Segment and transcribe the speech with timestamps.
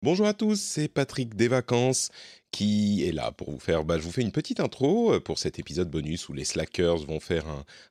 [0.00, 2.10] Bonjour à tous, c'est Patrick des Vacances
[2.52, 3.82] qui est là pour vous faire.
[3.82, 6.98] Bah, je vous fais une petite intro euh, pour cet épisode bonus où les slackers
[6.98, 7.44] vont faire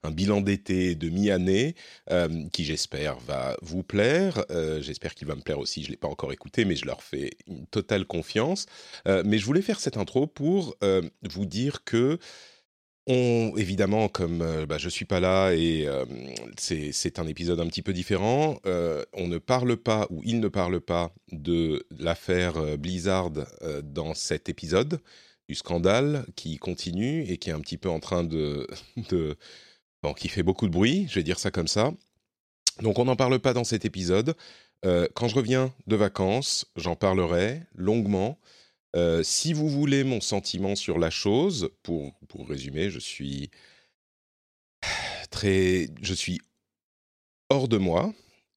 [0.03, 1.75] un, bilan d'été de mi-année
[2.09, 4.45] euh, qui, j'espère, va vous plaire.
[4.51, 5.81] Euh, j'espère qu'il va me plaire aussi.
[5.81, 8.67] Je ne l'ai pas encore écouté, mais je leur fais une totale confiance.
[9.05, 10.77] Mais je voulais faire cette intro pour
[11.23, 12.19] vous dire que
[13.07, 16.05] on, évidemment, comme euh, bah, je suis pas là et euh,
[16.57, 20.49] c'est un épisode un petit peu différent, euh, on ne parle pas ou il ne
[20.49, 23.31] parle pas de l'affaire euh, Blizzard
[23.83, 24.99] dans cet épisode,
[25.47, 28.67] du scandale qui continue et qui est un petit peu en train de,
[30.17, 31.93] qui fait beaucoup de bruit, je vais dire ça comme ça.
[32.81, 34.35] Donc on n'en parle pas dans cet épisode.
[35.15, 38.37] Quand je reviens de vacances, j'en parlerai longuement.
[38.95, 43.51] Euh, si vous voulez mon sentiment sur la chose, pour, pour résumer, je suis
[45.29, 46.39] très, je suis
[47.49, 48.13] hors de moi.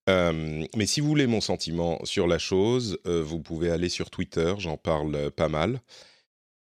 [0.08, 4.10] Euh, mais si vous voulez mon sentiment sur la chose, euh, vous pouvez aller sur
[4.10, 5.80] Twitter, j'en parle pas mal.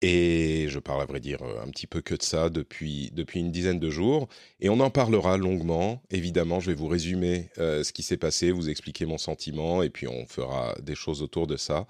[0.03, 3.50] Et je parle à vrai dire un petit peu que de ça depuis, depuis une
[3.50, 4.28] dizaine de jours.
[4.61, 6.03] Et on en parlera longuement.
[6.11, 10.06] Évidemment, je vais vous résumer ce qui s'est passé, vous expliquer mon sentiment, et puis
[10.06, 11.87] on fera des choses autour de ça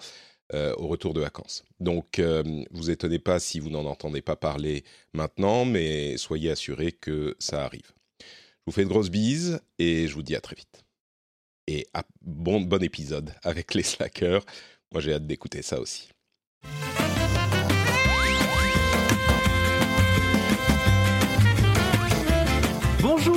[0.54, 1.64] euh, au retour de vacances.
[1.80, 6.92] Donc, euh, vous étonnez pas si vous n'en entendez pas parler maintenant, mais soyez assurés
[6.92, 7.92] que ça arrive.
[8.20, 8.26] Je
[8.66, 10.84] vous fais de grosses bises et je vous dis à très vite.
[11.66, 14.44] Et à- bon, bon épisode avec les slackers.
[14.92, 16.08] Moi, j'ai hâte d'écouter ça aussi.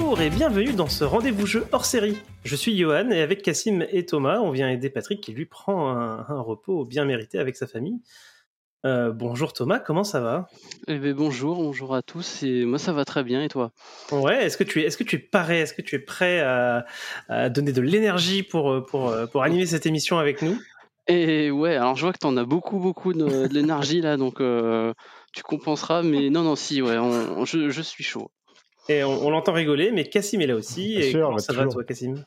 [0.10, 2.18] Bonjour et bienvenue dans ce rendez-vous jeu hors série.
[2.44, 5.92] Je suis Johan et avec Cassim et Thomas, on vient aider Patrick qui lui prend
[5.92, 8.00] un, un repos bien mérité avec sa famille.
[8.88, 10.48] Euh, bonjour Thomas, comment ça va?
[10.88, 12.42] Eh ben, bonjour, bonjour à tous.
[12.42, 13.44] Et moi, ça va très bien.
[13.44, 13.72] Et toi?
[14.12, 16.40] Ouais, est-ce que tu es, est-ce que tu es paré, est-ce que tu es prêt
[16.40, 16.88] à,
[17.28, 20.60] à donner de l'énergie pour, pour, pour animer cette émission avec nous?
[21.06, 24.18] Et ouais, alors je vois que tu en as beaucoup, beaucoup de, de l'énergie là,
[24.18, 24.92] donc euh,
[25.34, 26.02] tu compenseras.
[26.02, 28.32] Mais non, non, si, ouais, on- je, je suis chaud.
[28.90, 30.96] Et on, on l'entend rigoler, mais Cassim est là aussi.
[30.96, 31.74] Bien Et sûr, comment bah, ça va toujours.
[31.76, 32.26] toi, Cassim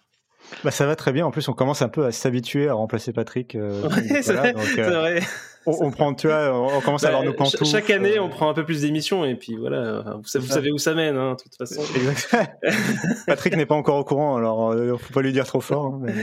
[0.64, 1.26] Bah, ça va très bien.
[1.26, 3.54] En plus, on commence un peu à s'habituer à remplacer Patrick.
[3.54, 5.20] euh, Ouais, c'est vrai, donc, euh, vrai.
[5.66, 7.64] On, on prend, tu vois, on, on commence à avoir nos pantoufles.
[7.64, 10.70] ch- Chaque année, euh, on prend un peu plus d'émissions et puis voilà, vous, savez
[10.72, 11.80] où ça mène, hein, de toute façon.
[11.94, 12.56] Exact.
[13.26, 15.86] Patrick n'est pas encore au courant, alors euh, faut pas lui dire trop fort.
[15.86, 16.14] hein, mais-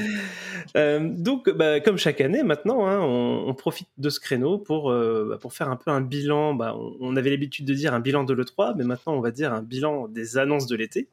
[0.78, 4.91] Euh, donc, bah, comme chaque année maintenant, hein, on, on profite de ce créneau pour,
[4.91, 6.53] euh, bah, pour faire un peu un bilan.
[6.53, 9.51] Bah, on, avait l'habitude de dire un bilan de l'E3, mais maintenant on va dire
[9.51, 11.07] un bilan des annonces de l'été,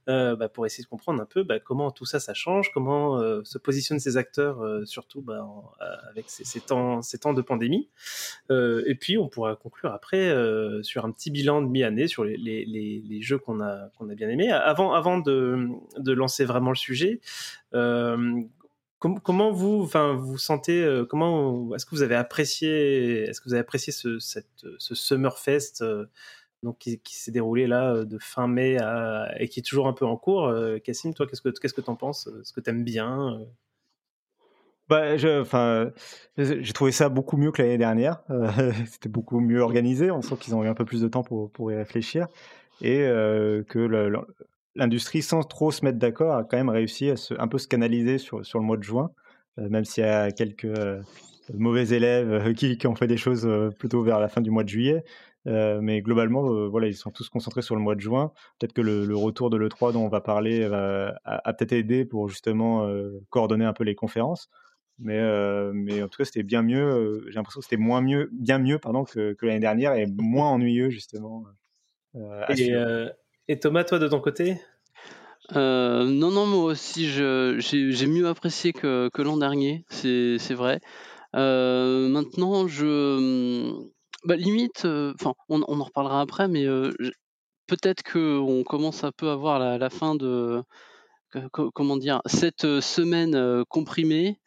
[0.07, 3.41] bah, pour essayer de comprendre un peu bah, comment tout ça, ça change, comment euh,
[3.43, 5.47] se positionnent ces acteurs, euh, surtout bah,
[5.81, 7.89] euh, avec ces, temps, ces temps de pandémie.
[8.49, 12.23] Euh, et puis, on pourra conclure après euh, sur un petit bilan de mi-année sur
[12.23, 14.51] les, les, les, jeux qu'on a, qu'on a bien aimés.
[14.51, 15.67] Avant, avant de,
[15.97, 17.21] de lancer vraiment le sujet,
[17.73, 18.41] euh,
[18.99, 23.49] com- comment vous, enfin, vous sentez, euh, comment, est-ce que vous avez apprécié, est-ce que
[23.49, 26.05] vous avez apprécié ce, cette, ce Summerfest euh,
[26.63, 28.77] donc qui, s'est déroulé là euh, de fin mai
[29.39, 30.47] et qui est toujours un peu en cours.
[30.47, 33.45] Euh, Cassim, toi, qu'est-ce que qu'est-ce que t'en penses Est-ce que t'aimes bien euh?
[34.89, 35.91] Bah, enfin,
[36.37, 38.21] j'ai trouvé ça beaucoup mieux que l'année dernière.
[38.29, 40.11] Euh, C'était beaucoup mieux organisé.
[40.11, 42.27] On sent qu'ils ont eu un peu plus de temps pour, pour y réfléchir
[42.81, 43.79] et euh, que
[44.75, 47.67] l'industrie, sans trop se mettre d'accord, a quand même réussi à se, un peu se
[47.67, 49.11] canaliser sur, sur le mois de juin,
[49.59, 51.01] euh, même s'il y a quelques euh,
[51.53, 54.51] mauvais élèves euh, qui, qui ont fait des choses euh, plutôt vers la fin du
[54.51, 55.03] mois de juillet.
[55.47, 58.31] Euh, mais globalement, euh, voilà, ils sont tous concentrés sur le mois de juin.
[58.59, 61.71] Peut-être que le, le retour de l'E3 dont on va parler va- a, a peut-être
[61.73, 64.49] aidé pour justement euh, coordonner un peu les conférences.
[64.99, 66.83] Mais, euh, mais en tout cas, c'était bien mieux.
[66.83, 70.05] euh, J'ai l'impression que c'était moins mieux, bien mieux pardon, que, que l'année dernière et
[70.05, 71.43] moins ennuyeux justement.
[72.15, 73.09] euh, et, euh,
[73.59, 74.57] Thomas, toi, de ton côté?
[75.55, 80.79] Euh, non, non, moi aussi, j'ai mieux apprécié que, que l'an dernier, c'est c'est vrai.
[81.35, 83.73] Euh, maintenant, je.
[84.23, 86.65] Bah, limite, enfin, on, en reparlera après, mais
[87.67, 90.63] peut-être qu'on commence un peu à voir la, fin de.
[91.73, 94.39] comment dire Cette semaine comprimée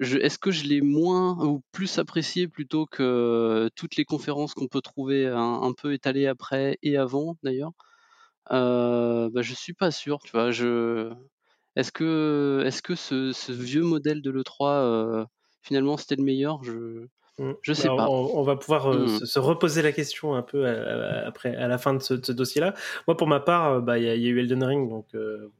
[0.00, 4.80] est-ce que je l'ai moins ou plus apprécié plutôt que toutes les conférences qu'on peut
[4.80, 7.72] trouver un, peu étalées après et avant d'ailleurs?
[8.52, 10.18] Euh, bah, Je suis pas sûr.
[10.24, 11.12] Tu vois, je...
[11.76, 15.26] Est-ce que, est-ce que ce, vieux modèle de l'E3,
[15.62, 16.62] finalement, c'était le meilleur?
[17.40, 17.52] Mmh.
[17.62, 18.08] Je sais bah, pas.
[18.10, 19.24] On, va pouvoir mmh.
[19.24, 22.74] se, reposer la question un peu après, à la fin de ce, dossier-là.
[23.08, 25.06] Moi, pour ma part, bah, il y, a eu Elden Ring, donc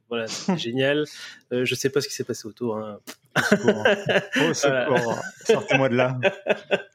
[0.07, 1.05] voilà, c'est génial.
[1.51, 2.77] je sais pas ce qui s'est passé autour.
[2.77, 2.99] Hein.
[4.53, 6.19] Sortez-moi de là.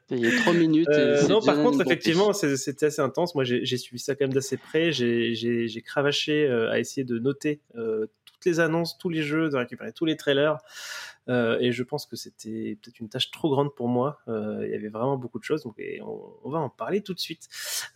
[0.09, 0.87] Il y a trois minutes.
[1.27, 3.35] non, par contre, effectivement, c'était assez intense.
[3.35, 4.93] Moi, j'ai suivi ça quand même d'assez près.
[4.93, 10.05] J'ai cravaché à essayer de noter toutes les annonces, tous les jeux, de récupérer tous
[10.05, 10.59] les trailers.
[11.29, 14.19] Euh, et je pense que c'était peut-être une tâche trop grande pour moi.
[14.27, 17.19] Euh, il y avait vraiment beaucoup de choses, donc on, va en parler tout de
[17.19, 17.47] suite.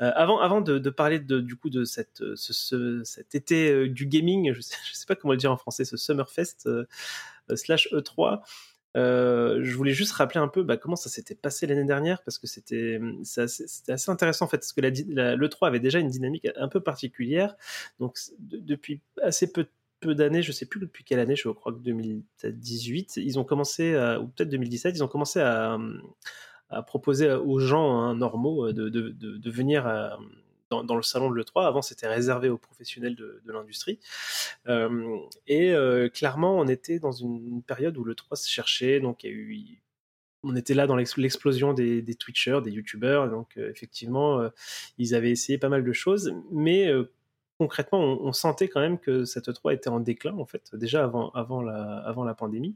[0.01, 4.53] Euh, avant, avant de, parler de, du coup de cette, ce, cet été du gaming,
[4.53, 6.69] je sais, sais pas comment le dire en français, ce Summerfest
[7.55, 8.41] slash E3.
[8.95, 12.47] je voulais juste rappeler un peu bah, comment ça s'était passé l'année dernière parce que
[12.47, 16.47] c'était c'était assez intéressant en fait parce que la, le 3 avait déjà une dynamique
[16.55, 17.55] un peu particulière
[17.99, 19.69] donc depuis assez peu de
[20.01, 23.95] peu d'années, je sais plus depuis quelle année, je crois que 2018, ils ont commencé,
[24.21, 25.77] ou peut-être 2017, ils ont commencé à,
[26.87, 30.09] proposer aux gens hein, normaux euh, de, venir euh,
[30.69, 31.67] dans, le salon de l'E3.
[31.67, 33.99] Avant, c'était réservé aux professionnels de, l'industrie.
[34.67, 35.17] Euh,
[35.47, 35.73] et
[36.13, 39.27] clairement, on était dans une période où l'E3 se cherchait, donc
[40.43, 44.49] on était là dans l'explosion des, Twitchers, des YouTubers, donc effectivement,
[44.97, 46.89] ils avaient essayé pas mal de choses, mais
[47.61, 51.29] concrètement, on, sentait quand même que cette 3 était en déclin, en fait, déjà avant,
[51.33, 52.75] avant, la, avant la pandémie.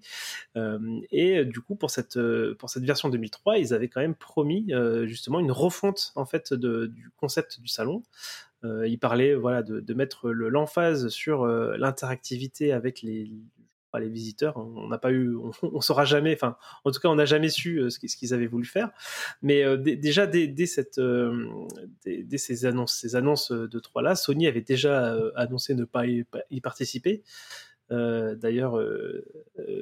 [0.58, 2.20] Euh, et du coup, pour cette,
[2.60, 6.54] pour cette version 2003, ils avaient quand même promis euh, justement une refonte en fait
[6.54, 8.04] du concept du salon.
[8.64, 13.32] Euh, ils parlaient voilà, de mettre l'emphase sur l'interactivité avec les,
[14.00, 14.58] les visiteurs.
[14.58, 16.34] On n'a pas eu, on, saura jamais.
[16.34, 18.92] Enfin, en tout cas, on n'a jamais su euh, ce qu'ils avaient voulu faire.
[19.42, 21.48] Mais euh, déjà dès, cette, euh,
[22.06, 26.26] dès, ces annonces, ces annonces de trois là, Sony avait déjà annoncé ne pas y,
[26.62, 27.24] participer.
[27.90, 28.80] D'ailleurs,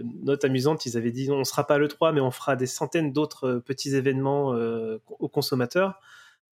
[0.03, 2.65] note amusante, ils avaient dit on ne sera pas le 3, mais on fera des
[2.65, 4.49] centaines d'autres petits événements
[5.19, 5.99] aux consommateurs.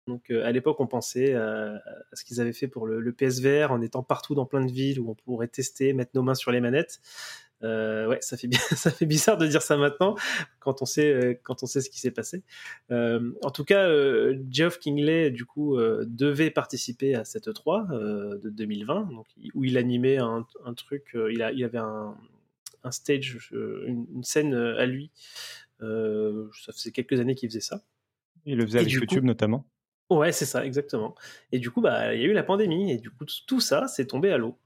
[0.08, 1.82] Donc à l'époque, on pensait à,
[2.14, 5.00] ce qu'ils avaient fait pour le, le, PSVR en étant partout dans plein de villes
[5.00, 7.00] où on pourrait tester, mettre nos mains sur les manettes.
[7.64, 10.16] Euh, ouais, ça fait, ça fait bizarre de dire ça maintenant
[10.60, 12.44] quand on sait, euh, quand on sait ce qui s'est passé.
[12.92, 13.88] Euh, en tout cas,
[14.50, 20.18] Geoff Kingley, du coup, devait participer à cette 3 de 2020, donc, où il animait
[20.18, 22.16] un, un truc, il, a, il avait un,
[22.84, 25.12] un stage, une, scène à lui.
[25.80, 27.84] ça faisait quelques années qu'il faisait ça.
[28.46, 29.66] Il le faisait avec YouTube notamment.
[30.10, 31.16] Ouais, c'est ça, exactement.
[31.54, 33.88] Et du coup, bah, il y a eu la pandémie, et du coup, tout ça,
[33.88, 34.58] c'est tombé à l'eau.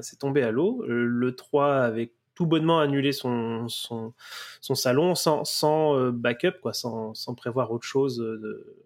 [0.00, 0.84] c'est tombé à l'eau.
[0.86, 4.12] Le 3 avec tout bonnement annuler son, son,
[4.60, 8.20] son salon sans, sans euh, backup, quoi, sans, sans, prévoir autre chose.
[8.20, 8.76] Euh, de...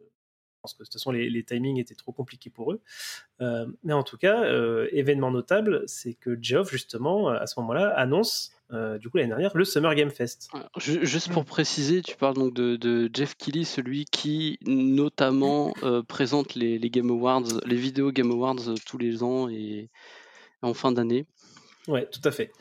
[0.55, 2.81] Je pense que de toute façon, les, les timings étaient trop compliqués pour eux.
[3.41, 4.44] Euh, mais en tout cas,
[4.93, 8.52] événement notable, c'est que Geoff, justement, à ce moment-là, annonce,
[9.00, 10.50] du coup, l'année dernière, le Summer Game Fest.
[10.76, 15.73] Juste pour préciser, tu parles donc de, de Jeff Kelly, celui qui, notamment,
[16.06, 19.88] présente les, les, Game Awards, les vidéos Game Awards tous les ans et
[20.61, 21.25] en fin d'année.
[21.90, 22.52] Ouais, tout à fait.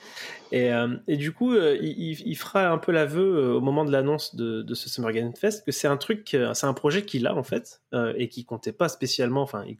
[0.52, 3.86] Et, euh, et du coup, euh, il, il, fera un peu l'aveu euh, au moment
[3.86, 7.06] de l'annonce de, de, ce Summer Game Fest que c'est un truc, c'est un projet
[7.06, 7.84] qu'il a en fait
[8.16, 9.44] et qui comptait pas spécialement.
[9.44, 9.78] Enfin, il,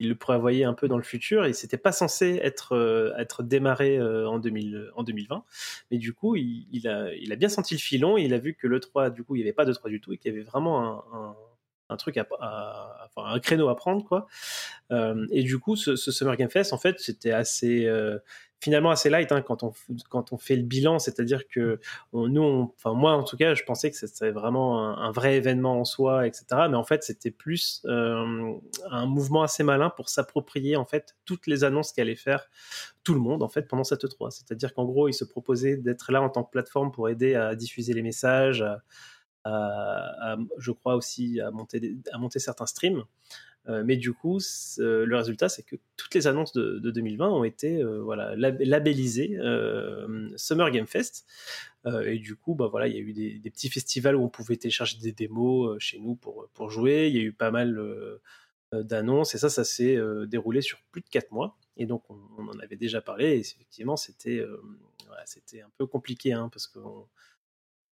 [0.00, 4.00] il, le prévoyait un peu dans le futur et c'était pas censé être être démarré
[4.02, 5.44] en, 2000, en 2020.
[5.92, 8.18] Mais du coup, il, a, il a bien senti le filon.
[8.18, 9.88] Et il a vu que le 3, du coup, il n'y avait pas de 3
[9.88, 11.36] du tout et qu'il y avait vraiment un,
[11.90, 14.26] un truc à, un créneau à prendre quoi
[15.30, 17.88] et du coup ce, Summer Game Fest en fait c'était assez
[18.60, 19.72] finalement assez light hein, quand on
[20.08, 21.80] quand on fait le bilan, c'est-à-dire que
[22.12, 25.84] nous, enfin moi en tout cas, je pensais que c'était vraiment un, vrai événement en
[25.84, 26.44] soi, etc.
[26.68, 28.54] Mais en fait, c'était plus euh,
[28.90, 32.48] un mouvement assez malin pour s'approprier en fait toutes les annonces qu'allait faire
[33.04, 36.12] tout le monde en fait pendant cette 3 C'est-à-dire qu'en gros, il se proposait d'être
[36.12, 38.64] là en tant que plateforme pour aider à diffuser les messages.
[39.44, 43.04] À, je crois aussi à monter, à monter certains streams.
[43.68, 44.38] Euh, mais du coup,
[44.78, 50.30] le résultat, c'est que toutes les annonces de, 2020 ont été euh, voilà, labellisées euh,
[50.36, 51.26] Summer Game Fest.
[52.04, 54.56] et du coup, bah, voilà, il y a eu des, petits festivals où on pouvait
[54.56, 57.08] télécharger des démos chez nous pour, pour jouer.
[57.08, 57.78] Il y a eu pas mal
[58.72, 59.34] d'annonces.
[59.34, 61.58] Et ça, ça s'est déroulé sur plus de 4 mois.
[61.76, 63.36] Et donc, on, en avait déjà parlé.
[63.36, 67.06] Et effectivement, c'était un peu compliqué hein, parce qu'on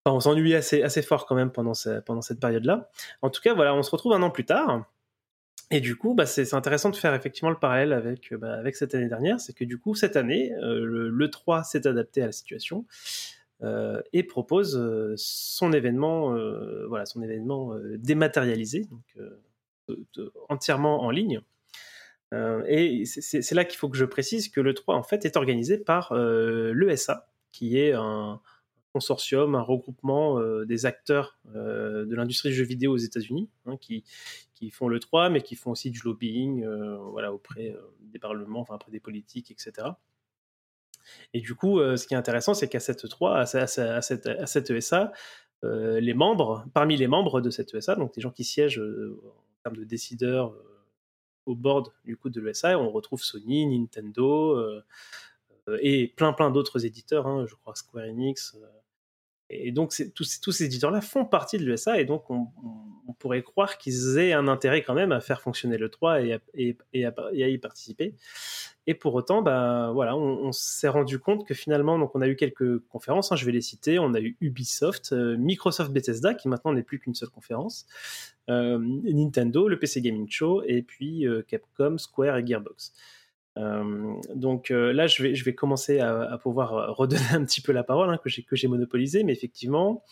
[0.07, 1.73] on s'ennuyait assez, assez fort quand même pendant,
[2.05, 2.89] pendant cette période-là.
[3.23, 4.87] En tout cas, voilà, on se retrouve un an plus tard.
[5.71, 8.77] Et du coup, bah, c'est intéressant de faire effectivement le parallèle avec, euh, bah, avec
[8.77, 9.41] cette année dernière.
[9.41, 12.85] C'est que du coup, cette année, euh, le, 3 s'est adapté à la situation.
[14.13, 14.79] et propose
[15.17, 16.37] son événement,
[16.89, 19.99] voilà, son événement dématérialisé, donc
[20.51, 21.41] entièrement en ligne.
[22.67, 25.79] et c'est là qu'il faut que je précise que le 3 en fait est organisé
[25.79, 28.43] par l'ESA, qui est un,
[28.97, 34.05] consortium, un regroupement des acteurs de l'industrie du jeu vidéo aux États-Unis, hein, qui,
[34.55, 36.67] qui font le 3, mais qui font aussi du lobbying
[37.11, 39.89] voilà, auprès des parlements, enfin, auprès des politiques, etc.
[41.35, 44.71] Et du coup, ce qui est intéressant, c'est qu'à cette 3, à, cette, à cette
[44.71, 45.13] ESA,
[45.63, 49.77] les membres, parmi les membres de cette ESA, donc des gens qui siègent en termes
[49.77, 50.55] de décideurs
[51.47, 54.83] au board du coup de l'ESA, on retrouve Sony, Nintendo
[55.81, 58.57] et plein plein d'autres éditeurs, hein, je crois Square Enix,
[59.49, 62.49] et donc, tous, ces éditeurs-là font partie de l'USA, et donc on,
[63.19, 66.39] pourrait croire qu'ils aient un intérêt quand même à faire fonctionner le 3 et à,
[66.55, 66.77] et,
[67.07, 68.15] à, y participer.
[68.87, 72.37] Et pour autant, bah, voilà, on, s'est rendu compte que finalement, donc on a eu
[72.37, 73.99] quelques conférences, hein, je vais les citer.
[73.99, 77.87] On a eu Ubisoft, euh, Microsoft Bethesda, qui maintenant n'est plus qu'une seule conférence,
[78.51, 82.93] euh, Nintendo, le PC Gaming Show, et puis euh, Capcom, Square et Gearbox.
[83.57, 87.73] Euh, donc euh, là, je vais, je vais commencer à, pouvoir redonner un petit peu
[87.73, 90.03] la parole hein, que j'ai que j'ai monopolisé, mais effectivement,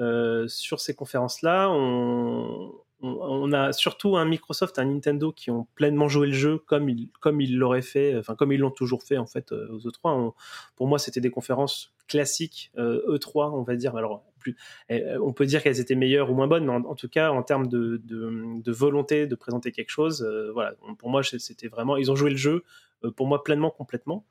[0.00, 6.08] euh, sur ces conférences-là, on, on, a surtout un Microsoft, un Nintendo qui ont pleinement
[6.08, 9.18] joué le jeu comme ils comme ils l'auraient fait, enfin comme ils l'ont toujours fait
[9.18, 10.32] en fait aux E3.
[10.76, 13.96] pour moi, c'était des conférences classiques E3, e on va dire.
[13.96, 14.56] Alors plus,
[14.90, 17.66] on peut dire qu'elles étaient meilleures ou moins bonnes, mais en, tout cas en termes
[17.68, 18.00] de,
[18.66, 20.74] volonté de présenter quelque chose, voilà.
[20.98, 22.64] Pour moi, c'était vraiment, ils ont joué le jeu
[23.16, 24.26] pour moi pleinement, complètement.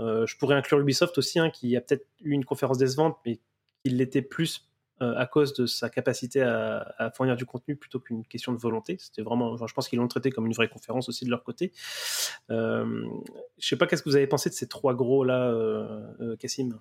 [0.00, 3.40] je pourrais inclure Ubisoft aussi, hein, qui a peut-être eu une conférence décevante, mais
[3.82, 4.66] qui l'était plus
[5.02, 8.96] euh, à cause de sa capacité à, fournir du contenu plutôt qu'une question de volonté.
[8.98, 11.72] C'était vraiment, je pense qu'ils l'ont traité comme une vraie conférence aussi de leur côté.
[12.50, 13.06] Euh,
[13.58, 16.80] je sais pas qu'est-ce que vous avez pensé de ces trois gros là, euh, Cassim?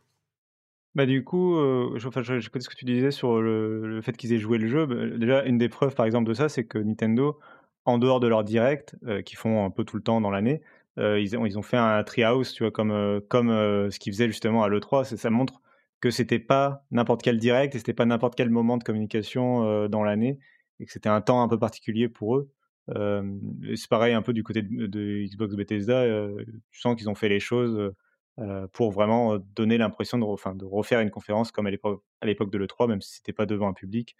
[0.95, 1.55] Bah du coup,
[1.97, 4.67] je, enfin, je, connais ce que tu disais sur le, fait qu'ils aient joué le
[4.67, 4.85] jeu.
[4.85, 7.37] Bah, déjà, une des preuves, par exemple, de ça, c'est que Nintendo,
[7.83, 10.61] en dehors de leur direct, qu'ils font un peu tout le temps dans l'année,
[10.97, 13.49] ils, ont, ils ont fait un treehouse, tu vois, comme, comme
[13.91, 15.03] ce qu'ils faisaient justement à l'E3.
[15.17, 15.61] Ça montre
[15.99, 20.03] que c'était pas n'importe quel direct et c'était pas n'importe quel moment de communication dans
[20.03, 20.39] l'année
[20.79, 22.51] et que c'était un temps un peu particulier pour eux.
[23.75, 26.05] C'est pareil un peu du côté de, Xbox Bethesda,
[26.71, 27.93] tu sens qu'ils ont fait les choses
[28.73, 32.87] pour vraiment donner l'impression de, enfin, de refaire une conférence comme à l'époque de l'E3,
[32.87, 34.15] même si c'était pas devant un public.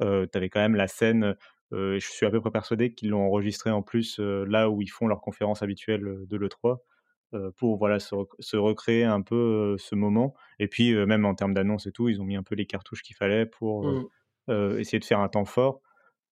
[0.00, 1.36] tu avais quand même la scène,
[1.72, 5.06] je suis à peu près persuadé qu'ils l'ont enregistré en plus là où ils font
[5.06, 6.78] leur conférence habituelle de l'E3
[7.56, 10.34] pour voilà se, recréer un peu ce moment.
[10.58, 13.02] Et puis même en termes d'annonce et tout, ils ont mis un peu les cartouches
[13.02, 13.84] qu'il fallait pour
[14.48, 14.78] mmh.
[14.78, 15.80] essayer de faire un temps fort.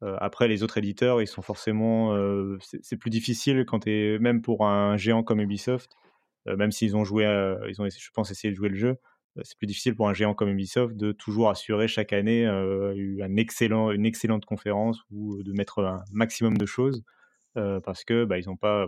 [0.03, 2.17] après, les autres éditeurs, ils sont forcément.
[2.61, 5.95] c'est plus difficile quand es, même pour un géant comme Ubisoft,
[6.57, 7.25] même s'ils ont joué,
[7.69, 8.97] ils ont, je pense, essayé de jouer le jeu.
[9.43, 14.45] C'est plus difficile pour un géant comme Ubisoft de toujours assurer chaque année une excellente
[14.47, 17.05] conférence ou de mettre un maximum de choses.
[17.59, 18.87] Euh, parce que bah, ils n'ont pas,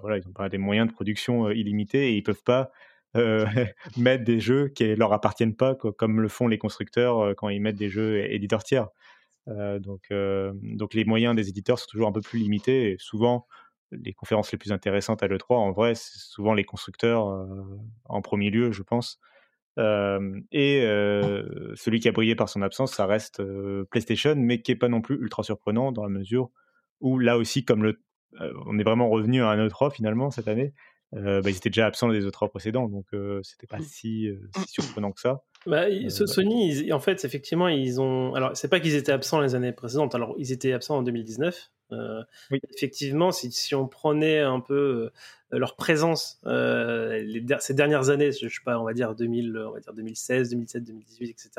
[0.49, 2.71] des moyens de production euh, illimités et ils peuvent pas
[3.17, 3.47] euh,
[3.97, 7.77] mettre des jeux qui leur appartiennent pas, comme le font les constructeurs quand ils mettent
[7.77, 8.89] des jeux éditeurs tiers.
[9.47, 10.13] donc,
[10.53, 13.47] donc les moyens des éditeurs sont toujours un peu plus limités et souvent
[13.91, 17.47] les conférences les plus intéressantes à l'E3, en vrai, c'est souvent les constructeurs
[18.05, 19.21] en premier lieu, je pense.
[19.79, 20.81] et
[21.75, 23.43] celui qui a brillé par son absence, ça reste
[23.91, 26.51] PlayStation, mais qui est pas non plus ultra surprenant dans la mesure
[27.01, 27.99] où là aussi, comme le
[28.41, 30.73] euh, on est vraiment revenu à un E3 finalement cette année.
[31.15, 34.29] Euh, bah, ils étaient déjà absents des E3 précédents, donc euh, c'était pas si,
[34.69, 35.43] surprenant que ça.
[35.67, 38.35] Bah, Sony, en fait, effectivement, ils ont.
[38.35, 40.15] Alors, c'est pas qu'ils étaient absents les années précédentes.
[40.15, 41.71] Alors, ils étaient absents en 2019.
[42.75, 45.11] Effectivement, si, on prenait un peu
[45.51, 49.93] leur présence ces dernières années, je, sais pas, on va dire 2000, on va dire
[49.93, 51.51] 2016, 2017, 2018, etc.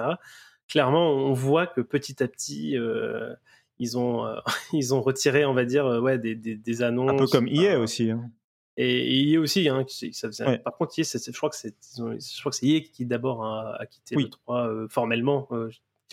[0.68, 2.78] Clairement, on voit que petit à petit
[3.82, 4.36] ils ont, euh,
[4.74, 7.12] ils ont retiré, on va dire, euh, ouais, des, des, annonces.
[7.12, 8.12] Un peu comme EA aussi.
[8.12, 8.30] Hein.
[8.78, 10.60] Et, EA aussi, hein, ça faisait...
[10.60, 13.86] par contre, EA, je crois que c'est, je crois que c'est EA qui d'abord a,
[13.88, 14.88] quitté le 3 euh,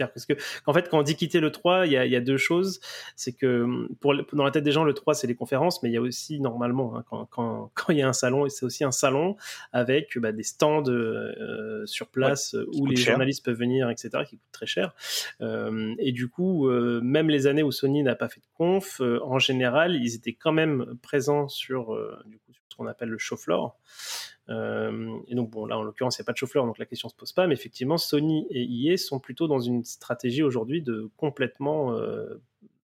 [0.06, 0.34] parce que
[0.66, 2.80] en fait quand on dit quitter le 3 il y a, deux choses.
[3.16, 3.66] C'est que
[4.00, 6.00] pour dans la tête des gens le 3 c'est les conférences mais il y a
[6.00, 9.36] aussi normalement hein, quand, quand, quand, il y a un salon c'est aussi un salon
[9.72, 14.52] avec bah, des stands euh, sur place où les journalistes peuvent venir etc qui coûtent
[14.52, 14.94] très cher.
[15.40, 19.00] Euh, et du coup euh, même les années où Sony n'a pas fait de conf
[19.00, 23.18] en général ils étaient quand même présents sur du coup sur ce qu'on appelle le
[23.18, 23.76] floor
[24.50, 26.86] euh, et donc, bon, là, en l'occurrence, il n'y a pas de chauffeur, donc la
[26.86, 27.46] question ne se pose pas.
[27.46, 32.40] Mais effectivement, Sony et EA sont plutôt dans une stratégie aujourd'hui de complètement euh,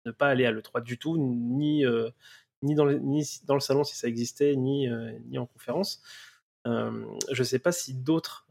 [0.07, 2.11] ne pas aller à l'E3 du tout, ni, euh,
[2.63, 4.89] ni, dans le, salon si ça existait, ni,
[5.27, 6.03] ni en conférence.
[6.65, 8.47] je sais pas si d'autres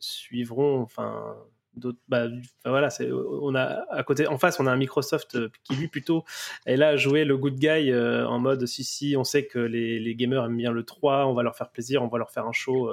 [0.00, 1.36] suivront, enfin
[1.76, 2.26] d'autres bah,
[2.64, 5.88] voilà c'est on a à côté en face on a un Microsoft euh, qui lui
[5.88, 6.24] plutôt
[6.64, 9.58] est là à jouer le good guy euh, en mode si si on sait que
[9.58, 12.30] les, les, gamers aiment bien le 3 on va leur faire plaisir on va leur
[12.30, 12.90] faire un show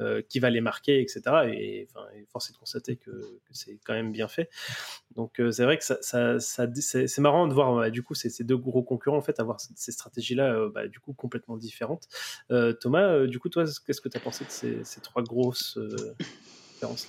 [0.00, 1.20] euh, qui va les marquer etc
[1.52, 3.10] et, enfin, force est de constater que,
[3.52, 4.48] c'est quand même bien fait.
[5.14, 8.56] Donc c'est vrai que ça, ça, ça c'est marrant de voir du coup ces, deux
[8.56, 12.08] gros concurrents en fait avoir ces stratégies là bah, du coup complètement différentes.
[12.80, 15.78] Thomas du coup toi qu'est-ce que tu as pensé de ces, ces trois grosses
[16.72, 17.08] différences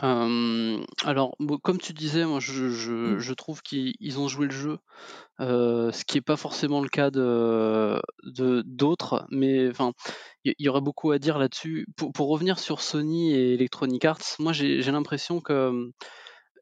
[0.00, 0.28] là
[1.04, 4.78] alors, comme tu disais, moi je, je, trouve qu'ils ont joué le jeu,
[5.38, 8.00] ce qui n'est pas forcément le cas de
[8.64, 9.92] d'autres, mais enfin,
[10.44, 11.86] il y, aurait beaucoup à dire là-dessus.
[11.96, 15.90] Pour, pour, revenir sur Sony et Electronic Arts, moi j'ai l'impression que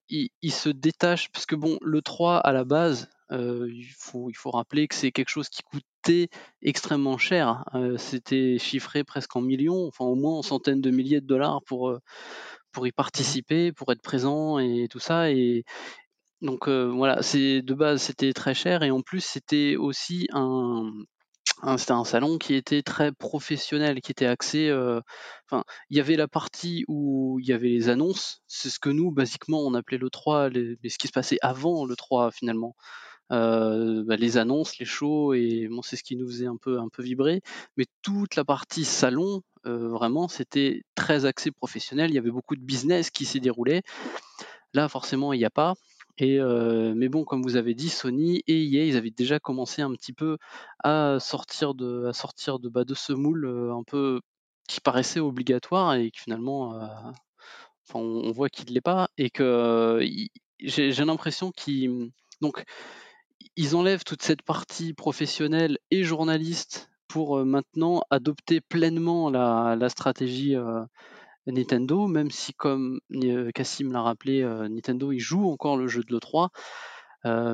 [0.08, 4.50] ils, se détachent, parce que bon, le 3 à la base, il, faut, il faut
[4.50, 6.28] rappeler que c'est quelque chose qui coûtait
[6.60, 7.64] extrêmement cher.
[7.96, 11.96] C'était chiffré presque en millions, enfin au moins en centaines de milliers de dollars pour
[12.72, 15.30] pour y mmh participer, pour être présent et tout ça.
[15.30, 15.64] Et
[16.40, 20.90] donc voilà, c'est de base c'était très cher et en plus c'était aussi un,
[21.76, 24.72] c'était un salon qui était très professionnel, qui était axé.
[25.46, 28.42] enfin, il y avait la partie où il y avait les annonces.
[28.46, 31.84] C'est ce que nous, basiquement, on appelait le 3, mais ce qui se passait avant
[31.84, 32.74] le 3 finalement.
[33.32, 36.88] Bah, les annonces, les shows, et bon, c'est ce qui nous faisait un peu, un
[36.88, 37.40] peu vibrer.
[37.76, 42.10] Mais toute la partie salon, vraiment, c'était très axé professionnel.
[42.10, 43.82] Il y avait beaucoup de business qui s'y déroulait.
[44.74, 45.74] Là, forcément, il n'y a pas.
[46.18, 46.38] Et
[46.94, 50.12] mais bon, comme vous avez dit, Sony et EA, ils avaient déjà commencé un petit
[50.12, 50.36] peu
[50.84, 54.20] à sortir de, à sortir de, bas de ce moule un peu
[54.68, 56.78] qui paraissait obligatoire et qui finalement,
[57.94, 60.00] on, voit qu'il ne l'est pas et que
[60.60, 62.10] j'ai l'impression qu'ils
[62.40, 62.64] donc
[63.56, 70.56] ils enlèvent toute cette partie professionnelle et journaliste pour euh, maintenant adopter pleinement la, stratégie
[70.56, 70.82] euh,
[71.46, 76.14] Nintendo, même si, comme euh, Cassim l'a rappelé, Nintendo il joue encore le jeu de
[76.14, 76.48] l'E3,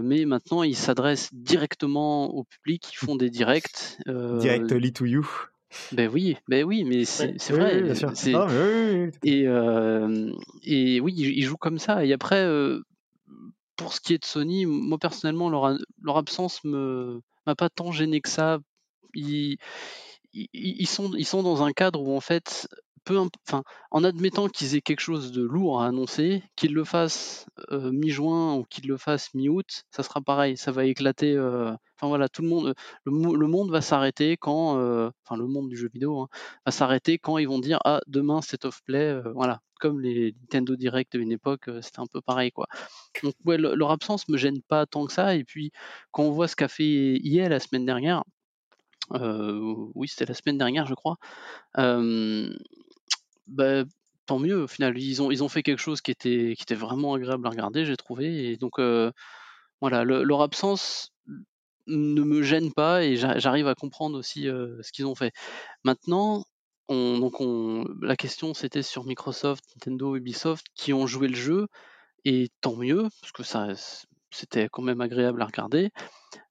[0.03, 3.99] mais maintenant ils s'adressent directement au public, ils font des directs.
[4.07, 5.27] Directly to you.
[5.93, 7.83] Ben oui, ben oui, mais c'est vrai.
[9.25, 12.05] et, et oui, ils jouent comme ça.
[12.05, 12.47] Et après,
[13.79, 18.21] pour ce qui est de Sony, moi personnellement, leur, absence me m'a pas tant gêné
[18.21, 18.59] que ça.
[19.15, 19.57] Ils,
[20.87, 22.69] sont, dans un cadre où en fait,
[23.05, 23.19] peu,
[23.91, 28.55] en admettant qu'ils aient quelque chose de lourd à annoncer, qu'ils le fassent euh, mi-juin
[28.57, 31.35] ou qu'ils le fassent mi-août, ça sera pareil, ça va éclater.
[31.35, 35.77] Euh, voilà, tout le monde, le, monde va s'arrêter quand, euh, enfin le monde du
[35.77, 36.29] jeu vidéo hein,
[36.67, 40.77] va s'arrêter quand ils vont dire ah demain c'est off play, voilà, comme les Nintendo
[40.77, 42.67] Direct de une époque, c'était un peu pareil quoi.
[43.23, 45.35] Donc ouais, leur absence me gêne pas tant que ça.
[45.35, 45.73] Et puis
[46.11, 48.25] quand on voit ce qu'a fait EA la semaine dernière,
[49.11, 51.17] oui c'était la semaine dernière je crois.
[53.47, 53.85] Bah,
[54.27, 54.99] tant mieux au final.
[54.99, 57.87] Ils ont, ils ont fait quelque chose qui était, qui était vraiment agréable à regarder,
[57.87, 58.53] j'ai trouvé.
[58.53, 58.79] Et donc
[59.81, 61.13] voilà, leur absence
[61.87, 65.33] ne me gêne pas et j'arrive à comprendre aussi ce qu'ils ont fait.
[65.85, 66.45] Maintenant,
[66.89, 71.69] donc on, la question c'était sur Microsoft, Nintendo, Ubisoft qui ont joué le jeu
[72.25, 73.69] et tant mieux parce que ça
[74.31, 75.91] c'était quand même agréable à regarder.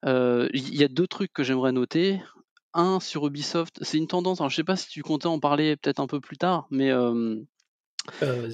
[0.03, 2.21] Il y a deux trucs que j'aimerais noter.
[2.73, 4.39] Un sur Ubisoft, c'est une tendance.
[4.39, 6.91] Alors je sais pas si tu comptais en parler peut-être un peu plus tard, mais
[6.91, 7.41] euh,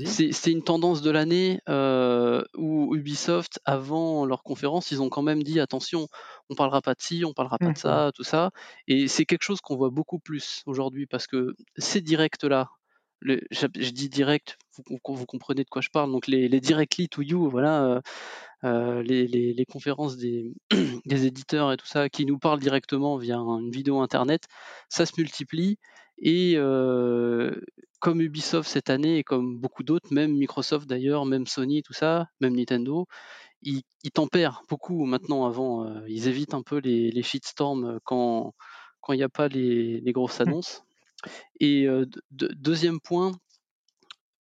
[0.06, 5.44] c'est une tendance de l'année euh, où Ubisoft, avant leur conférence, ils ont quand même
[5.44, 6.08] dit attention,
[6.50, 7.76] on parlera pas de ci, on parlera pas de mmh.
[7.76, 8.52] ça, tout ça.
[8.88, 12.70] Et c'est quelque chose qu'on voit beaucoup plus aujourd'hui parce que ces directs-là,
[13.22, 17.22] je, dis direct, vous, vous, comprenez de quoi je parle, donc les, les directly to
[17.22, 18.02] you, voilà,
[18.66, 20.54] euh, les, les, conférences des,
[21.06, 24.44] des, éditeurs et tout ça, qui nous parlent directement via une vidéo internet,
[24.90, 25.78] ça se multiplie.
[26.20, 26.56] Et
[28.04, 32.28] comme Ubisoft cette année et comme beaucoup d'autres, même Microsoft d'ailleurs, même Sony, tout ça,
[32.42, 33.08] même Nintendo,
[33.62, 33.82] ils,
[34.14, 35.46] tempèrent beaucoup maintenant.
[35.46, 38.54] Avant, euh, ils évitent un peu les, les shitstorms quand
[39.00, 40.42] quand il n'y a pas les, les, grosses mmh.
[40.42, 40.84] annonces.
[41.62, 43.32] Et euh, deuxième point,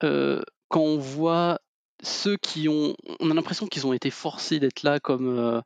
[0.03, 1.59] euh, quand on voit
[2.01, 5.61] ceux qui ont, on a l'impression qu'ils ont été forcés d'être là comme,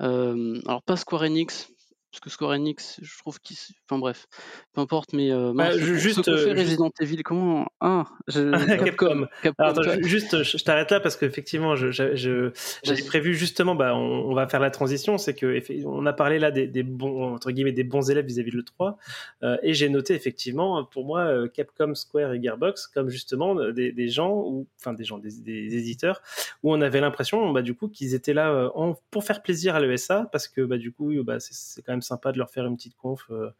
[0.00, 1.70] alors pas Square Enix,
[2.10, 3.58] parce que Square Enix, je trouve qu'ils.
[3.84, 4.26] Enfin bref,
[4.72, 5.30] peu importe, mais.
[5.30, 6.22] Euh, bah, juste.
[6.22, 7.66] Ce fait euh, Resident Evil, comment.
[7.80, 9.26] Ah, Capcom.
[9.42, 9.74] Capcom.
[10.02, 14.70] juste, je, t'arrête là parce qu'effectivement, je, j'avais prévu justement, bah, on, va faire la
[14.70, 15.18] transition.
[15.18, 18.52] C'est que on a parlé là des, des, bons, entre guillemets, des bons élèves vis-à-vis
[18.52, 18.96] de l'E3.
[19.42, 23.92] Euh, et j'ai noté effectivement, pour moi, euh, Capcom, Square et Gearbox comme justement des,
[23.92, 26.22] des gens, ou, enfin des gens, des, des, éditeurs,
[26.62, 29.80] où on avait l'impression, bah, du coup, qu'ils étaient là en, pour faire plaisir à
[29.80, 32.76] l'ESA parce que, bah, du coup, bah, c'est quand même sympa de leur faire une
[32.76, 33.50] petite conf euh,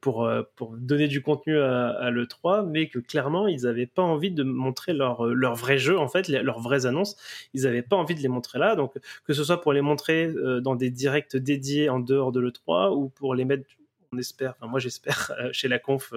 [0.00, 4.42] pour, pour donner du contenu à, l'E3, mais que clairement, ils n'avaient pas envie de
[4.42, 7.16] montrer leur, leur vrai jeu, en fait, leurs vraies annonces.
[7.54, 8.74] Ils n'avaient pas envie de les montrer là.
[8.74, 8.94] Donc,
[9.24, 13.10] que ce soit pour les montrer dans des directs dédiés en dehors de l'E3 ou
[13.10, 13.64] pour les mettre
[14.12, 16.12] on espère, enfin moi j'espère chez la conf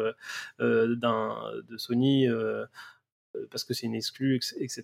[0.60, 1.36] d'un
[1.70, 2.28] de Sony
[3.52, 4.84] parce que c'est une exclue, etc.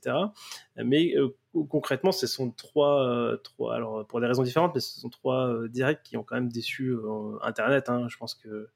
[0.77, 1.13] Mais
[1.69, 6.03] concrètement, ce sont trois, trois, alors pour des raisons différentes, mais ce sont trois directs
[6.03, 6.95] qui ont quand même déçu
[7.41, 7.89] Internet.
[7.89, 8.07] Hein.
[8.09, 8.69] Je pense que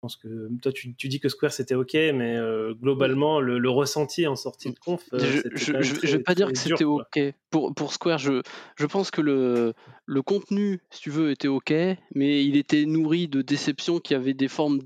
[0.00, 4.26] je pense que toi, tu, dis que Square c'était ok, mais euh, globalement, le, ressenti
[4.26, 5.02] en sortie de conf.
[5.12, 7.20] Euh, je ne vais pas dire que c'était ok.
[7.50, 8.40] Pour, pour Square, je,
[8.76, 9.74] je pense que le,
[10.06, 11.74] le contenu, si tu veux, était ok,
[12.14, 14.80] mais il était nourri de déceptions qui avaient des formes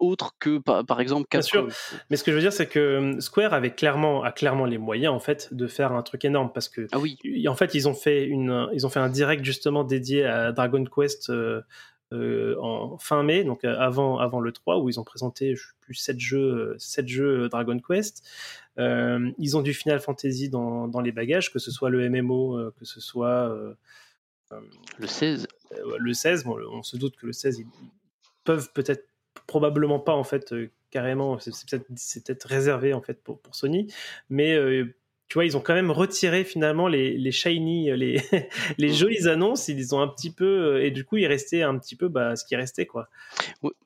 [0.00, 1.68] autres que par, exemple Bien sûr,
[2.10, 4.78] mais ce que je veux dire c'est que euh, Square avait clairement a clairement les
[4.78, 7.18] moyens en fait de faire un truc énorme parce que ah oui.
[7.48, 10.84] en fait ils ont fait une ils ont fait un direct justement dédié à Dragon
[10.84, 11.30] Quest
[12.12, 15.62] euh, en fin mai, donc euh, avant, avant le 3, où ils ont présenté je
[15.62, 18.22] sais plus 7 jeux, 7 jeux Dragon Quest.
[18.78, 22.70] Euh, ils ont du Final Fantasy dans, dans, les bagages, que ce soit le MMO,
[22.78, 23.52] que ce soit
[24.98, 25.48] le 16.
[25.98, 27.66] le 16, bon, on se doute que le 16, ils
[28.44, 29.08] peuvent peut-être,
[29.46, 30.54] probablement pas en fait,
[30.90, 31.52] carrément, c'est
[32.24, 33.92] peut-être peut réservé en fait pour, Sony,
[34.28, 34.56] mais
[35.28, 38.22] tu vois, ils ont quand même retiré finalement les, shiny, euh, les,
[38.78, 40.44] les jolies annonces, ils ont un petit peu,
[40.76, 43.08] euh, et du coup, il restait un petit peu bah, ce qui restait, quoi.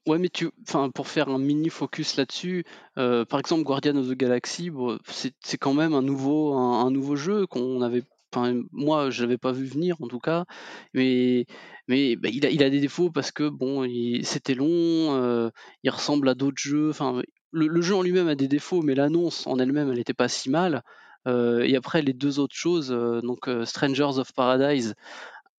[0.07, 2.65] Ouais, mais tu, enfin, pour faire un mini focus là-dessus,
[2.99, 4.71] euh, par exemple, Guardian of the Galaxy,
[5.07, 8.03] c'est quand même un nouveau, un, nouveau jeu qu'on avait
[8.71, 10.45] moi, je l'avais pas vu venir en tout cas,
[10.95, 11.47] mais,
[11.91, 13.85] mais bah, il, a, des défauts parce que bon,
[14.23, 15.51] c'était long,
[15.83, 16.93] il ressemble à d'autres jeux.
[17.53, 20.51] Le, jeu en lui-même a des défauts, mais l'annonce en elle-même, elle n'était pas si
[20.51, 20.83] mal.
[21.27, 24.95] Euh, et après, les deux autres choses, euh, donc euh, Strangers of Paradise,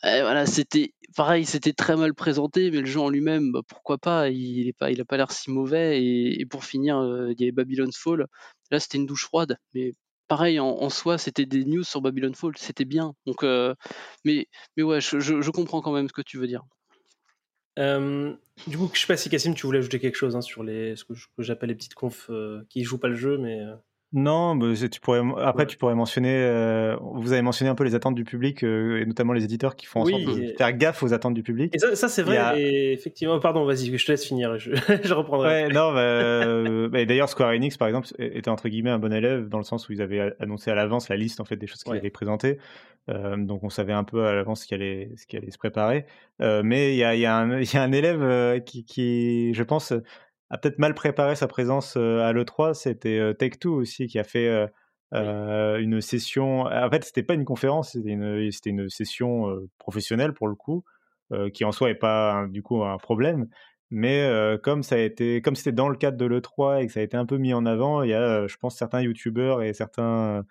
[0.04, 4.30] eh, c'était pareil, c'était très mal présenté, mais le jeu en lui-même, bah, pourquoi pas
[4.30, 6.04] Il n'a pas l'air si mauvais.
[6.04, 6.98] Et, pour finir,
[7.30, 8.28] il y avait Babylon's Fall.
[8.72, 9.94] Là, c'était une douche froide, mais
[10.32, 13.14] pareil, en, soi, c'était des news sur Babylon Fall, c'était bien.
[13.26, 13.44] Donc,
[14.24, 16.64] mais, mais ouais, je, comprends quand même ce que tu veux dire.
[17.76, 20.96] du coup, je sais pas si Cassim, tu voulais ajouter quelque chose hein, sur les,
[20.96, 22.32] ce que, j'appelle les petites confs
[22.70, 23.60] qui jouent pas le jeu, mais.
[24.14, 27.96] Non, mais tu pourrais, après, tu pourrais mentionner, euh, vous avez mentionné un peu les
[27.96, 31.02] attentes du public, euh, et notamment les éditeurs qui font en sorte de faire gaffe
[31.02, 31.74] aux attentes du public.
[31.74, 34.72] Et ça, c'est vrai, et effectivement, pardon, vas-y, je te laisse finir, je,
[35.04, 35.48] je reprendrai.
[35.48, 39.14] Ouais, non, bah, euh, bah, d'ailleurs, Square Enix, par exemple, était entre guillemets un bon
[39.14, 41.68] élève, dans le sens où ils avaient annoncé à l'avance la liste, en fait, des
[41.68, 42.58] choses qu'ils allaient présenter.
[43.08, 46.06] donc, on savait un peu à l'avance ce qui allait, ce qui allait se préparer.
[46.40, 49.94] mais il y a, y, a un, y a un élève qui, qui, je pense,
[50.52, 54.70] a peut-être mal préparé sa présence à l'E3, c'était Take Two aussi qui a fait
[55.14, 56.64] une session.
[56.66, 60.84] En fait, c'était pas une conférence, c'était une, une, session professionnelle pour le coup,
[61.54, 63.48] qui en soi n'est pas du coup un problème.
[63.92, 64.30] Mais
[64.62, 67.04] comme ça a été, comme c'était dans le cadre de l'E3 et que ça a
[67.04, 70.44] été un peu mis en avant, il y a, je pense, certains YouTubeurs et certains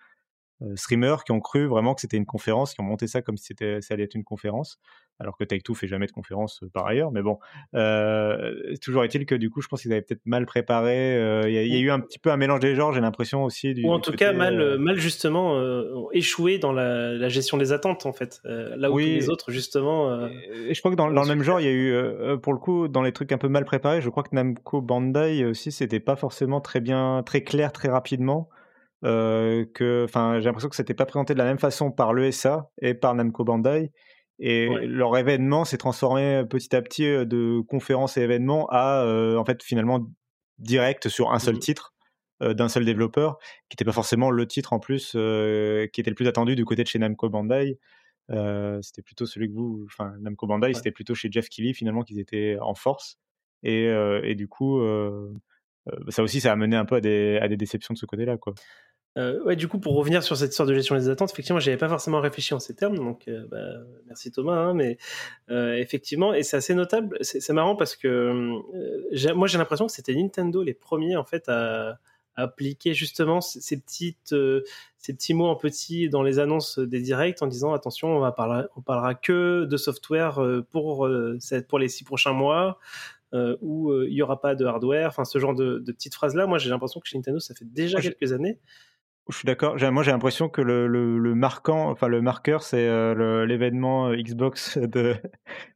[0.75, 3.45] streamers qui ont cru vraiment que c'était une conférence, qui ont monté ça comme si
[3.45, 4.79] c'était, ça allait être une conférence
[5.21, 7.11] alors que Take-Two fait jamais de conférence euh, par ailleurs.
[7.11, 7.37] Mais bon,
[7.75, 11.15] euh, toujours est-il que du coup, je pense qu'ils avaient peut-être mal préparé.
[11.15, 13.73] Euh, il y, a eu un petit peu un mélange des genres, j'ai l'impression aussi.
[13.73, 15.61] Du, Ou en tout cas, mal, mal justement
[16.11, 18.41] échoué dans la, gestion des attentes, en fait.
[18.43, 20.27] là où les autres, justement.
[20.27, 22.59] Et je crois que dans, dans le même genre, il y a eu, pour le
[22.59, 25.99] coup, dans les trucs un peu mal préparés, je crois que Namco Bandai aussi, c'était
[25.99, 28.49] pas forcément très bien, très clair, très rapidement.
[29.03, 32.93] que, enfin, j'ai l'impression que c'était pas présenté de la même façon par l'ESA et
[32.93, 33.91] par Namco Bandai.
[34.43, 39.05] Et leur événement s'est transformé petit à petit de conférence et événement à,
[39.37, 40.07] en fait, finalement,
[40.57, 41.93] direct sur un seul mmh titre
[42.41, 43.37] d'un seul développeur,
[43.69, 46.81] qui n'était pas forcément le titre en plus qui était le plus attendu du côté
[46.81, 47.77] de chez Namco Bandai.
[48.81, 52.19] c'était plutôt celui que vous, enfin Namco Bandai, c'était plutôt chez Jeff Keighley finalement qu'ils
[52.19, 53.19] étaient en force.
[53.61, 53.85] Et,
[54.23, 54.81] et du coup,
[56.09, 58.37] ça aussi, ça a mené un peu à des, à des déceptions de ce côté-là,
[58.37, 58.55] quoi.
[59.17, 61.77] Euh, ouais, du coup, pour revenir sur cette sorte de gestion des attentes, effectivement, j'avais
[61.77, 64.55] pas forcément réfléchi en ces termes, donc euh, bah, merci Thomas.
[64.55, 64.97] Hein, mais
[65.49, 67.17] euh, effectivement, et c'est assez notable.
[67.21, 68.31] C'est marrant parce que
[69.33, 71.99] moi, j'ai l'impression que c'était Nintendo les premiers en fait à,
[72.37, 74.33] appliquer justement ces petites,
[74.97, 78.31] ces petits mots en petit dans les annonces des directs en disant attention, on va
[78.31, 80.39] parler, on parlera que de software
[80.71, 81.09] pour
[81.67, 82.79] pour les six prochains mois.
[83.33, 86.47] où il n'y aura pas de hardware, enfin ce genre de, de petites phrases là.
[86.47, 88.57] Moi, j'ai l'impression que chez Nintendo, ça fait déjà quelques années
[89.29, 89.77] je suis d'accord.
[89.91, 94.77] Moi, j'ai l'impression que le, le, marquant, enfin le marqueur, c'est euh, l'événement euh, Xbox
[94.77, 95.15] de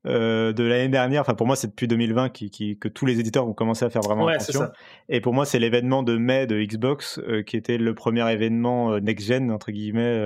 [0.07, 1.21] euh, de l'année dernière.
[1.21, 3.89] Enfin, pour moi, c'est depuis 2020 qui, qui, que tous les éditeurs ont commencé à
[3.89, 4.69] faire vraiment attention.
[5.09, 9.27] Et pour moi, c'est l'événement de mai de Xbox qui était le premier événement next
[9.27, 10.19] gen entre guillemets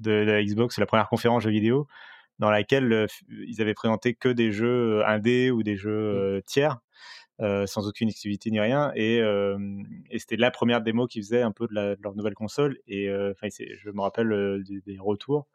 [0.00, 1.86] de, la Xbox, la première conférence jeux vidéo
[2.40, 3.06] dans laquelle
[3.46, 6.42] ils avaient présenté que des jeux indés ou des jeux mmh.
[7.38, 7.68] Tiers.
[7.68, 8.92] sans aucune activité ni rien.
[8.94, 12.34] Et, et c'était la première démo qu'ils faisaient un peu de, la, de, leur nouvelle
[12.34, 12.78] console.
[12.86, 15.46] Et enfin, je me rappelle des, des, retours.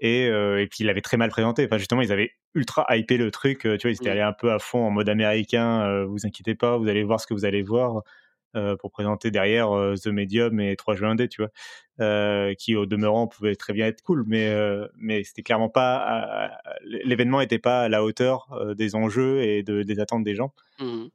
[0.00, 1.64] Et, et, puis il avait très mal présenté.
[1.64, 3.60] Enfin, justement, ils avaient ultra hypé le truc.
[3.60, 6.04] Tu vois, ils étaient allés un peu à fond en mode américain.
[6.04, 8.02] vous inquiétez pas, vous allez voir ce que vous allez voir.
[8.56, 11.50] Euh, pour présenter derrière euh, The Medium et 3 jeux indés, tu vois,
[12.00, 14.50] euh, qui au demeurant pouvaient très bien être cool, mais
[14.96, 16.50] mais c'était clairement pas
[16.82, 20.54] l'événement n'était pas à la hauteur des enjeux et de, des attentes des gens.
[20.80, 21.08] Mmh.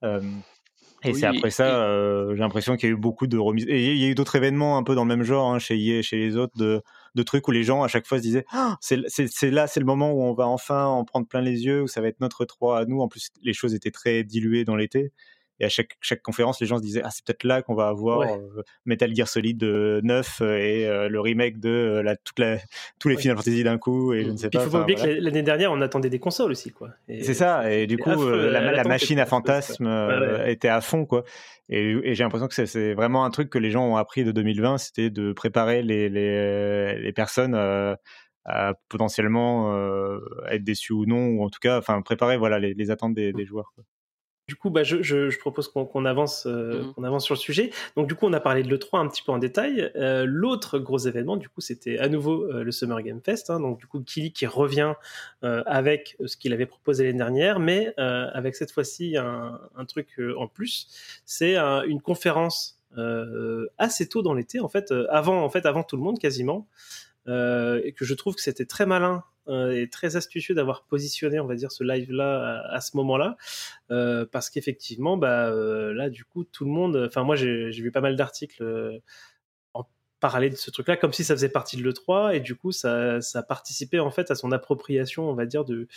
[1.06, 1.88] Et c'est après ça,
[2.34, 3.66] j'ai l'impression qu'il y a eu beaucoup de remises.
[3.68, 5.76] Et il y a eu d'autres événements un peu dans le même genre hein, chez
[5.76, 6.84] EA chez les autres, de,
[7.16, 8.96] de, trucs où les gens à chaque fois se disaient ah, c'est
[9.50, 12.00] là, c'est le moment où on va enfin en prendre plein les yeux, où ça
[12.00, 13.02] va être notre 3 à nous.
[13.02, 15.12] En plus, les choses étaient très diluées dans l'été.
[15.60, 17.88] Et à chaque, chaque conférence, les gens se disaient ah c'est peut-être là qu'on va
[17.88, 22.58] avoir euh, Metal Gear Solid 9 euh, et euh, le remake de la, toute la,
[23.00, 24.62] tous les Final Fantasy d'un coup et je ne sais pas.
[24.62, 26.90] Il faut pas oublier que l'année dernière on attendait des consoles aussi quoi.
[27.08, 29.88] C'est ça et du coup la, machine à fantasmes
[30.46, 31.24] était à fond quoi.
[31.70, 34.78] Et, j'ai l'impression que c'est vraiment un truc que les gens ont appris de 2020,
[34.80, 37.56] c'était de préparer les, les, les personnes
[38.46, 39.74] à potentiellement
[40.50, 43.34] être déçus ou non, ou en tout cas, enfin préparer voilà les, les attentes des,
[43.34, 43.72] des joueurs.
[43.76, 43.84] Quoi.
[44.48, 47.06] Du coup, bah, je, je, je propose qu'on avance, euh, mmh.
[47.06, 47.72] avance sur le sujet.
[47.96, 49.90] Donc, du coup, on a parlé de l'E3 un petit peu en détail.
[49.96, 53.50] Euh, L'autre gros événement, du coup, c'était à nouveau euh, le Summer Game Fest.
[53.50, 54.94] Hein, donc, du coup, Kili qui revient
[55.42, 60.48] avec ce qu'il avait proposé l'année dernière, mais avec cette fois-ci un, un, truc en
[60.48, 60.88] plus.
[61.26, 62.80] C'est une conférence
[63.78, 66.68] assez tôt dans l'été, en fait, avant, en fait, avant tout le monde quasiment.
[67.28, 71.48] Et que je trouve que c'était très malin euh, et très astucieux d'avoir positionné, on
[71.48, 73.36] va dire, ce live-là à, ce moment-là,
[73.92, 77.92] euh, parce qu'effectivement, bah, euh, là, du coup, tout le monde, enfin, moi, j'ai vu
[77.92, 79.02] pas mal d'articles
[79.74, 79.86] en
[80.22, 83.20] parler de ce truc-là, comme si ça faisait partie de l'E3, et du coup, ça,
[83.20, 85.88] ça participait en fait à son appropriation, on va dire, de,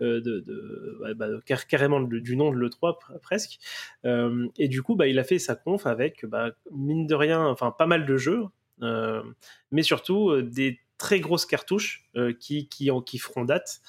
[0.00, 1.28] de bah,
[1.68, 3.58] carrément du nom de l'E3 presque.
[4.04, 7.70] et du coup, bah, il a fait sa conf avec, bah, mine de rien, enfin,
[7.70, 8.46] pas mal de jeux,
[8.80, 13.80] mais surtout des très grosses cartouches euh, qui, qui, en, qui feront date.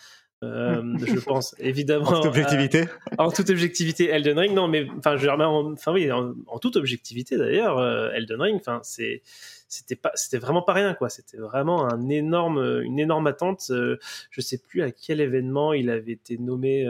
[0.43, 2.85] Euh, je pense évidemment en toute objectivité.
[3.17, 7.79] en toute objectivité Elden Ring non mais enfin je enfin oui en, toute objectivité d'ailleurs
[7.79, 9.23] euh, Elden Ring enfin c'est
[9.67, 11.09] c'était pas c'était vraiment pas rien quoi.
[11.09, 13.65] C'était vraiment un énorme une énorme attente.
[13.69, 16.83] Je sais plus à quel événement il avait été nommé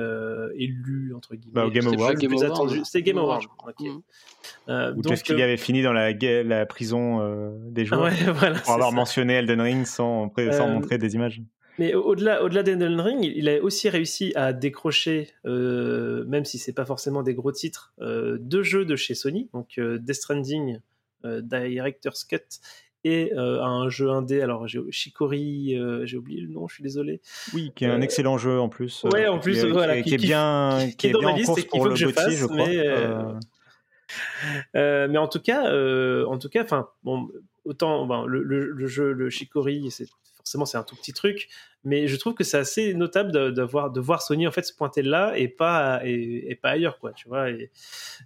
[0.56, 1.54] élu entre guillemets.
[1.54, 2.20] Bah, au Game Award
[2.84, 3.46] c'était Game Award
[4.70, 8.12] euh, Ou est-ce qu'il avait fini dans la, la prison des joueurs
[8.64, 11.42] pour avoir mentionné Elden Ring sans, sans montrer des images
[11.78, 16.74] mais au-delà, au-delà d'Elden Ring, il a aussi réussi à décrocher, euh, même si c'est
[16.74, 20.80] pas forcément des gros titres, euh, deux jeux de chez Sony, donc euh, Death Stranding,
[21.24, 22.38] Director's Cut,
[23.04, 24.42] et un jeu indé.
[24.42, 27.22] Alors j'ai Shikori, j'ai oublié le nom, je suis désolé.
[27.54, 29.04] Oui, qui est un excellent jeu en plus.
[29.12, 31.96] Ouais, en plus, qui, voilà, qui, est bien, qui, est, bien en course pour le
[31.96, 32.66] je, fasse, je crois.
[34.74, 35.64] Mais, mais en tout cas,
[36.26, 37.28] en tout cas, enfin bon,
[37.68, 40.08] autant ben, le, le, le, jeu, le Shikori, c'est
[40.48, 41.50] forcément c'est un tout petit truc,
[41.84, 44.74] mais je trouve que c'est assez notable de, voir, de voir Sony en fait se
[44.74, 47.50] pointer là et pas et, pas ailleurs quoi, tu vois.
[47.50, 47.70] Et,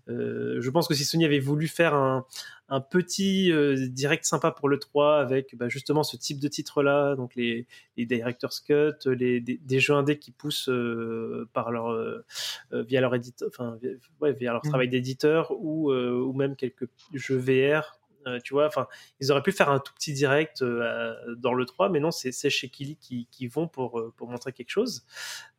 [0.08, 2.26] euh, je pense que si Sony avait voulu faire un,
[2.70, 6.84] un petit euh, direct sympa pour le 3 avec bah, justement ce type de titre
[6.84, 7.66] là, donc les,
[7.98, 12.24] les director's cut, les des, jeux indés qui poussent euh, par leur
[12.72, 13.80] via leur éditeur, enfin
[14.22, 14.70] ouais, via leur mmh.
[14.70, 18.88] travail d'éditeur ou ou même quelques jeux VR euh, tu vois, enfin,
[19.20, 22.50] ils auraient pu faire un tout petit direct euh, dans le 3, mais non, c'est
[22.50, 25.06] chez Kili qui, qui, vont pour, euh, pour montrer quelque chose.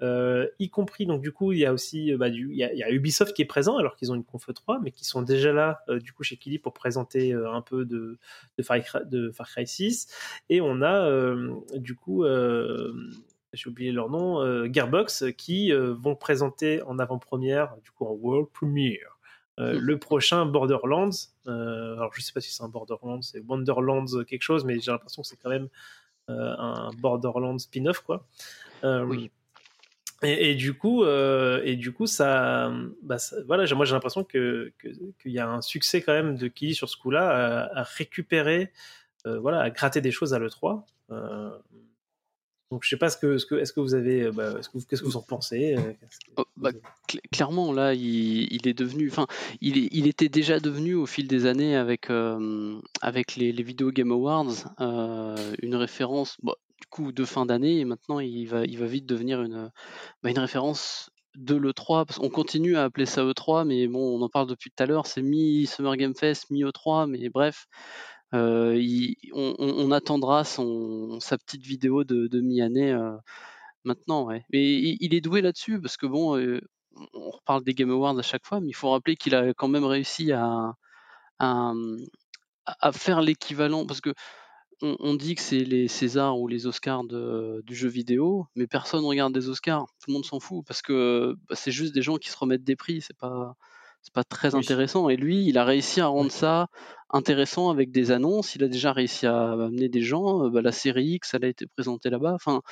[0.01, 3.42] y compris, donc du coup, il y a aussi bah, du, y a, Ubisoft qui
[3.42, 6.22] est présent, alors qu'ils ont une Conf 3, mais qui sont déjà là, du coup,
[6.22, 8.18] chez Kili pour présenter un peu de,
[8.59, 10.09] de, Far, de Far Cry 6.
[10.48, 11.35] Et on a,
[11.75, 12.25] du coup,
[13.53, 19.18] j'ai oublié leur nom, Gearbox, qui vont présenter en avant-première, du coup en world premiere,
[19.61, 21.11] euh, le prochain Borderlands,
[21.47, 24.91] euh, alors je sais pas si c'est un Borderlands, c'est Wonderlands quelque chose, mais j'ai
[24.91, 25.69] l'impression que c'est quand même
[26.31, 28.27] euh, un Borderlands spin-off quoi.
[28.83, 29.31] oui.
[30.25, 33.17] Et, du coup, et du coup, ça, bah,
[33.49, 34.73] voilà, moi j'ai l'impression que
[35.21, 38.73] qu'il y a un succès quand même de Kili sur ce coup-là à, récupérer,
[39.25, 40.87] voilà, à gratter des choses à le 3.
[42.71, 44.55] Donc je sais pas ce que, ce que est-ce que vous avez, bah,
[44.88, 45.75] qu'est-ce que vous en pensez
[46.37, 46.71] oh, bah,
[47.33, 49.27] Clairement là, il, est devenu, enfin,
[49.61, 53.91] il, il, était déjà devenu au fil des années avec euh, avec les, les, Video
[53.91, 58.87] Game Awards une référence, du coup de fin d'année et maintenant il va il va
[58.87, 59.71] vite devenir une
[60.23, 64.23] bah, une référence de l'E3, parce qu'on continue à appeler ça E3, mais bon, on
[64.23, 67.67] en parle depuis tout à l'heure, c'est mi Summer Game Fest, mi E3, mais bref,
[68.35, 68.81] euh,
[69.35, 73.12] on, attendra son, sa petite vidéo de, de mi-année euh,
[73.85, 74.25] maintenant.
[74.25, 74.45] Ouais.
[74.53, 76.61] Mais il, est doué là-dessus parce que bon, euh,
[77.14, 79.68] on reparle des Game Awards à chaque fois, mais il faut rappeler qu'il a quand
[79.68, 80.75] même réussi à,
[81.38, 81.73] à,
[82.66, 84.12] à faire l'équivalent, parce que
[84.83, 89.33] on, dit que c'est les Césars ou les Oscars du jeu vidéo, mais personne regarde
[89.33, 92.31] des Oscars, tout le monde s'en fout, parce que bah, c'est juste des gens qui
[92.31, 93.55] se remettent des prix, c'est pas
[94.03, 95.09] c'est pas très intéressant.
[95.09, 96.66] Et lui, il a réussi à rendre ça
[97.12, 98.55] intéressant avec des annonces.
[98.55, 100.48] Il a déjà réussi à amener des gens.
[100.51, 102.35] Bah, la série X, elle a été présentée là-bas.
[102.35, 102.62] Enfin,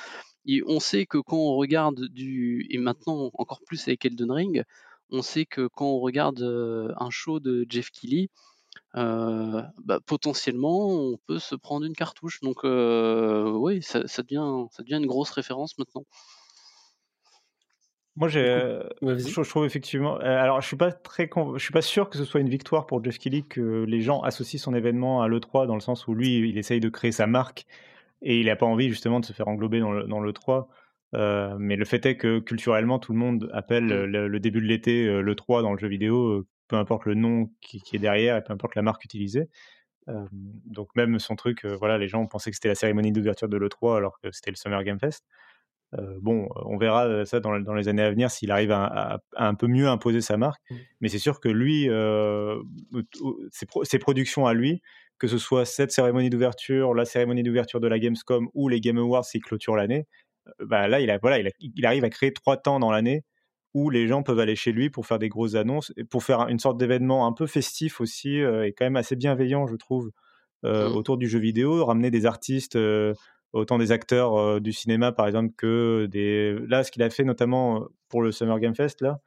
[0.67, 4.63] on sait que quand on regarde du et maintenant encore plus avec Elden Ring,
[5.11, 6.41] on sait que quand on regarde
[6.97, 8.29] un show de Jeff Keighley,
[8.97, 12.41] euh, bah, potentiellement on peut se prendre une cartouche.
[12.41, 16.05] Donc euh, oui, ça, ça devient une grosse référence maintenant.
[18.17, 18.43] Moi, j'ai,
[19.01, 20.19] je, trouve effectivement.
[20.19, 22.85] Euh, alors, je suis pas très, je suis pas sûr que ce soit une victoire
[22.85, 26.13] pour Jeff Kelly que les gens associent son événement à l'E3 dans le sens où
[26.13, 27.65] lui, il essaye de créer sa marque
[28.21, 30.67] et il n'a pas envie justement de se faire englober dans le, dans l'E3.
[31.57, 34.05] mais le fait est que culturellement, tout le monde appelle mmh.
[34.05, 37.99] le, début de l'été l'E3 dans le jeu vidéo peu importe le nom qui, est
[37.99, 39.49] derrière et peu importe la marque utilisée.
[40.07, 43.95] donc même son truc, voilà, les gens pensaient que c'était la cérémonie d'ouverture de l'E3
[43.95, 45.25] alors que c'était le Summer Game Fest.
[46.21, 49.87] Bon, on verra ça dans, les années à venir s'il arrive à, un peu mieux
[49.87, 50.61] imposer sa marque.
[50.69, 50.75] Mmh.
[51.01, 51.89] Mais c'est sûr que lui,
[53.51, 54.81] ses, productions à lui,
[55.19, 58.97] que ce soit cette cérémonie d'ouverture, la cérémonie d'ouverture de la Gamescom ou les Game
[58.97, 60.07] Awards qui clôturent l'année,
[60.59, 63.23] bah là, il, a, voilà, il, arrive à créer trois temps dans l'année
[63.73, 66.47] où les gens peuvent aller chez lui pour faire des grosses annonces et pour faire
[66.49, 70.11] une sorte d'événement un peu festif aussi euh, et quand même assez bienveillant, je trouve,
[70.65, 70.95] euh, mmh.
[70.95, 73.13] autour du jeu vidéo, ramener des artistes, euh,
[73.53, 76.57] autant des acteurs du cinéma par exemple que des.
[76.67, 79.19] Là, ce qu'il a fait notamment pour le Summer Game Fest, là,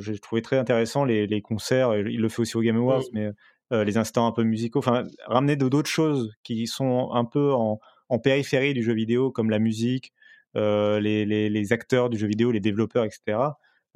[0.00, 3.30] j'ai trouvé très intéressant les, les, concerts, il le fait aussi au Game Awards, mais
[3.70, 8.18] les instants un peu musicaux, enfin, ramener d'autres choses qui sont un peu en, en
[8.18, 10.12] périphérie du jeu vidéo, comme la musique,
[10.56, 13.38] euh, les, les, acteurs du jeu vidéo, les développeurs, etc.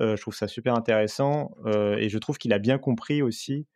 [0.00, 3.66] Euh, je trouve ça super intéressant euh, et je trouve qu'il a bien compris aussi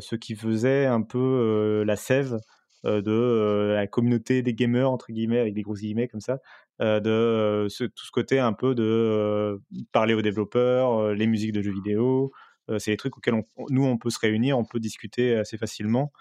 [0.00, 2.36] ce qui faisait un peu la sève
[2.84, 6.38] de la communauté des gamers entre guillemets avec des gros guillemets comme ça
[6.80, 9.60] de ce, tout ce côté un peu de
[9.92, 12.32] parler aux développeurs les musiques de jeux vidéo
[12.78, 16.12] c'est des trucs auxquels nous on peut se réunir on peut discuter assez facilement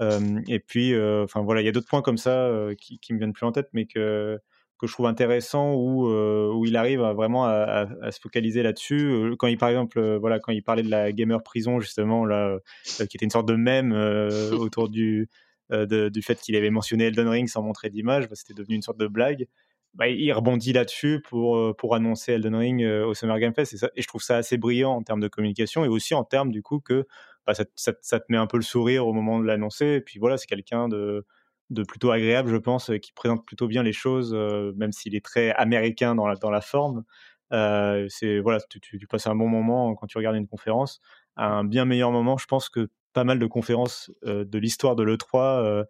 [0.00, 2.50] et puis enfin voilà il y a d'autres points comme ça
[2.80, 4.40] qui, qui me viennent plus en tête mais que
[4.78, 9.00] que je trouve intéressant où, euh, où il arrive vraiment à, se focaliser là-dessus.
[9.00, 12.24] Euh, quand il, par exemple, euh, voilà, quand il parlait de la gamer prison, justement,
[12.26, 13.92] là, qui était une sorte de mème
[14.52, 15.28] autour du,
[15.70, 18.98] du fait qu'il avait mentionné Elden Ring sans montrer d'image, bah, c'était devenu une sorte
[18.98, 19.46] de blague.
[19.94, 23.74] Bah, il rebondit là-dessus pour, pour annoncer Elden Ring au Summer Game Fest.
[23.74, 26.62] Et, je trouve ça assez brillant en termes de communication et aussi en termes du
[26.62, 27.06] coup que
[27.46, 29.86] bah, ça, te met un peu le sourire au moment de l'annoncer.
[29.86, 31.24] Et puis voilà, c'est quelqu'un de
[31.84, 35.50] plutôt agréable, je pense, qui présente plutôt bien les choses, euh, même s'il est très
[35.52, 37.04] américain dans la, dans la forme.
[37.52, 41.00] Euh, c'est voilà, tu, tu, passes un bon moment quand tu regardes une conférence,
[41.36, 42.36] un bien meilleur moment.
[42.38, 45.84] Je pense que pas mal de conférences euh, de l'histoire de l'E3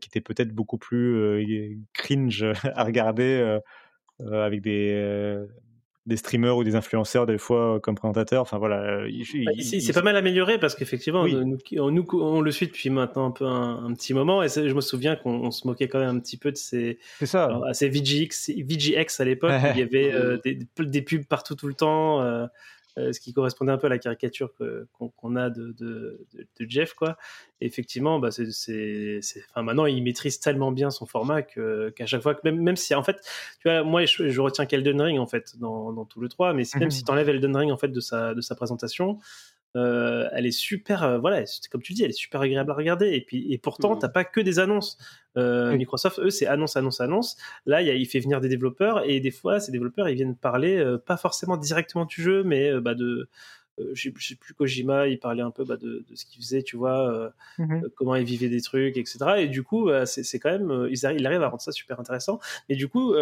[0.00, 3.58] qui étaient peut-être beaucoup plus cringe à regarder
[4.20, 5.44] avec des
[6.06, 8.42] des streamers ou des influenceurs des fois comme présentateurs.
[8.42, 13.26] Enfin voilà, bah, c'est pas mal amélioré parce qu'effectivement, nous, on, le suit depuis maintenant
[13.26, 16.18] un peu un, petit moment et je me souviens qu'on se moquait quand même un
[16.18, 17.60] petit peu de ces, ça.
[17.72, 21.74] ces VGX, VGX à l'époque, il y avait euh, des, des, pubs partout tout le
[21.74, 22.20] temps.
[22.20, 22.46] Euh, euh,
[22.96, 24.52] ce qui correspondait un peu à la caricature
[24.96, 27.16] qu'on a de, de, de, Jeff, quoi.
[27.60, 32.34] Et effectivement, bah, c'est, enfin, maintenant, il maîtrise tellement bien son format qu'à chaque fois,
[32.34, 33.16] que même, même si, en fait,
[33.60, 36.52] tu vois, moi, je, je retiens qu'Elden Ring, en fait, dans, dans tout le 3,
[36.52, 36.90] mais même mhm.
[36.90, 39.18] si tu enlèves Elden Ring, en fait, de sa, de sa présentation,
[39.74, 43.12] euh, elle est super, euh, voilà, comme tu dis, elle est super agréable à regarder.
[43.12, 44.00] Et puis, et pourtant, mmh.
[44.00, 44.98] t'as pas que des annonces.
[45.38, 47.36] Euh, Microsoft, eux, c'est annonce, annonce, annonce.
[47.64, 50.36] Là, y a, il fait venir des développeurs et des fois, ces développeurs, ils viennent
[50.36, 53.28] parler pas forcément directement du jeu, mais bah, de
[53.78, 56.76] je sais, sais plus Kojima, il parlait un peu bah, de, ce qu'il faisait, tu
[56.76, 59.18] vois, euh, mmh euh, comment il vivait des trucs, etc.
[59.38, 61.98] Et du coup, bah, c'est quand même, il arrive, il arrive à rendre ça super
[61.98, 62.38] intéressant.
[62.68, 63.14] Et du coup,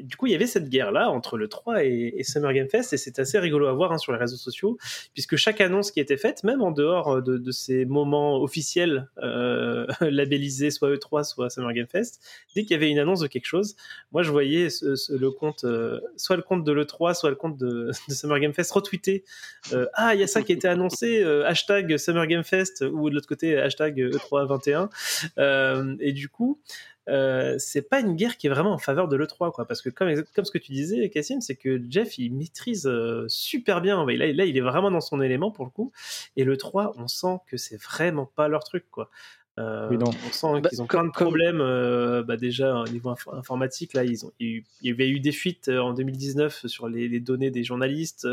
[0.00, 2.92] du coup, il y avait cette guerre là entre le 3 et, Summer Game Fest,
[2.92, 4.78] et c'est assez rigolo à voir hein, sur les réseaux sociaux,
[5.14, 9.08] puisque chaque annonce qui était faite, même en dehors de, ces moments officiels
[10.00, 12.22] labellisés, soit E3, soit Summer Game Fest,
[12.54, 13.74] dès qu'il y avait une annonce de quelque chose,
[14.12, 15.64] moi je voyais le compte,
[16.16, 19.24] soit le compte de l'E3, soit le compte de, Summer Game Fest retweeté
[19.94, 23.10] ah il y a ça qui a été annoncé euh, hashtag Summer Game Fest ou
[23.10, 24.88] de l'autre côté hashtag E321
[25.38, 26.60] euh, et du coup
[27.08, 29.66] euh, c'est pas une guerre qui est vraiment en faveur de l'E3, quoi.
[29.66, 32.88] Parce que, comme, comme ce que tu disais, Cassim, c'est que Jeff, il maîtrise
[33.26, 34.06] super bien.
[34.06, 35.90] Là, là, il est vraiment dans son élément pour le coup.
[36.36, 39.10] Et l'E3, on sent que c'est vraiment pas leur truc, quoi.
[39.60, 41.60] Euh, on sent bah, qu'ils ont plein de problèmes.
[41.60, 45.68] Euh, bah, déjà au niveau informatique, là, ils ont, il y avait eu des fuites
[45.68, 48.28] euh, en 2019 sur les, données des journalistes.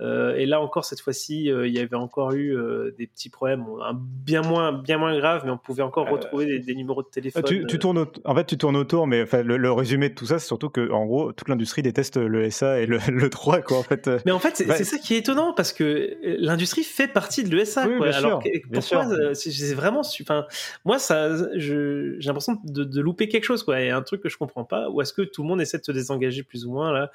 [0.00, 2.56] Et là encore, cette fois-ci, il y avait encore eu
[2.98, 7.02] des petits problèmes, bien moins, bien moins graves, mais on pouvait encore retrouver des, numéros
[7.02, 7.42] de téléphone.
[7.44, 10.46] Tu, tournes, en fait, tu tournes autour, mais enfin, le, résumé de tout ça, c'est
[10.46, 13.82] surtout que, en gros, toute l'industrie déteste le SA et le, le 3, quoi, en
[13.82, 14.10] fait.
[14.24, 17.88] Mais en fait, c'est ça qui est étonnant parce que l'industrie fait partie de l'ESA.
[17.88, 18.42] Oui, Alors,
[18.72, 20.46] pourquoi c'est vraiment, enfin,
[20.84, 23.80] moi, ça, j'ai l'impression de, de, louper quelque chose, quoi.
[23.80, 24.88] Et un truc que je comprends pas.
[24.90, 27.10] Ou est-ce que tout le monde essaie de se désengager plus ou moins là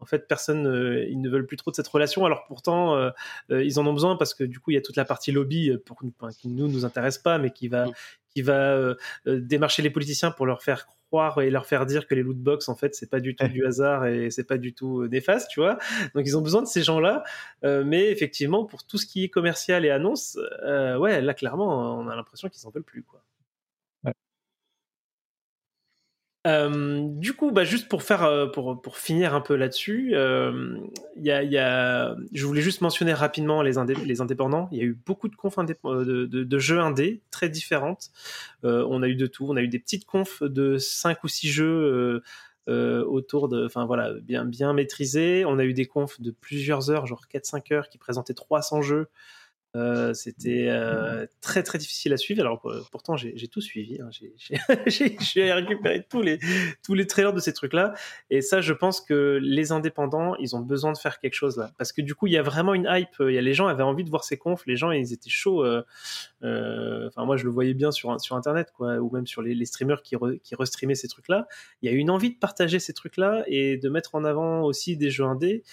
[0.00, 2.24] en fait, personne, euh, ils ne veulent plus trop de cette relation.
[2.24, 3.10] Alors pourtant, euh,
[3.50, 5.32] euh, ils en ont besoin parce que du coup, il y a toute la partie
[5.32, 5.98] lobby pour,
[6.38, 7.92] qui nous nous intéresse pas, mais qui va, mm.
[8.34, 8.94] qui va
[9.26, 12.68] démarcher les politiciens pour leur faire croire et leur faire dire que les loot box,
[12.68, 15.60] en fait, c'est pas du tout du hasard et c'est pas du tout néfaste, tu
[15.60, 15.78] vois.
[16.14, 17.22] Donc ils ont besoin de ces gens-là.
[17.62, 20.38] mais effectivement, pour tout ce qui est commercial et annonce,
[20.98, 23.22] ouais, là clairement, on a l'impression qu'ils en veulent plus, quoi.
[26.46, 30.78] Euh, du coup, bah, juste pour faire, euh, pour, pour finir un peu là-dessus, euh,
[31.16, 34.68] y a, y a, je voulais juste mentionner rapidement les, indépendants.
[34.70, 38.10] Il y a eu beaucoup de confs de, de, de, jeux indés très différentes.
[38.62, 39.46] on a eu de tout.
[39.48, 42.22] On a eu des petites confs de 5 ou 6 jeux
[42.66, 45.44] autour de, enfin voilà, bien, bien maîtrisés.
[45.46, 49.08] On a eu des confs de plusieurs heures, genre 4-5 heures, qui présentaient 300 jeux.
[49.76, 52.40] Euh, c'était euh, très très difficile à suivre.
[52.40, 53.98] Alors euh, pourtant j'ai tout suivi.
[54.00, 54.10] Hein.
[54.86, 56.38] J'ai récupéré tous les
[56.84, 57.94] tous les trailers de ces trucs-là.
[58.30, 61.72] Et ça, je pense que les indépendants, ils ont besoin de faire quelque chose là,
[61.76, 63.16] parce que du coup, il y a vraiment une hype.
[63.20, 64.64] Il y a les gens avaient envie de voir ces confs.
[64.66, 65.64] Les gens, ils étaient chauds.
[66.42, 69.64] Enfin, moi, je le voyais bien sur sur internet, quoi, ou même sur les, les
[69.64, 71.48] streamers qui qui restreamaient ces trucs-là.
[71.82, 74.96] Il y a une envie de partager ces trucs-là et de mettre en avant aussi
[74.96, 75.64] des jeux indés.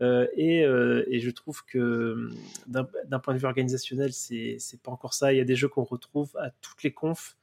[0.00, 2.30] Euh, et, euh, et, je trouve que
[2.66, 5.32] d'un point de vue organisationnel, c'est pas encore ça.
[5.32, 7.36] Il y a des jeux qu'on retrouve à toutes les confs.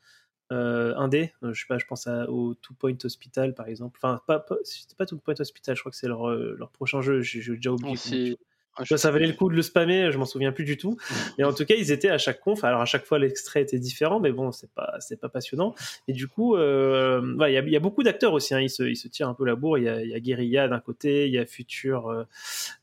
[0.51, 3.97] Euh, indé, euh, je sais pas, je pense à, au Two Point Hospital par exemple.
[3.99, 7.01] Enfin, pas, pas c'était pas Two Point Hospital, je crois que c'est leur, leur prochain
[7.01, 7.22] jeu.
[7.22, 8.38] J'ai déjà oublié.
[8.78, 10.97] Ah, ça valait le coup de le spammer, je m'en souviens plus du tout.
[11.38, 12.63] Mais en tout cas, ils étaient à chaque conf.
[12.63, 15.73] Alors à chaque fois, l'extrait était différent, mais bon, c'est pas c'est pas passionnant.
[16.07, 18.53] Et du coup, euh, il y, a, y, a, beaucoup d'acteurs aussi.
[18.53, 18.61] Hein.
[18.61, 19.78] Ils, se, ils se tirent un peu la bourre.
[19.78, 22.23] Il y a, y a Guerilla d'un côté, il y a Future euh,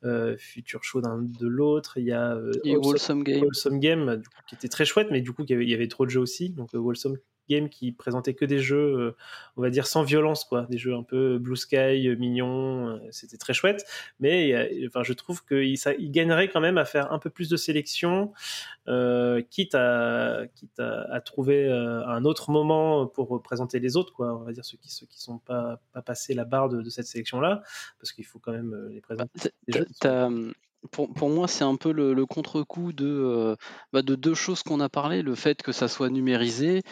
[0.05, 1.99] euh Future Show de l'autre.
[1.99, 3.45] Il y a euh, Wholesome Game,
[3.81, 5.89] Game du coup, qui était très chouette, mais du coup, il y avait, y avait
[5.89, 6.51] trop de jeux aussi.
[6.51, 7.17] Donc Wholesome
[7.69, 9.17] qui présentait que des jeux, euh,
[9.57, 12.89] on va dire sans violence, quoi, des jeux un peu blue sky, euh, mignons.
[12.89, 13.85] Euh, c'était très chouette,
[14.21, 17.57] mais enfin, je trouve qu'il il gagnerait quand même à faire un peu plus de
[17.57, 18.33] sélection,
[19.51, 24.35] quitte à trouver un autre moment pour présenter les autres, quoi.
[24.35, 27.41] On va dire ceux qui qui sont pas pas passés la barre de, cette sélection
[27.41, 27.63] là,
[27.99, 29.51] parce qu'il faut quand même les présenter.
[30.03, 30.29] Bah,
[30.91, 33.57] pour, pour, moi, c'est un peu le, le contre-coup de, euh,
[33.93, 36.83] bah de deux choses qu'on a parlé, le fait que ça soit numérisé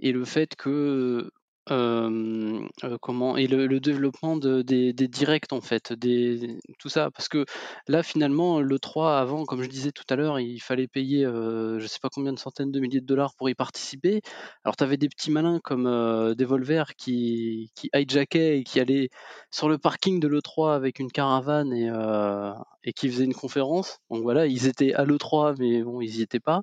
[0.00, 1.30] et le fait que
[1.70, 2.66] euh,
[3.00, 5.94] comment et le, développement de, des, directs en fait,
[6.78, 7.44] tout ça parce que
[7.88, 11.78] là finalement le 3 avant, comme je disais tout à l'heure, il fallait payer euh,
[11.80, 14.22] je sais pas combien de centaines de milliers de dollars pour y participer.
[14.64, 19.10] Alors tu avais des petits malins comme euh, Devolver qui, qui hijackait et qui allait
[19.50, 22.52] sur le parking de l'E3 avec une caravane et, euh,
[22.94, 23.98] qui faisait une conférence.
[24.10, 26.62] Donc voilà, ils étaient à l'E3 mais bon ils y étaient pas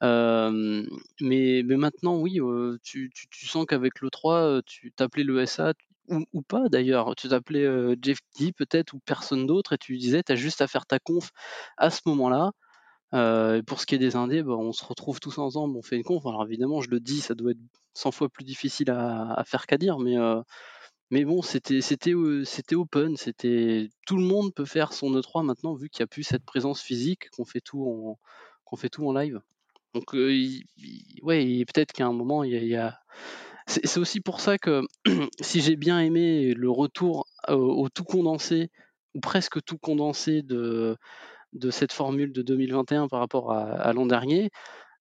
[0.00, 2.40] mais, maintenant, oui,
[2.82, 5.74] tu, sens qu'avec le 3, tu t'appelais le SA,
[6.32, 7.66] ou, pas d'ailleurs, tu t'appelais
[8.02, 10.98] Jeff Key peut-être, ou personne d'autre, et tu disais, tu as juste à faire ta
[10.98, 11.30] conf
[11.76, 12.52] à ce moment-là.
[13.66, 16.04] Pour ce qui est des indés, bah, on se retrouve tous ensemble, on fait une
[16.04, 16.24] conf.
[16.26, 17.58] Alors évidemment, je le dis, ça doit être
[17.94, 22.14] 100 fois plus difficile à, faire qu'à dire, mais, bon, c'était
[22.74, 26.22] open, c'était tout le monde peut faire son E3 maintenant vu qu'il n'y a plus
[26.24, 28.16] cette présence physique, qu'on fait tout
[29.06, 29.40] en live.
[29.94, 32.98] Donc, peut-être qu'à un moment, il y a.
[33.66, 34.82] C'est aussi pour ça que
[35.40, 38.70] si j'ai bien aimé le retour au, tout condensé,
[39.14, 40.96] ou presque tout condensé de,
[41.52, 44.50] de cette formule de 2021 par rapport à, l'an dernier,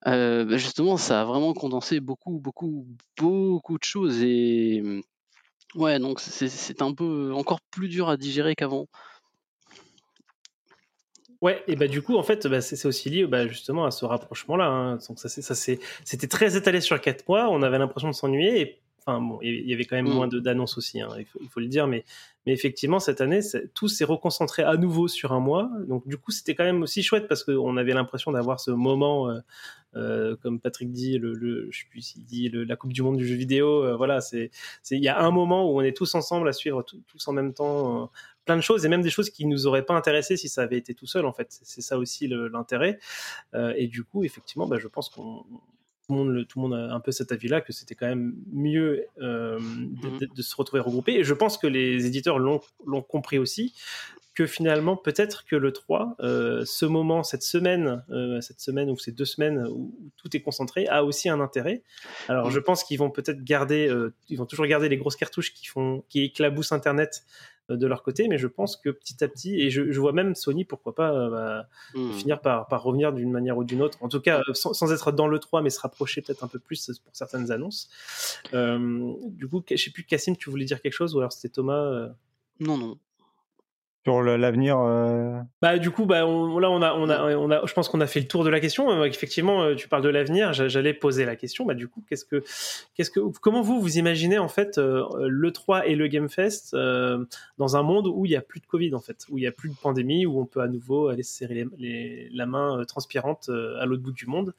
[0.05, 2.85] bah, justement, ça a vraiment condensé beaucoup, beaucoup,
[3.17, 4.21] beaucoup de choses.
[4.21, 4.83] Et
[5.75, 8.87] ouais, donc c'est un peu encore plus dur à digérer qu'avant.
[11.41, 14.03] Ouais, et bah du coup, en fait, bah, c'est aussi lié bah, justement à ce
[14.03, 14.65] rapprochement-là.
[14.65, 14.99] Hein.
[15.07, 17.49] Donc ça, ça c'était très étalé sur quatre mois.
[17.49, 18.61] On avait l'impression de s'ennuyer.
[18.61, 20.13] Et enfin bon, il y avait quand même mmh.
[20.13, 20.99] moins d'annonces aussi.
[20.99, 22.03] Hein, il, faut, il, faut, le dire, mais
[22.45, 23.39] mais effectivement cette année,
[23.73, 25.69] tout s'est reconcentré à nouveau sur un mois.
[25.87, 29.29] Donc du coup, c'était quand même aussi chouette parce qu'on avait l'impression d'avoir ce moment.
[29.29, 29.39] Euh,
[29.95, 33.01] euh, comme Patrick dit, le, le, je sais plus s'il dit le, la Coupe du
[33.01, 33.83] Monde du jeu vidéo.
[33.83, 34.51] Euh, voilà, c'est
[34.91, 37.53] il y a un moment où on est tous ensemble à suivre tous en même
[37.53, 38.11] temps
[38.49, 40.77] plein de choses et même des choses qui nous auraient pas intéressé si ça avait
[40.77, 41.59] été tout seul en fait.
[41.61, 42.97] C'est ça aussi l'intérêt.
[43.53, 45.45] Euh, et du coup, effectivement, bah, je pense qu'on
[46.07, 48.33] tout le, monde, tout le monde a un peu cet avis-là que c'était quand même
[48.51, 50.33] mieux euh, de, mmh.
[50.35, 51.13] de, se retrouver regroupé.
[51.13, 52.61] Et je pense que les éditeurs l'ont
[53.07, 53.75] compris aussi
[54.33, 58.97] que finalement, peut-être que le 3, euh, ce moment, cette semaine, euh, cette semaine ou
[58.97, 61.83] ces deux semaines où, tout est concentré, a aussi un intérêt.
[62.27, 62.51] Alors, mm.
[62.51, 63.93] je pense qu'ils vont peut-être garder,
[64.29, 67.23] ils vont toujours garder les grosses cartouches qui font, qui éclaboussent Internet
[67.75, 70.65] de leur côté, mais je pense que petit à petit, et je, vois même Sony,
[70.65, 72.13] pourquoi pas, bah, mm.
[72.13, 75.27] finir par, par revenir d'une manière ou d'une autre, en tout cas sans, être dans
[75.27, 77.89] le 3, mais se rapprocher peut-être un peu plus pour certaines annonces.
[78.53, 82.09] du coup, je sais plus, Cassim, tu voulais dire quelque chose, ou alors c'était Thomas
[82.59, 82.97] Non, non
[84.03, 87.73] sur l'avenir euh Bah du coup bah là on a on a on a je
[87.73, 88.89] pense qu'on a fait le tour de la question.
[88.89, 90.53] Euh, effectivement, euh, tu parles de l'avenir.
[90.53, 91.65] J'allais poser la question.
[91.65, 92.43] Bah du coup, qu'est-ce que
[92.95, 97.75] qu'est-ce que comment vous vous imaginez en fait le 3 et le Game Fest dans
[97.75, 99.51] un monde où il y a plus de Covid en fait, où il y a
[99.51, 103.49] plus de pandémie, où on peut à nouveau aller se serrer les, la main transpirante
[103.79, 104.53] à l'autre bout du monde.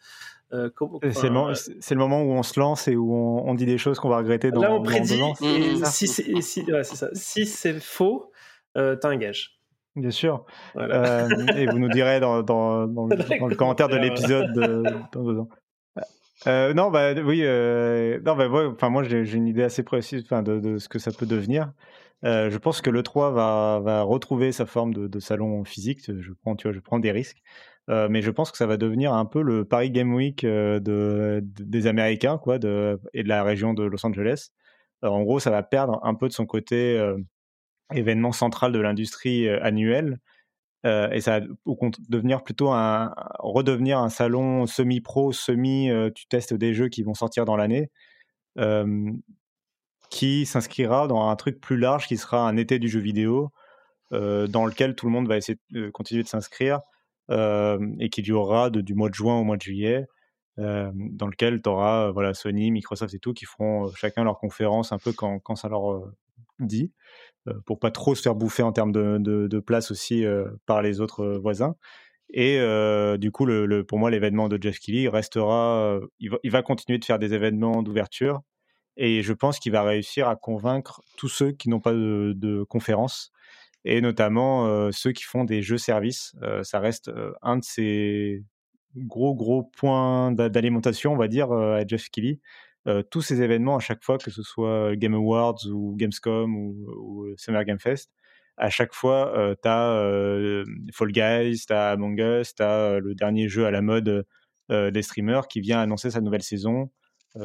[0.51, 4.19] c'est le, moment où on se lance et où on, dit des choses qu'on va
[4.19, 5.35] regretter dans, là on prédit dans
[5.85, 6.83] si c'est si, ouais,
[7.15, 8.31] si c'est faux
[8.77, 9.59] euh, t'as un gage.
[9.97, 10.45] Bien sûr.
[10.77, 14.53] Euh, et vous nous direz dans, dans, dans, le, commentaire de l'épisode
[15.13, 15.49] dans deux ans.
[16.47, 17.43] Euh, non, bah oui.
[18.25, 21.27] non, bah, enfin, moi, j'ai une idée assez précise de, de, ce que ça peut
[21.27, 21.73] devenir.
[22.23, 26.01] je pense que le 3 va, va retrouver sa forme de, de, salon physique.
[26.07, 27.43] Je prends, tu vois, je prends des risques.
[27.89, 31.87] mais je pense que ça va devenir un peu le Paris Game Week de, des
[31.89, 34.51] Américains quoi, de, et de la région de Los Angeles.
[35.03, 36.97] en gros, ça va perdre un peu de son côté
[37.93, 40.19] événement central de l'industrie euh, annuel.
[40.87, 41.47] Euh, et ça va
[42.09, 47.45] devenir plutôt un, redevenir un salon semi-pro, semi, euh, testes des jeux qui vont sortir
[47.45, 47.91] dans l'année,
[50.11, 53.51] qui s'inscrira dans un truc plus large qui sera un été du jeu vidéo,
[54.11, 56.81] dans lequel tout le monde va essayer de continuer de s'inscrire
[57.31, 60.07] et qui durera de, du mois de juin au mois de juillet.
[60.57, 64.99] dans lequel tu auras voilà, Sony, Microsoft et tout qui feront chacun leur conférence un
[64.99, 66.03] peu quand, quand ça leur
[66.59, 66.93] dit.
[67.49, 70.83] Euh, pour pas trop se faire bouffer en termes de, de, place aussi euh, par
[70.83, 71.75] les autres euh, voisins.
[72.33, 72.61] Et
[73.19, 73.45] du coup,
[73.89, 75.99] pour moi, l'événement de Jeff Kelly restera.
[76.21, 78.43] Il va, continuer de faire des événements d'ouverture.
[78.97, 82.63] Et je pense qu'il va réussir à convaincre tous ceux qui n'ont pas de, de
[82.63, 83.33] conférence.
[83.85, 86.37] Et notamment ceux qui font des jeux services.
[86.63, 87.11] ça reste
[87.43, 88.45] un de ces
[88.95, 92.41] gros, gros points d'alimentation, on va dire, à Jeff Kelly.
[92.87, 97.35] Euh, tous ces événements à chaque fois, que ce soit Game Awards ou Gamescom ou,
[97.37, 98.11] Summer Game Fest,
[98.57, 102.99] à chaque fois, euh, tu as euh, Fall Guys, tu as Among Us, tu as
[102.99, 104.25] le dernier jeu à la mode
[104.71, 106.91] des streamers qui vient annoncer sa nouvelle saison,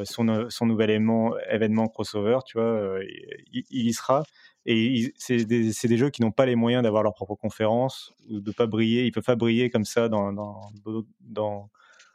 [0.04, 0.24] son,
[0.62, 3.00] nouvel événement, crossover, tu vois,
[3.52, 4.22] il, y sera.
[4.64, 8.40] Et c'est des, des, jeux qui n'ont pas les moyens d'avoir leur propre conférence ou
[8.40, 9.06] de pas briller.
[9.06, 10.30] Ils peuvent pas briller comme ça dans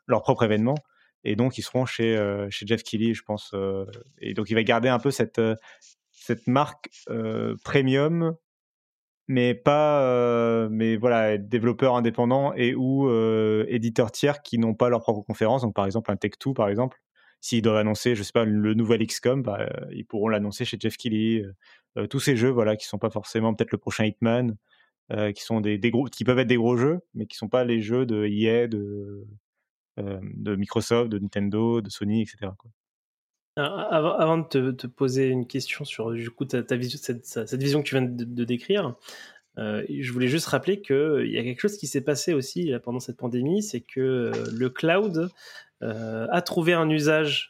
[0.08, 0.76] leur propre événement
[1.24, 3.52] et donc ils seront chez, euh, chez Jeff Keighley, je pense.
[3.54, 3.86] Euh,
[4.20, 5.56] et donc il va garder un peu cette, euh,
[6.12, 6.90] cette marque
[7.64, 8.36] premium,
[9.28, 13.10] mais pas, mais voilà, développeurs indépendants et ou
[13.68, 15.64] éditeurs tiers qui n'ont pas leur propre conférence.
[15.64, 17.00] Donc par exemple un Tech2, par exemple,
[17.40, 20.98] s'ils doivent annoncer, je sais pas, le nouvel XCOM, bah, ils pourront l'annoncer chez Jeff
[20.98, 21.44] Keighley.
[22.10, 24.56] tous ces jeux, voilà, qui sont pas forcément peut-être le prochain Hitman.
[25.34, 27.82] qui sont des, gros, qui peuvent être des gros jeux, mais qui sont pas les
[27.82, 29.26] jeux de EA, de,
[29.98, 32.52] de Microsoft, de Nintendo, de Sony, etc.
[33.56, 37.96] avant, de te, poser une question sur du coup ta, vision, cette, vision que tu
[37.96, 38.96] viens de, décrire,
[39.58, 43.00] euh, je voulais juste rappeler qu'il y a quelque chose qui s'est passé aussi pendant
[43.00, 45.30] cette pandémie, c'est que euh, le cloud
[45.82, 47.50] a trouvé un usage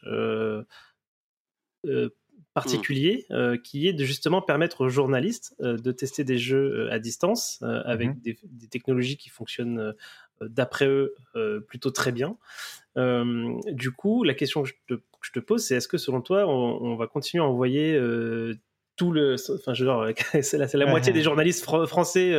[2.54, 3.26] particulier
[3.62, 8.20] qui est de justement permettre aux journalistes de tester des jeux à distance avec mmh
[8.22, 9.94] des, des, technologies qui fonctionnent
[10.40, 12.36] d'après eux, euh, plutôt très bien.
[12.96, 16.96] Euh, du coup, la question que je te, pose, c'est est-ce que selon toi, on,
[16.96, 18.54] va continuer à envoyer euh,
[18.96, 20.06] tout le, enfin, genre,
[20.42, 22.32] c'est la, la moitié des journalistes français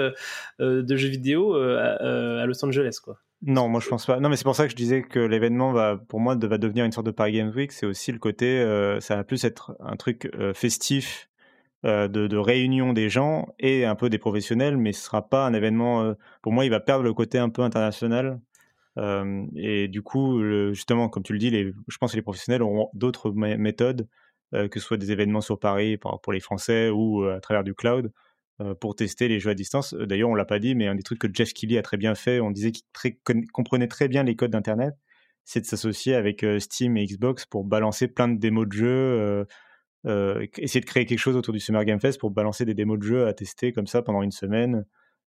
[0.60, 3.20] de jeux vidéo à, Los Angeles, quoi.
[3.46, 4.22] Non, moi je pense pas.
[4.22, 6.86] Non, mais c'est pour ça que je disais que l'événement va, pour moi, va devenir
[6.86, 7.74] une sorte de Paris Games Week.
[7.74, 8.64] C'est aussi le côté,
[9.02, 11.30] ça va plus être un truc festif
[11.86, 15.54] euh, de, réunion des gens et un peu des professionnels, mais ce sera pas un
[15.54, 16.02] événement.
[16.02, 18.40] Euh, pour moi, il va perdre le côté un peu international.
[18.98, 22.90] Euh, et du coup, justement, comme tu le dis, je pense que les professionnels auront
[22.94, 24.08] d'autres méthodes,
[24.54, 28.12] que ce soit des événements sur Paris pour, les Français ou à travers du cloud,
[28.80, 29.94] pour tester les jeux à distance.
[29.96, 32.14] D'ailleurs, on l'a pas dit, mais un des trucs que Jeff Keighley a très bien
[32.14, 33.18] fait, on disait qu'il
[33.52, 34.94] comprenait très bien les codes d'Internet,
[35.44, 39.48] c'est de s'associer avec Steam et Xbox pour balancer plein de démos de jeux
[40.06, 43.00] euh, essayer de créer quelque chose autour du Summer Game Fest pour balancer des démos
[43.00, 44.86] de jeux à tester comme ça pendant une semaine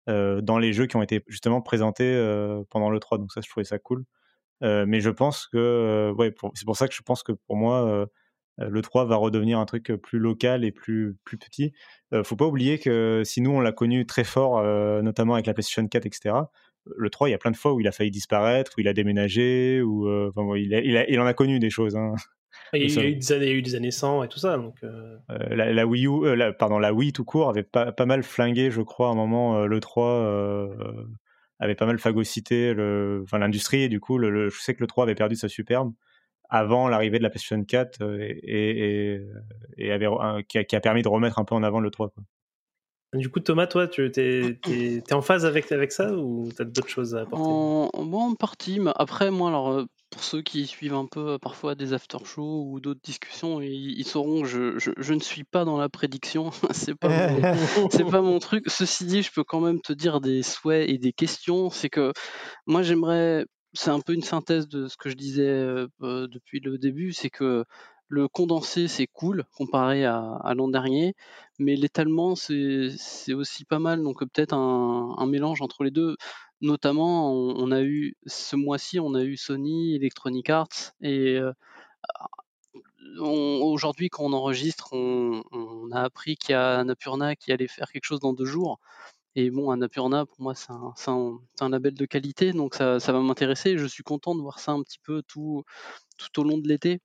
[0.08, 3.18] euh, dans les jeux qui ont été justement présentés euh, pendant le 3.
[3.18, 4.04] Donc ça, je trouvais ça cool.
[4.62, 8.06] mais je pense que, ouais, c'est pour ça que je pense que pour moi,
[8.58, 11.72] le 3 va redevenir un truc plus local et plus, plus petit.
[12.24, 14.62] faut pas oublier que si nous, on l'a connu très fort,
[15.02, 16.34] notamment avec la PlayStation 4, etc.,
[16.84, 18.88] le 3, il y a plein de fois où il a failli disparaître, où il
[18.88, 20.08] a déménagé, ou
[20.56, 20.72] il,
[21.08, 21.96] il, en a connu des choses.
[21.96, 22.14] Hein.
[22.74, 24.56] Il y, a eu des années, eu des années 100 et tout ça.
[24.56, 24.82] Donc,
[25.28, 29.08] la, Wii U, pardon, la Wii tout court avait pas, pas mal flingué, je crois,
[29.08, 30.68] à un moment, le 3
[31.60, 32.74] avait pas mal phagocyté
[33.32, 35.92] l'industrie, et du coup, le, je sais que le 3 avait perdu sa superbe
[36.52, 39.18] avant l'arrivée de la PlayStation 4 euh, et,
[39.78, 40.06] et, avait,
[40.46, 42.10] qui, a, permis de remettre un peu en avant le 3.
[42.10, 42.22] Quoi.
[43.12, 46.88] Du coup, Thomas, toi, tu es, en phase avec, avec ça ou tu as d'autres
[46.88, 47.44] choses à apporter?
[47.44, 51.38] En, en partie, mais après, moi, alors, euh, pour ceux qui suivent un peu euh,
[51.38, 55.76] parfois des after-shows ou d'autres discussions, ils, sauront que je, je, ne suis pas dans
[55.76, 56.52] la prédiction.
[56.70, 58.64] c'est pas, mon, pas mon truc.
[58.68, 61.68] Ceci dit, je peux quand même te dire des souhaits et des questions.
[61.68, 62.12] C'est que
[62.66, 63.44] moi, j'aimerais
[63.74, 67.64] c'est un peu une synthèse de ce que je disais depuis le début, c'est que
[68.12, 71.14] le condensé c'est cool comparé à, l'an dernier,
[71.58, 76.16] mais l'étalement c'est aussi pas mal, donc peut-être un, mélange entre les deux.
[76.60, 81.40] Notamment, on, a eu ce mois-ci, on a eu Sony, Electronic Arts, et
[83.18, 88.04] aujourd'hui quand on enregistre, on, a appris qu'il y a Annapurna qui allait faire quelque
[88.04, 88.78] chose dans deux jours.
[89.36, 90.70] Et bon, Annapurna, pour moi, c'est
[91.10, 93.78] un, label de qualité, donc ça, va m'intéresser.
[93.78, 95.64] Je suis content de voir ça un petit peu tout
[96.36, 97.00] au long de l'été.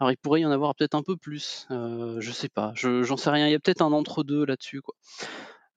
[0.00, 3.16] Alors, il pourrait y en avoir peut-être un peu plus, euh, je sais pas, j'en
[3.16, 3.48] sais rien.
[3.48, 4.94] Il y a peut-être un entre-deux là-dessus, quoi.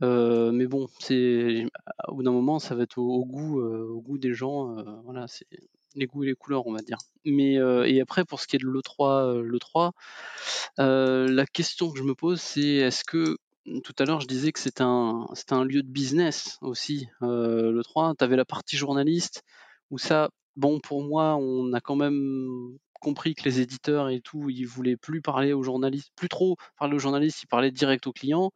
[0.03, 1.65] Euh, mais bon, c'est
[2.07, 4.77] au bout d'un moment, ça va être au, goût, euh, au goût des gens.
[4.77, 5.45] Euh, voilà, c'est
[5.95, 6.97] les goûts et les couleurs, on va dire.
[7.25, 9.91] Mais et après, pour ce qui est de l'E3, le 3,
[10.77, 13.37] la question que je me pose, c'est est-ce que
[13.83, 18.15] tout à l'heure, je disais que c'était un, un lieu de business aussi, le 3.
[18.17, 19.43] Tu avais la partie journaliste,
[19.91, 24.49] où ça, bon, pour moi, on a quand même compris que les éditeurs et tout,
[24.49, 28.13] ils voulaient plus parler aux journalistes, plus trop parler aux journalistes, ils parlaient direct aux
[28.13, 28.51] clients.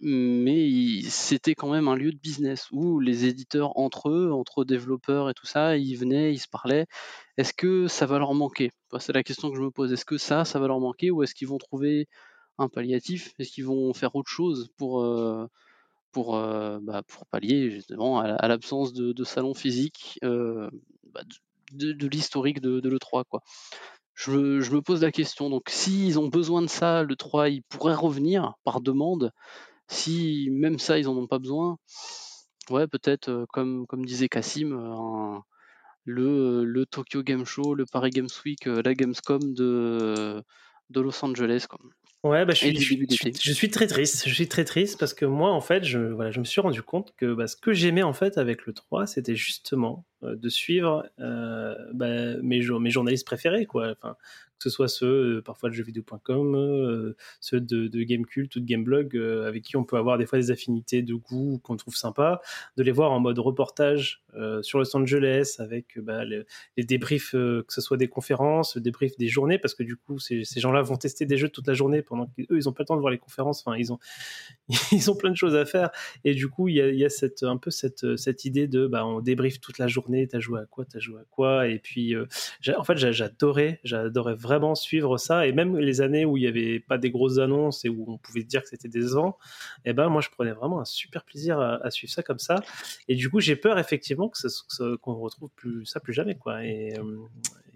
[0.00, 5.30] Mais c'était quand même un lieu de business où les éditeurs entre eux, entre développeurs
[5.30, 6.86] et tout ça, ils venaient, ils se parlaient.
[7.36, 8.70] Est-ce que ça va leur manquer?
[8.98, 9.92] C'est la question que je me pose.
[9.92, 12.08] Est-ce que ça, ça va leur manquer ou est-ce qu'ils vont trouver
[12.58, 13.34] un palliatif?
[13.38, 15.46] Est-ce qu'ils vont faire autre chose pour, euh,
[16.12, 20.18] pour, euh, bah, pour pallier justement à, l'absence de, de, salon physique?
[20.24, 20.70] Euh,
[21.12, 21.22] bah,
[21.72, 23.40] de, l'historique de, l'E3 quoi
[24.14, 25.50] je, me pose la question.
[25.50, 29.30] Donc, s'ils ont besoin de ça, le 3, il pourrait revenir par demande?
[29.88, 31.76] Si même ça, ils n'en ont pas besoin,
[32.70, 34.70] ouais, peut-être, comme, comme disait Cassim,
[36.06, 40.42] le, le Tokyo Game Show, le Paris Games Week, la Gamescom de,
[40.90, 41.66] de Los Angeles.
[41.68, 41.78] Quoi.
[42.28, 42.84] Ouais, bah, je, suis, je,
[43.52, 44.28] suis, très triste.
[44.28, 46.82] Je suis très triste parce que moi, en fait, je, voilà, je me suis rendu
[46.82, 50.48] compte que bah, ce que j'aimais en fait avec le 3, c'était justement euh, de
[50.48, 53.92] suivre euh, bah, mes, mes journalistes préférés, quoi.
[53.92, 54.16] Enfin,
[54.58, 59.14] que ce soit ceux euh, parfois de jeuxvideo.com, ceux de, de Gamecult ou de Gameblog,
[59.46, 62.40] avec qui on peut avoir des fois des affinités de goût qu'on trouve sympa,
[62.78, 64.22] de les voir en mode reportage
[64.62, 66.44] sur Los Angeles avec bah, les,
[66.84, 70.44] débriefs, que ce soit des conférences, le débrief des journées, parce que du coup ces,
[70.44, 72.86] ces gens-là vont tester des jeux toute la journée pendant qu'eux ils ont pas le
[72.86, 73.62] temps de voir les conférences.
[73.64, 73.98] Enfin, ils ont
[74.92, 75.90] ils ont plein de choses à faire
[76.24, 78.86] et du coup il y a, y a cette un peu cette cette idée de
[78.86, 81.78] bah on débrief toute la journée, t'as joué à quoi, t'as joué à quoi, et
[81.78, 85.46] puis en fait j'adorais j'adorais vraiment suivre ça.
[85.46, 88.18] Et même les années où il n'y avait pas des grosses annonces et où on
[88.18, 89.36] pouvait dire que c'était des ans,
[89.84, 92.56] et eh ben moi je prenais vraiment un super plaisir à, suivre ça comme ça.
[93.08, 96.54] Et du coup j'ai peur effectivement que qu'on retrouve plus ça plus jamais quoi.
[96.56, 96.92] Euh,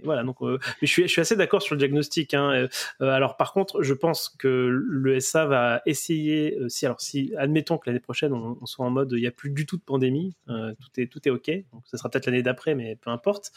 [0.05, 2.35] voilà, donc euh, je, suis, assez d'accord sur le diagnostic.
[2.35, 2.51] Hein.
[2.51, 2.69] Euh,
[3.01, 7.79] euh, alors par contre, je pense que le SA va essayer, si alors si admettons
[7.79, 10.37] que l'année prochaine on, soit en mode il n'y a plus du tout de pandémie,
[10.47, 11.51] tout est tout est ok.
[11.73, 13.53] Donc ça sera peut-être l'année d'après, mais peu importe.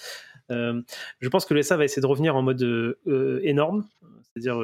[0.49, 2.97] je pense que le SA va essayer de revenir en mode
[3.43, 3.85] énorme,
[4.23, 4.61] c'est-à-dire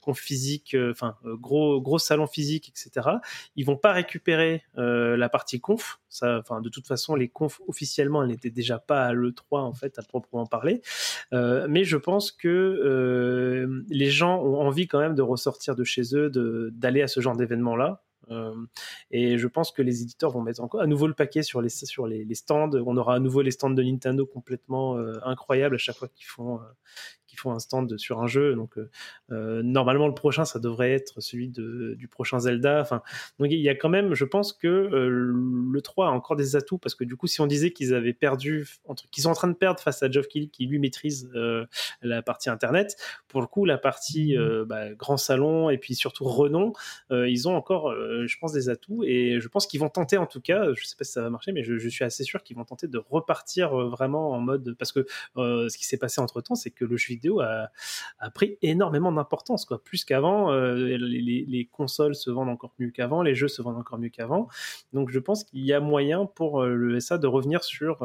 [0.00, 3.08] conf physique, enfin gros gros salon physique, etc.
[3.56, 6.00] Ils vont pas récupérer la partie conf.
[6.08, 9.98] Ça, de toute façon, les confs officiellement, n'étaient déjà pas à le 3 en fait
[9.98, 10.82] à proprement parler.
[11.32, 16.30] Mais je pense que les gens ont envie quand même de ressortir de chez eux,
[16.72, 18.02] d'aller à ce genre d'événement là.
[19.10, 21.68] et je pense que les éditeurs vont mettre encore à nouveau le paquet sur les,
[21.68, 22.70] sur les stands.
[22.74, 26.60] On aura à nouveau les stands de Nintendo complètement incroyables à chaque fois qu'ils font,
[27.30, 28.54] qui font un stand sur un jeu.
[28.54, 28.90] Donc euh,
[29.30, 32.80] euh, normalement le prochain ça devrait être celui de, du prochain Zelda.
[32.80, 33.02] Enfin
[33.38, 36.56] donc il y a quand même, je pense que euh, le 3 a encore des
[36.56, 39.34] atouts parce que du coup si on disait qu'ils avaient perdu, entre, qu'ils sont en
[39.34, 41.30] train de perdre face à Geoff Keighley qui lui maîtrise
[42.02, 42.96] la partie internet,
[43.28, 44.64] pour le coup la partie mmh.
[44.64, 46.72] bah, grand salon et puis surtout renom,
[47.10, 50.40] ils ont encore je pense des atouts et je pense qu'ils vont tenter en tout
[50.40, 52.56] cas, je sais pas si ça va marcher mais je, je suis assez sûr qu'ils
[52.56, 55.06] vont tenter de repartir vraiment en mode parce que
[55.36, 57.70] ce qui s'est passé entre temps c'est que le jeu vidéo a,
[58.34, 59.82] pris énormément d'importance, quoi.
[59.82, 63.98] Plus qu'avant, les, les, consoles se vendent encore mieux qu'avant, les jeux se vendent encore
[63.98, 64.48] mieux qu'avant.
[64.92, 68.02] Donc je pense qu'il y a moyen pour le SA de revenir sur.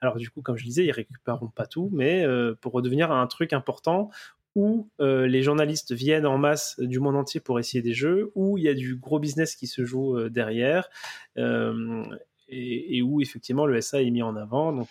[0.00, 2.24] alors du coup, comme je disais, ils récupéreront pas tout, mais
[2.60, 4.10] pour redevenir un truc important
[4.54, 8.58] où euh, les journalistes viennent en masse du monde entier pour essayer des jeux, où
[8.58, 10.88] il y a du gros business qui se joue euh, derrière,
[11.38, 12.04] euh,
[12.48, 14.72] et, où effectivement le SA est mis en avant.
[14.72, 14.90] Donc,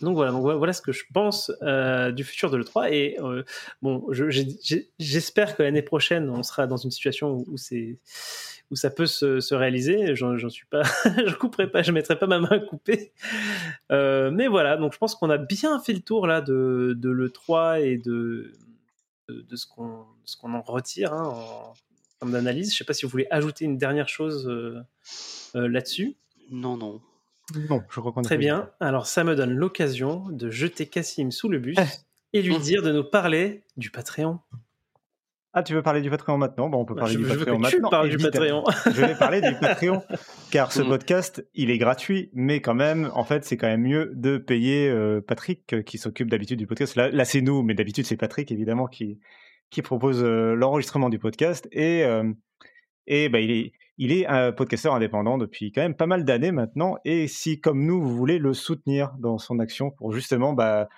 [0.00, 1.50] donc voilà, donc voilà ce que je pense
[2.12, 2.92] du futur de l'E3.
[2.92, 3.16] Et
[3.82, 4.06] bon,
[4.98, 7.56] j'espère que l'année prochaine, on sera dans une situation où
[8.70, 10.14] où ça peut se, réaliser.
[10.14, 13.12] J'en suis pas, je couperai pas, je mettrai pas ma main coupée.
[13.90, 17.10] Euh, mais voilà, donc je pense qu'on a bien fait le tour là de, de
[17.10, 18.52] l'E3 et de,
[19.28, 21.74] de, ce qu'on ce qu'on en retire hein, en
[22.20, 22.72] termes d'analyse.
[22.72, 24.80] Je sais pas si vous voulez ajouter une dernière chose euh,
[25.56, 26.16] euh, là-dessus.
[26.50, 27.00] Non, non.
[27.54, 28.70] Je crois qu'on Très bien.
[28.80, 32.38] Alors ça me donne l'occasion de jeter Cassim sous le bus eh.
[32.38, 32.60] et lui mmh.
[32.60, 34.40] dire de nous parler du Patreon.
[35.52, 36.68] Ah, tu veux parler du Patreon maintenant?
[36.68, 37.88] Bon, On peut parler je, du Patreon veux que maintenant.
[37.88, 38.64] Tu parles du Patreon.
[38.86, 40.02] je vais parler du Patreon,
[40.52, 40.88] car ce mm.
[40.88, 44.88] podcast, il est gratuit, mais quand même, en fait, c'est quand même mieux de payer
[44.88, 46.94] euh, Patrick, euh, qui s'occupe d'habitude du podcast.
[46.94, 49.18] Là, là c'est nous, mais d'habitude, c'est Patrick, évidemment, qui,
[49.70, 51.68] qui propose euh, l'enregistrement du podcast.
[51.72, 52.04] Et,
[53.08, 56.50] et bah, il est, il est un podcasteur indépendant depuis quand même pas mal d'années
[56.50, 56.96] maintenant.
[57.04, 60.88] Et si, comme nous, vous voulez le soutenir dans son action pour justement bah,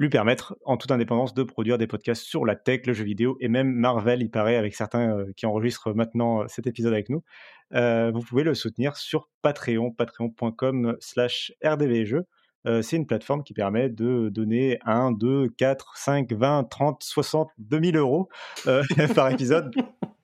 [0.00, 3.36] lui permettre, en toute indépendance, de produire des podcasts sur la tech, le jeu vidéo
[3.38, 7.10] et même Marvel, il paraît, avec certains euh, qui enregistrent maintenant euh, cet épisode avec
[7.10, 7.22] nous.
[7.74, 11.52] Euh, vous pouvez le soutenir sur Patreon, patreon.com slash
[12.64, 12.82] rdvjeux.
[12.82, 17.96] c'est une plateforme qui permet de donner 1, 2, 4, 5, 20, 30, 60, 2000
[17.96, 18.28] euros
[19.14, 19.72] par épisode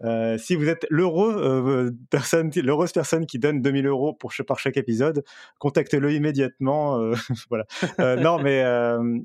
[0.05, 4.59] euh, si vous êtes l'heureux euh, personne, l'heureuse personne qui donne 2000 euros pour par
[4.59, 5.25] chaque épisode,
[5.59, 7.01] contactez-le immédiatement.
[7.01, 7.15] Euh,
[7.49, 7.67] voilà.
[8.17, 8.63] non, mais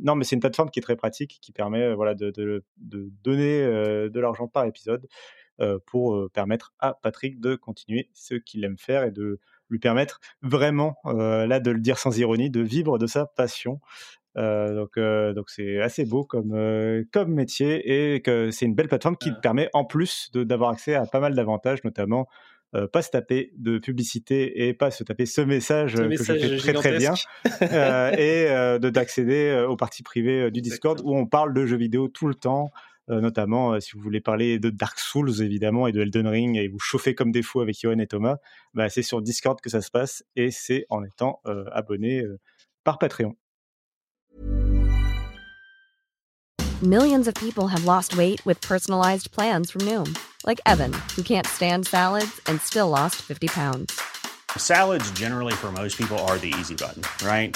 [0.01, 3.11] non, mais c'est une plateforme qui est très pratique, qui permet voilà de, de, de
[3.23, 3.61] donner
[4.09, 5.07] de l'argent par épisode
[5.85, 9.39] pour permettre à Patrick de continuer ce qu'il aime faire et de
[9.71, 13.79] lui permettre vraiment, là, de le dire sans ironie, de vivre de sa passion.
[14.37, 18.75] Euh, donc, euh, donc c'est assez beau comme euh, comme métier et que c'est une
[18.75, 22.27] belle plateforme qui permet en plus d'avoir accès à pas mal d'avantages, notamment
[22.93, 26.71] pas se taper de publicité et pas se taper ce message, que je fais très
[26.71, 27.13] très bien
[27.61, 32.27] et de d'accéder aux parties privées du Discord où on parle de jeux vidéo tout
[32.27, 32.71] le temps.
[33.07, 36.79] Notamment si vous voulez parler de Dark Souls évidemment et de Elden Ring et vous
[36.79, 38.37] chauffer comme des fous avec Johan et Thomas,
[38.73, 41.41] bah, c'est sur Discord que ça se passe et c'est en étant
[41.71, 42.23] abonné
[42.83, 43.35] par Patreon.
[46.83, 51.45] Millions of people have lost weight with personalized plans from Noom, like Evan, who can't
[51.45, 54.01] stand salads and still lost 50 pounds.
[54.57, 57.55] Salads, generally, for most people, are the easy button, right?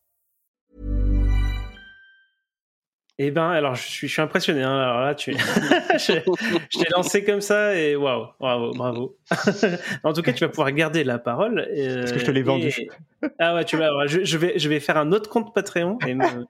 [3.23, 4.63] Eh ben, alors je suis, je suis impressionné.
[4.63, 4.75] Hein.
[4.75, 9.17] Alors là, tu, je, t'ai lancé comme ça et waouh, bravo, bravo.
[10.03, 11.67] en tout cas, tu vas pouvoir garder la parole.
[11.99, 12.89] Parce que je te l'ai vendu.
[13.37, 13.91] Ah ouais, tu vas.
[14.07, 15.99] Je, je, vais, je vais faire un autre compte Patreon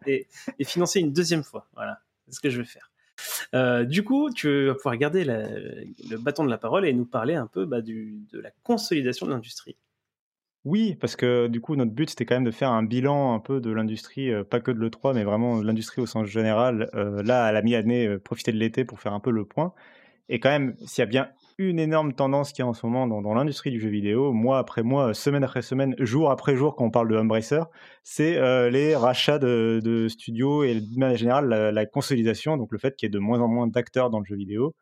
[0.07, 1.67] et, et, financer une deuxième fois.
[1.75, 2.89] Voilà, c'est ce que je vais faire.
[3.53, 7.35] Euh, du coup, tu vas pouvoir garder le bâton de la parole et nous parler
[7.35, 9.75] un peu bah, du, de la consolidation de l'industrie.
[10.63, 13.39] Oui, parce que du coup, notre but, c'était quand même de faire un bilan un
[13.39, 16.91] peu de l'industrie, euh, pas que de l'E3, mais vraiment de l'industrie au sens général.
[16.93, 19.73] Euh, là, à la mi-année, euh, profiter de l'été pour faire un peu le point.
[20.29, 23.07] Et quand même, s'il y a bien une énorme tendance qui est en ce moment
[23.07, 26.85] dans, l'industrie du jeu vidéo, mois après mois, semaine après semaine, jour après jour, quand
[26.85, 27.63] on parle de Embracer,
[28.03, 28.39] c'est
[28.71, 33.07] les rachats de, studios et de manière générale la, la, consolidation, donc le fait qu'il
[33.07, 34.73] y ait de moins en moins d'acteurs dans le jeu vidéo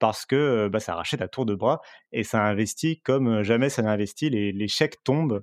[0.00, 1.80] parce que bah, ça rachète à tour de bras
[2.10, 4.30] et ça investit comme jamais ça n'a investi.
[4.30, 5.42] Les, chèques tombent.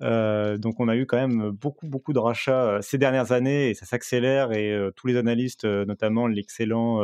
[0.00, 3.84] donc on a eu quand même beaucoup beaucoup de rachats ces dernières années et ça
[3.84, 7.02] s'accélère et tous les analystes, notamment l'excellent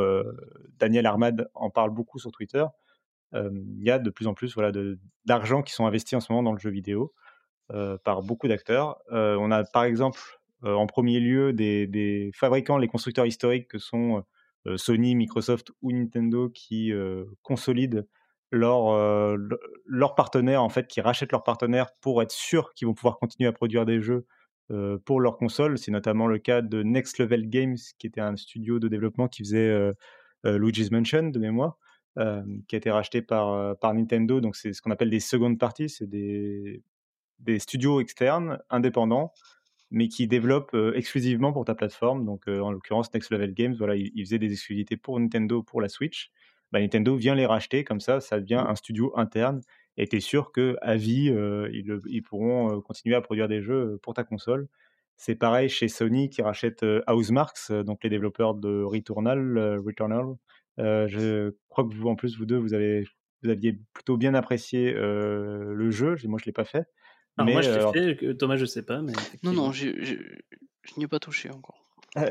[0.79, 2.65] Daniel Armad, en parlent beaucoup sur Twitter.
[3.33, 4.71] Il y a de plus en plus voilà
[5.25, 7.13] d'argent qui sont investis en ce moment dans le jeu vidéo.
[8.03, 8.99] par beaucoup d'acteurs.
[9.11, 10.19] on a par exemple
[10.63, 14.23] en premier lieu des, fabricants, les constructeurs historiques que sont
[14.75, 16.91] Sony, Microsoft ou Nintendo qui
[17.41, 18.03] consolident
[18.51, 19.37] leurs
[19.85, 23.47] leur partenaires, en fait, qui rachètent leurs partenaires pour être sûrs qu'ils vont pouvoir continuer
[23.47, 24.25] à produire des jeux
[25.05, 25.77] pour leur console.
[25.77, 29.43] C'est notamment le cas de Next Level Games, qui était un studio de développement qui
[29.43, 29.91] faisait
[30.43, 31.77] Luigi's Mansion de mémoire.
[32.67, 34.39] qui a été racheté par, Nintendo.
[34.39, 35.89] Donc, c'est ce qu'on appelle des second parties.
[35.89, 36.81] C'est des
[37.59, 39.33] studios externes, indépendants,
[39.95, 42.25] mais qui développent exclusivement pour ta plateforme.
[42.25, 45.87] Donc, en l'occurrence, Next Level Games, voilà, ils, faisaient des exclusivités pour Nintendo, pour la
[45.87, 46.31] Switch.
[46.73, 48.71] Bah, Nintendo vient les racheter, comme ça, ça devient mmh.
[48.71, 49.61] un studio interne.
[49.95, 51.33] Et tu es sûr qu'à vie,
[51.71, 54.67] ils, ils, pourront continuer à produire des jeux pour ta console.
[55.15, 59.79] C'est pareil chez Sony qui rachète Housemarks, donc les développeurs de Returnal.
[59.79, 60.25] Returnal.
[60.77, 63.05] je crois que vous, en plus, vous deux, vous, avez,
[63.43, 66.17] vous aviez plutôt bien apprécié le jeu.
[66.25, 66.85] Moi, je ne l'ai pas fait.
[67.37, 68.37] Alors moi, je l'ai fait.
[68.37, 69.01] Thomas, je sais pas.
[69.01, 69.13] Mais
[69.43, 69.89] non, non, je
[70.97, 71.81] n'y ai pas touché encore.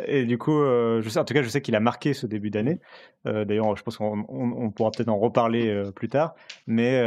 [0.07, 2.51] Et du coup, je sais, en tout cas, je sais qu'il a marqué ce début
[2.51, 2.81] d'année.
[3.25, 6.35] D'ailleurs, je pense qu'on pourra peut-être en reparler plus tard.
[6.67, 7.03] Mais,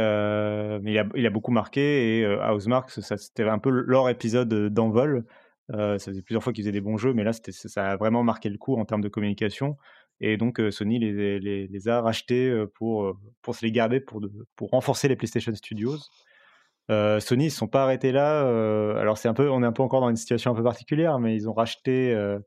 [0.80, 2.20] mais il, a, il, a, beaucoup marqué.
[2.20, 5.24] Et Housemark, c'était un peu leur épisode d'envol.
[5.70, 8.48] ça faisait plusieurs fois qu'ils faisaient des bons jeux, mais là, ça a vraiment marqué
[8.48, 9.76] le coup en termes de communication.
[10.20, 14.20] Et donc, Sony les, les, les, a rachetés pour, pour se les garder, pour,
[14.54, 15.96] pour renforcer les PlayStation Studios.
[16.90, 18.44] Euh, Sony, ils ne sont pas arrêtés là.
[18.44, 20.62] Euh, alors, c'est un peu, on est un peu encore dans une situation un peu
[20.62, 22.38] particulière, mais ils ont racheté euh,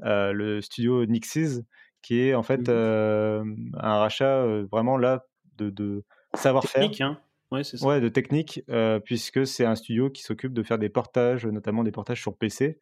[0.00, 1.62] le studio Nixes,
[2.02, 3.72] qui est en fait mmh.
[3.78, 5.24] un rachat vraiment là
[5.56, 6.04] de, de
[6.34, 6.82] savoir-faire.
[6.82, 7.20] Technique, hein
[7.50, 7.86] Ouais, c'est ça.
[7.86, 8.62] Ouais, de technique,
[9.04, 12.78] puisque c'est un studio qui s'occupe de faire des portages, notamment des portages sur PC.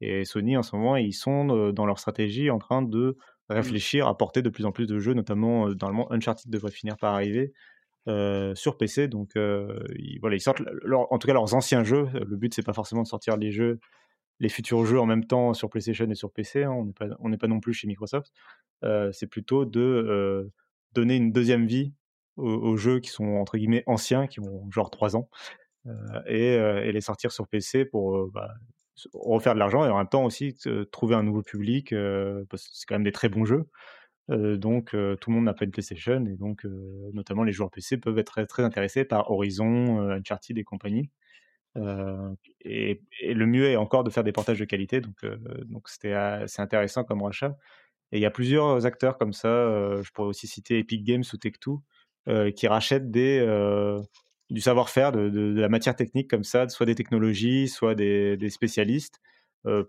[0.00, 3.16] Et Sony, en ce moment, ils sont dans leur stratégie en train de
[3.48, 3.52] mmh.
[3.52, 6.72] réfléchir à porter de plus en plus de jeux, notamment dans le monde Uncharted devrait
[6.72, 7.52] finir par arriver.
[8.08, 9.06] Euh, sur PC.
[9.06, 10.62] Donc, euh, ils, voilà, ils sortent
[11.10, 12.08] en tout cas leurs anciens jeux.
[12.14, 13.80] Le but, c'est pas forcément de sortir les jeux,
[14.40, 16.64] les futurs jeux en même temps sur PlayStation et sur PC.
[16.64, 16.70] Hein.
[16.70, 18.32] On n'est pas, pas non plus chez Microsoft.
[18.82, 20.50] Euh, c'est plutôt de
[20.94, 21.92] donner une deuxième vie
[22.36, 25.28] aux, jeux qui sont entre guillemets anciens, qui ont genre 3 ans,
[26.28, 28.54] et, et, les sortir sur PC pour bah,
[29.12, 30.54] refaire de l'argent et en même temps aussi
[30.92, 31.92] trouver un nouveau public
[32.48, 33.66] parce que c'est quand même des très bons jeux
[34.28, 36.64] donc tout le monde n'a pas une PlayStation et donc
[37.12, 41.10] notamment les joueurs PC peuvent être très, intéressés par Horizon, Uncharted et compagnie.
[42.60, 45.24] Et, le mieux est encore de faire des portages de qualité, donc
[45.64, 46.14] donc c'était
[46.58, 47.56] intéressant comme rachat.
[48.12, 49.48] Et il y a plusieurs acteurs comme ça.
[50.02, 53.40] je pourrais aussi citer Epic Games ou Tech2 qui rachètent des
[54.50, 59.20] du savoir-faire, de, la matière technique comme ça, soit des technologies, soit des, spécialistes,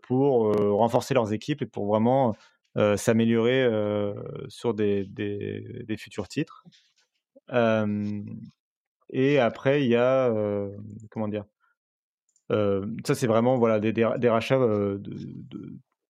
[0.04, 2.34] pour renforcer leurs équipes et pour vraiment euh,
[2.98, 4.14] s'améliorer euh,
[4.48, 6.64] sur des, des, futurs titres.
[9.10, 10.32] et après, il y a
[11.10, 11.46] comment dire
[12.50, 15.02] Ça, c'est vraiment voilà des, des, rachats de,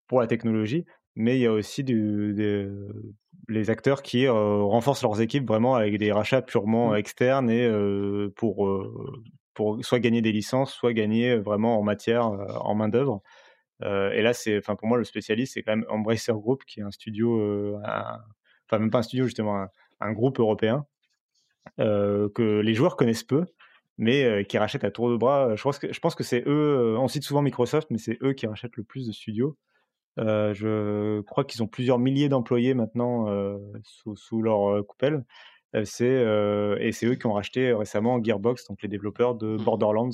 [0.07, 2.67] pour la technologie, mais il y a aussi du, des,
[3.47, 6.95] les acteurs qui renforcent leurs équipes vraiment avec des rachats purement mmh.
[6.97, 7.69] externes et
[8.35, 8.69] pour,
[9.53, 13.21] pour soit gagner des licences, soit gagner vraiment en matière, en main d'œuvre.
[13.21, 13.38] Euh,
[13.83, 16.83] et là, c'est, enfin, pour moi, le spécialiste, c'est quand même Embracer Group, qui est
[16.83, 17.77] un studio, euh,
[18.67, 19.67] enfin, même pas un studio, justement,
[19.99, 20.85] un, groupe européen
[21.79, 23.45] euh, que les joueurs connaissent peu,
[23.97, 25.55] mais qui rachète à tour de bras.
[25.55, 28.33] Je pense que, je pense que c'est eux, on cite souvent Microsoft, mais c'est eux
[28.33, 29.57] qui rachètent le plus de studios.
[30.17, 33.27] je crois qu'ils ont plusieurs milliers d'employés maintenant
[33.83, 35.25] sous, sous, leur coupelle.
[35.85, 36.25] c'est,
[36.79, 39.63] et c'est eux qui ont racheté récemment Gearbox, donc les développeurs de mmh.
[39.63, 40.09] Borderlands,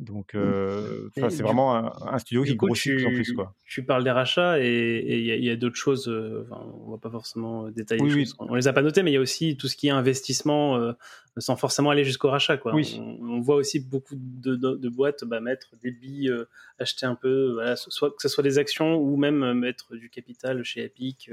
[0.00, 0.38] donc, mmh.
[0.38, 1.74] euh, c'est vraiment
[2.06, 3.32] un, studio qui grossit de plus en plus.
[3.32, 3.54] Quoi.
[3.64, 6.06] Tu parles des rachats et il y a, d'autres choses.
[6.08, 6.46] Euh,
[6.86, 8.04] on va pas forcément euh, détailler.
[8.04, 8.36] les choses.
[8.38, 10.94] On les a pas notées, mais il y a aussi tout ce qui est investissement
[11.38, 12.58] sans forcément aller jusqu'au rachat.
[12.58, 12.74] Quoi.
[12.74, 16.32] On, voit aussi beaucoup de, boîtes bah, mettre des billes,
[16.78, 20.84] acheter un peu, soit que ce soit des actions ou même mettre du capital chez
[20.84, 21.30] Epic.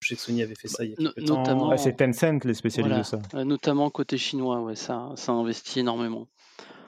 [0.00, 1.70] Je sais que Sony avait fait ça il y a quelques temps.
[1.70, 3.44] Ah, c'est Tencent les spécialistes de ça.
[3.44, 6.26] notamment côté chinois, ouais, ça, ça investit énormément.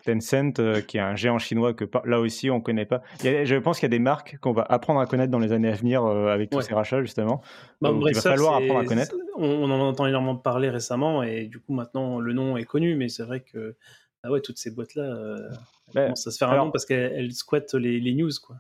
[0.05, 3.03] Tencent, euh, qui est un géant chinois que là aussi on connaît pas.
[3.23, 5.69] je pense qu'il y a des marques qu'on va apprendre à connaître dans les années
[5.69, 7.41] à venir euh, avec tous ces rachats justement.
[7.81, 9.15] Bah, il va falloir apprendre à connaître.
[9.37, 13.09] On, en entend énormément parler récemment et du coup maintenant le nom est connu, mais
[13.09, 13.77] c'est vrai que
[14.23, 15.51] ah ouais, toutes ces boîtes là, euh,
[15.95, 18.57] ben, ça se fait un nom parce qu'elles squattent les, les news quoi.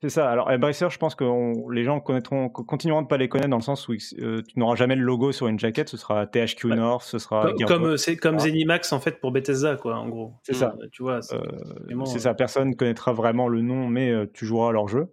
[0.00, 0.30] C'est ça.
[0.30, 1.24] Alors, Embracer, je pense que
[1.72, 4.76] les gens connaîtront, continueront de pas les connaître dans le sens où euh, tu n'auras
[4.76, 5.88] jamais le logo sur une jaquette.
[5.88, 9.96] Ce sera THQ North, ce sera comme c'est comme Zenimax en fait pour Bethesda, quoi,
[9.96, 10.34] en gros.
[10.44, 10.76] C'est ça.
[10.80, 11.20] Euh, tu vois.
[11.22, 12.34] C'est euh, ça.
[12.34, 15.08] Personne connaîtra vraiment le nom, mais tu joueras à leur jeu.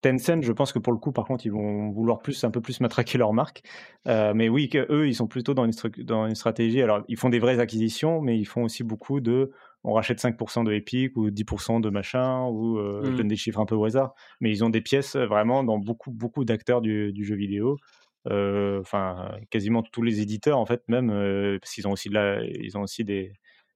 [0.00, 2.60] Tencent, je pense que pour le coup, par contre, ils vont vouloir plus, un peu
[2.60, 3.62] plus matraquer leur marque.
[4.06, 5.72] mais oui, eux, ils sont plutôt dans une,
[6.04, 6.80] dans une stratégie.
[6.80, 9.50] Alors, ils font des vraies acquisitions, mais ils font aussi beaucoup de
[9.84, 13.16] on rachète 5% de Epic ou 10% de machin, ou je Mm.
[13.16, 16.10] donne des chiffres un peu au hasard, mais ils ont des pièces vraiment dans beaucoup,
[16.12, 17.76] beaucoup d'acteurs du, du jeu vidéo.
[18.26, 22.14] Euh, Enfin, quasiment tous les éditeurs, en fait, même, euh, parce qu'ils ont aussi, de
[22.14, 23.32] la, ils ont aussi des,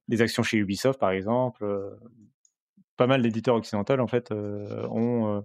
[0.07, 1.63] des actions chez Ubisoft, par exemple.
[1.63, 1.91] euh,
[2.97, 5.41] pas mal d'éditeurs occidentaux, en fait, euh, ont, euh,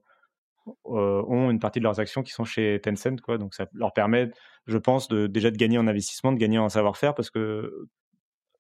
[0.87, 3.39] euh, ont une partie de leurs actions qui sont chez Tencent, quoi.
[3.39, 4.31] Donc, ça leur permet,
[4.67, 7.89] je pense, de, déjà de gagner en investissement, de gagner en savoir-faire, parce que euh,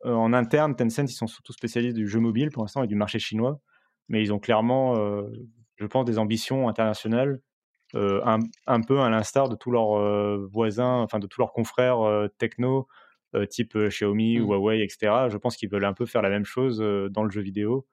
[0.05, 3.19] en interne, Tencent, ils sont surtout spécialistes du jeu mobile pour l'instant et du marché
[3.19, 3.61] chinois,
[4.09, 5.23] mais ils ont clairement, euh,
[5.77, 7.41] je pense, des ambitions internationales,
[7.95, 11.53] euh, un, un peu à l'instar de tous leurs euh, voisins, enfin de tous leurs
[11.53, 12.87] confrères euh, techno,
[13.35, 14.43] euh, type euh, Xiaomi, Mm.
[14.45, 15.29] Huawei, etc.
[15.31, 17.87] Je pense qu'ils veulent un peu faire la même chose euh, dans le jeu vidéo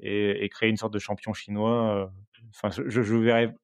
[0.00, 1.94] et, et créer une sorte de champion chinois.
[1.96, 2.06] euh.
[2.54, 3.54] Enfin, je, je verrais,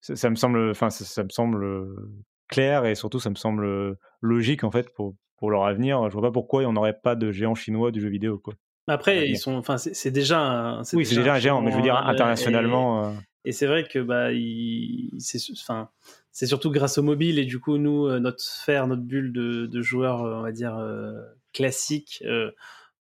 [0.00, 2.10] ça, ça me semble, enfin, ça, ça me semble euh,
[2.48, 6.08] clair et surtout, ça me semble euh, logique en fait pour pour leur avenir.
[6.08, 8.54] Je vois pas pourquoi on n'aurait pas de géant chinois du jeu vidéo, quoi.
[8.86, 11.82] Après, ils sont, enfin, c'est déjà, un- Oui, c'est déjà un géant, mais je veux
[11.82, 13.04] dire euh, internationalement.
[13.04, 13.12] euh,
[13.44, 15.88] Et, et c'est vrai que bah, il- c'est, enfin,
[16.32, 19.66] c'est surtout grâce au mobile et du coup, nous, euh, notre sphère, notre bulle de,
[19.66, 21.12] de joueurs, on va dire euh,
[21.52, 22.50] classiques, euh,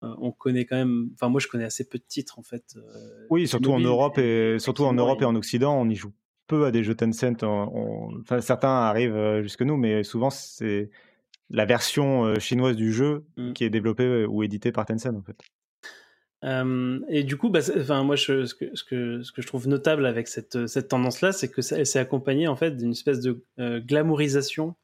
[0.02, 1.10] euh, on connaît quand même.
[1.14, 2.64] Enfin, moi, je connais assez peu de titres en fait.
[2.76, 6.12] euh, Oui, surtout en Europe et surtout en Europe et en Occident, on y joue
[6.48, 7.42] peu à des jeux Tencent.
[7.42, 8.10] On-
[8.40, 10.90] certains arrivent jusque nous, mais souvent c'est
[11.50, 13.52] la version chinoise du jeu Mm.
[13.52, 15.36] qui est développée ou éditée par Tencent en fait.
[16.44, 19.46] Euh, et du coup, bah, enfin, moi, je, ce, que, ce, que, ce que je
[19.46, 22.92] trouve notable avec cette, cette tendance-là, c'est que ça, elle s'est accompagnée en fait d'une
[22.92, 24.76] espèce de euh, glamourisation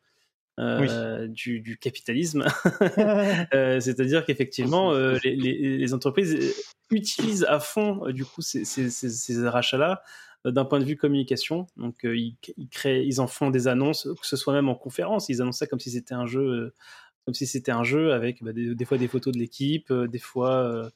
[0.58, 2.44] euh, du, du capitalisme.
[3.80, 4.92] C'est-à-dire qu'effectivement,
[5.24, 6.54] les, les, les entreprises
[6.90, 10.02] utilisent à fond du coup ces, ces, ces, ces rachats-là
[10.44, 11.66] d'un point de vue communication.
[11.76, 14.74] Donc, euh, ils, ils créent, ils en font des annonces, que ce soit même en
[14.74, 16.74] conférence, ils annoncent ça comme si c'était un jeu, euh,
[17.24, 20.08] comme si c'était un jeu avec bah, des, des fois des photos de l'équipe, euh,
[20.08, 20.90] des fois.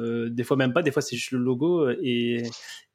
[0.00, 2.42] Euh, des fois même pas, des fois c'est juste le logo euh, et,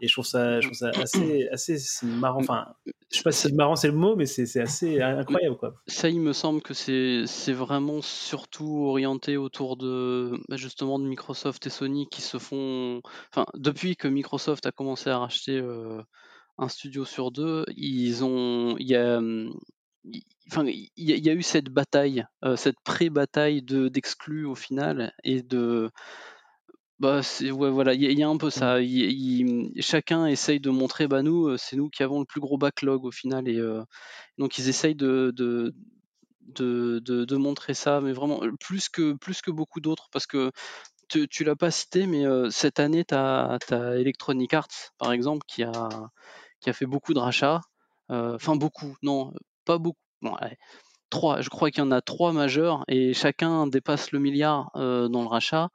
[0.02, 2.42] et je trouve ça, je trouve ça assez, assez marrant.
[2.42, 2.68] Enfin,
[3.10, 5.76] je sais pas si marrant c'est le mot, mais c'est assez incroyable quoi.
[5.88, 11.66] Ça, il me semble que c'est vraiment surtout orienté autour de bah, justement de Microsoft
[11.68, 13.02] et Sony qui se font.
[13.32, 16.02] Enfin, depuis que Microsoft a commencé à racheter euh,
[16.58, 18.76] un studio sur deux, ils ont.
[18.78, 19.22] Il y a.
[20.52, 22.26] Enfin, il y, a- eu cette bataille,
[22.56, 25.92] cette pré-bataille de d'exclus au final et de
[27.00, 28.78] bah c'est ouais voilà il y, a- il y a un peu ça.
[29.80, 33.06] Chacun essaye de montrer bah nous euh, c'est nous qui avons le plus gros backlog
[33.06, 33.82] au final et euh,
[34.40, 35.74] donc ils essayent de, de
[36.42, 40.28] de, de, de montrer ça, mais vraiment euh, plus que, plus que beaucoup d'autres, parce
[40.28, 40.52] que
[41.10, 44.68] tu, tu l'as pas cité, mais euh, cette année, tu as, Electronic Arts,
[45.00, 45.90] par exemple, qui a,
[46.62, 47.62] qui a fait beaucoup de rachats.
[48.12, 49.34] Euh, Enfin, beaucoup, non,
[49.66, 50.00] pas beaucoup.
[50.22, 50.36] Bon,
[51.10, 55.08] trois, je crois qu'il y en a trois majeurs, et chacun dépasse le milliard euh,
[55.08, 55.70] dans le rachat.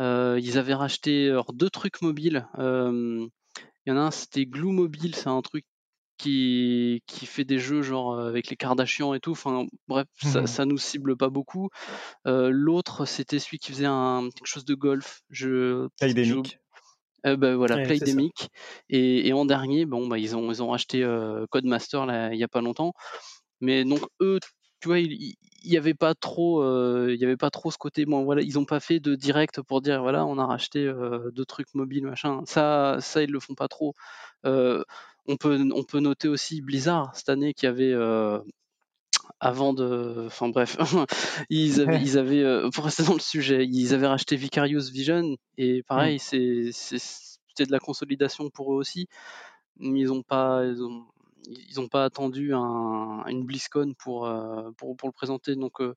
[0.00, 2.48] Euh, ils avaient racheté alors, deux trucs mobiles.
[2.58, 3.26] Euh,
[3.86, 5.64] Il y en a un, c'était Glue Mobile, c'est un truc
[6.18, 9.32] qui, qui fait des jeux genre euh, avec les Kardashians et tout.
[9.32, 10.46] Enfin, bref, ça, Mhm.
[10.46, 11.70] ça nous cible pas beaucoup.
[12.26, 15.22] Euh, L'autre, c'était celui qui faisait un, quelque chose de golf.
[15.30, 16.58] Je, Playdemic.
[17.26, 17.82] euh, bah, voilà, Ouais.
[17.84, 18.48] Playdemic.
[18.88, 22.38] Et, et en dernier, bon, bah, ils, ont, ils ont acheté euh, Codemaster là, il
[22.38, 22.92] y a pas longtemps.
[23.60, 24.38] Mais donc, eux,
[24.80, 27.70] tu vois, il il- il y avait pas trop, euh, il y avait pas trop
[27.70, 28.06] ce côté.
[28.06, 31.30] Bon, voilà, ils ont pas fait de direct pour dire, voilà, on a racheté euh,
[31.32, 32.42] deux trucs mobiles, machin.
[32.46, 33.94] Ça, ça, ils le font pas trop.
[34.46, 34.82] Euh,
[35.26, 37.92] on peut, on peut noter aussi Blizzard cette année qui avait
[39.38, 40.76] avant de, enfin bref,
[41.50, 45.36] ils avaient, ils avaient, euh, pour rester dans le sujet, ils avaient racheté Vicarious Vision
[45.56, 49.06] et pareil, c'est, c'est, c'était de la consolidation pour eux aussi.
[49.78, 51.04] Mais ils ont pas, ils ont,
[51.46, 55.56] ils ont pas attendu un, une BlizzCon pour, euh, pour, pour le présenter.
[55.56, 55.94] Donc euh,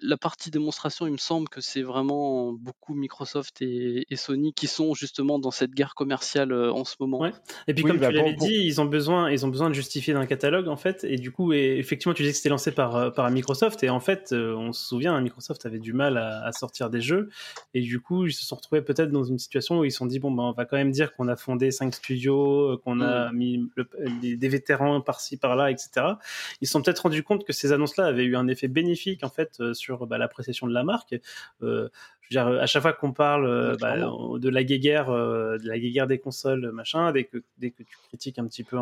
[0.00, 4.66] la- partie démonstration, il me semble que c'est vraiment beaucoup Microsoft et, et Sony qui
[4.66, 7.18] sont justement dans cette guerre commerciale euh, en ce moment.
[7.20, 7.32] Ouais.
[7.66, 9.74] Et puis Oui, comme bah, tu l'avais dit, ils ont besoin, ils ont besoin de
[9.74, 11.04] justifier d'un catalogue en fait.
[11.04, 13.82] Et du coup, et effectivement, tu disais que c'était lancé par euh, par Microsoft.
[13.82, 16.88] Et en fait, euh, on se souvient, hein, Microsoft avait du mal à, à sortir
[16.90, 17.28] des jeux.
[17.74, 20.06] Et du coup, ils se sont retrouvés peut-être dans une situation où ils se sont
[20.06, 23.32] dit bon ben, on va quand même dire qu'on a fondé cinq studios, qu'on a
[23.32, 23.88] mis le-
[24.20, 25.90] des, des vétérans par-ci par-là, etc.
[26.60, 29.28] Ils se sont peut-être rendus compte que ces annonces-là avaient eu un effet bénéfique en
[29.30, 31.14] fait sur bah, l'appréciation de la marque.
[31.62, 31.88] Euh,
[32.22, 35.66] je veux dire, à chaque fois qu'on parle euh, bah, de la guéguerre, euh, de
[35.66, 38.78] la guéguerre des consoles, machin, dès que dès que tu critiques un petit peu,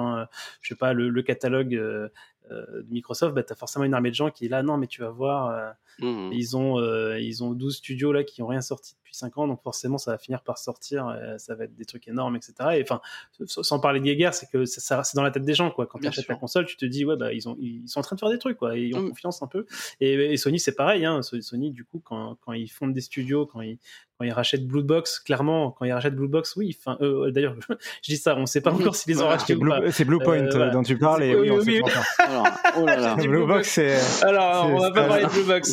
[0.60, 2.08] je sais pas, le, le catalogue euh,
[2.50, 4.86] de Microsoft, bah, tu as forcément une armée de gens qui est là, non, mais
[4.86, 5.70] tu vas voir, euh,
[6.00, 6.32] Mhm.
[6.32, 9.46] ils ont euh, ils ont 12 studios là qui ont rien sorti depuis 5 ans,
[9.46, 12.54] donc forcément ça va finir par sortir, euh, ça va être des trucs énormes, etc.
[12.78, 13.00] Et enfin,
[13.46, 15.86] sans parler de guéguerre, c'est que ça, ça- c'est dans la tête des gens, quoi.
[15.86, 18.02] Quand tu achètes la console, tu te dis, ouais, bah ils ont ils sont en
[18.02, 19.08] train de faire des trucs, quoi, et ils ont Mm.
[19.10, 19.66] confiance un peu.
[20.00, 21.22] Et, et Sony, c'est pareil, hein.
[21.22, 23.78] So- Sony, du coup, quand, quand ils fondent des studios studio quand ils,
[24.20, 25.18] quand ils rachètent Blue Box.
[25.20, 26.76] Clairement, quand ils rachètent Blue Box, oui.
[26.78, 27.54] Enfin, euh, d'ailleurs,
[28.02, 29.80] je dis ça, on ne sait pas encore s'ils les ont rachetés ou pas.
[29.90, 32.04] C'est Bluepoint Euh, dont tu parles et Oui, oui, on oui, sait pas encore.
[32.18, 32.46] Alors,
[32.76, 33.14] oh là là.
[33.14, 33.98] Blue Blue Box, c'est.
[34.22, 35.72] Alors, on va pas parler de Blue Box.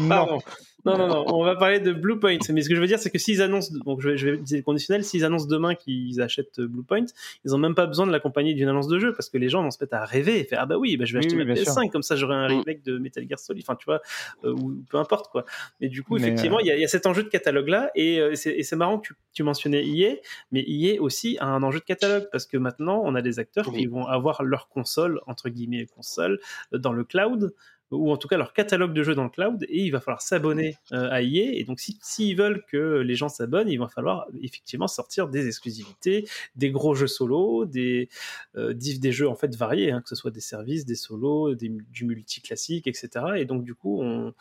[0.00, 0.08] Non.
[0.08, 0.38] Pardon.
[0.84, 2.38] Non, non, non, on va parler de Bluepoint.
[2.50, 4.32] Mais ce que je veux dire, c'est que s'ils annoncent, donc je vais, je vais
[4.34, 7.04] utiliser le conditionnel, s'ils annoncent demain qu'ils achètent euh, Bluepoint,
[7.44, 9.62] ils ont même pas besoin de l'accompagner d'une annonce de jeu parce que les gens
[9.62, 11.44] vont se mettre à rêver et faire ah bah oui, bah je vais acheter oui,
[11.44, 12.58] ma bien PS5 comme ça j'aurai un Mm.
[12.60, 14.00] remake de Metal Gear Solid, enfin tu vois,
[14.44, 15.44] euh, ou peu importe quoi.
[15.80, 18.34] Mais du coup, effectivement, il y, y a cet enjeu de catalogue là et euh,
[18.36, 20.14] c'est et c'est marrant que tu, tu mentionnais EA,
[20.52, 23.68] mais EA aussi a un enjeu de catalogue parce que maintenant on a des acteurs
[23.68, 23.80] Oui.
[23.80, 26.38] qui vont avoir leur console entre guillemets console
[26.72, 27.52] euh, dans le cloud
[27.90, 30.20] ou en tout cas leur catalogue de jeux dans le cloud, et il va falloir
[30.20, 31.52] s'abonner euh, à EA.
[31.58, 35.46] Et donc, si- s'ils veulent que les gens s'abonnent, il va falloir effectivement sortir des
[35.46, 38.08] exclusivités, des gros jeux solo, des,
[38.56, 42.04] euh, des jeux en fait variés, hein, que ce soit des services, des solos, du
[42.04, 43.08] multi classique, etc.
[43.36, 44.34] Et donc, du coup, on,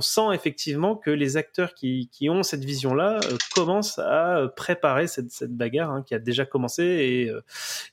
[0.00, 5.30] sent effectivement que les acteurs qui, qui ont cette vision-là euh, commencent à préparer cette,
[5.30, 7.32] cette bagarre hein, qui a déjà commencé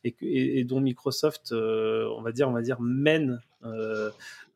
[0.04, 3.41] et, et, dont Microsoft, on va dire, on va dire, mène.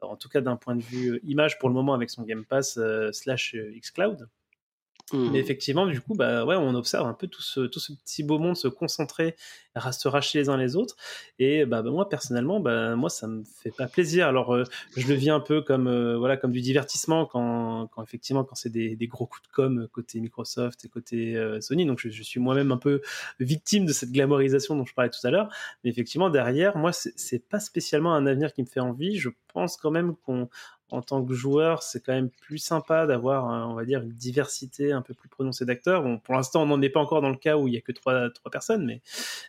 [0.01, 2.45] En tout cas d'un point de vue euh, image pour le moment avec son Game
[2.45, 4.29] Pass euh, slash euh, xCloud.
[5.13, 5.31] Mhm.
[5.31, 8.23] Mais effectivement, du coup, bah ouais, on observe un peu tout ce, tout ce petit
[8.23, 9.35] beau monde se concentrer,
[9.91, 10.95] se racheter les uns les autres.
[11.39, 14.27] Et bah, bah, moi, personnellement, bah, moi, ça me fait pas plaisir.
[14.27, 14.63] Alors, euh,
[14.95, 18.55] je le vis un peu comme, euh, voilà, comme du divertissement quand, quand effectivement, quand
[18.55, 21.85] c'est des, des gros coups de com côté Microsoft et côté euh, Sony.
[21.85, 23.01] Donc, je, suis moi-même un peu
[23.39, 25.49] victime de cette glamorisation dont je parlais tout à l'heure.
[25.83, 29.17] Mais effectivement, derrière, moi, c'est pas spécialement un avenir qui me fait envie.
[29.17, 30.49] Je pense quand même qu'on
[30.91, 34.11] en tant que joueur, c'est quand même plus sympa d'avoir, euh, on va dire, une
[34.11, 36.03] diversité un peu plus prononcée d'acteurs.
[36.03, 37.81] Bon, pour l'instant, on n'en est pas encore dans le cas où il y a
[37.81, 39.01] que trois, trois personnes, mais,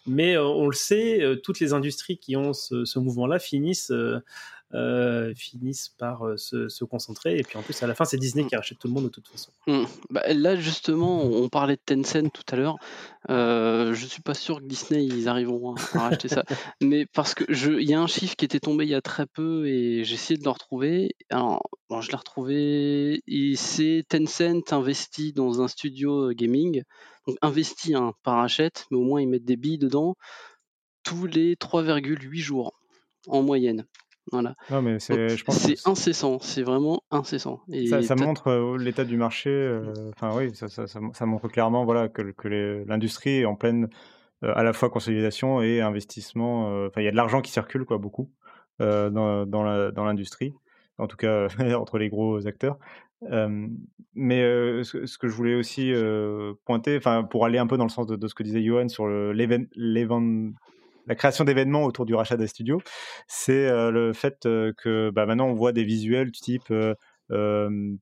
[0.06, 3.92] mais euh, on le sait, euh, toutes les industries qui ont ce, ce mouvement-là finissent,
[4.74, 7.38] euh, euh, finissent par euh, se, se concentrer.
[7.38, 9.08] Et puis en plus, à la fin, c'est Disney qui rachète tout le monde de
[9.08, 9.50] toute façon.
[9.66, 9.84] Hmm.
[10.10, 12.76] Bah, là, justement, on parlait de Tencent tout à l'heure.
[13.28, 16.44] Euh, je suis pas sûr que Disney ils arriveront à, à racheter ça,
[16.80, 19.02] mais parce que je, il y a un chiffre qui était tombé il y a
[19.02, 21.14] très peu et j'ai essayé de le retrouver.
[21.30, 23.22] Alors, bon, je l'ai retrouvé.
[23.26, 26.82] Et c'est Tencent investi dans un studio gaming,
[27.26, 30.14] donc investi hein, par rachète, mais au moins ils mettent des billes dedans
[31.02, 32.74] tous les 3,8 jours
[33.26, 33.86] en moyenne.
[34.32, 34.54] Voilà.
[34.70, 37.60] Non, mais Donc, c'est, je pense que c'est incessant, c'est vraiment incessant.
[37.72, 39.50] Et ça, montre euh, l'état du marché.
[39.50, 43.44] euh, Enfin, oui, ça, ça, ça, ça montre clairement voilà, que, que les- l'industrie est
[43.44, 43.88] en pleine
[44.44, 46.84] euh, à la fois consolidation et investissement.
[46.86, 48.30] Enfin, il y a de l'argent qui circule, quoi, beaucoup,
[48.80, 50.54] euh, dans, dans, la- dans l'industrie.
[50.98, 51.48] En tout cas,
[51.80, 52.78] entre les gros acteurs.
[53.30, 53.66] Euh,
[54.14, 55.92] mais euh, ce, ce que je voulais aussi
[56.64, 58.88] pointer, enfin, pour aller un peu dans le sens de, de ce que disait Johan
[58.88, 60.52] sur le, l'éven- l'éven-
[61.06, 62.80] la création d'événements autour du rachat des studios,
[63.26, 66.72] c'est euh, le fait euh, que bah, maintenant on voit des visuels du type
[67.30, 67.96] euh,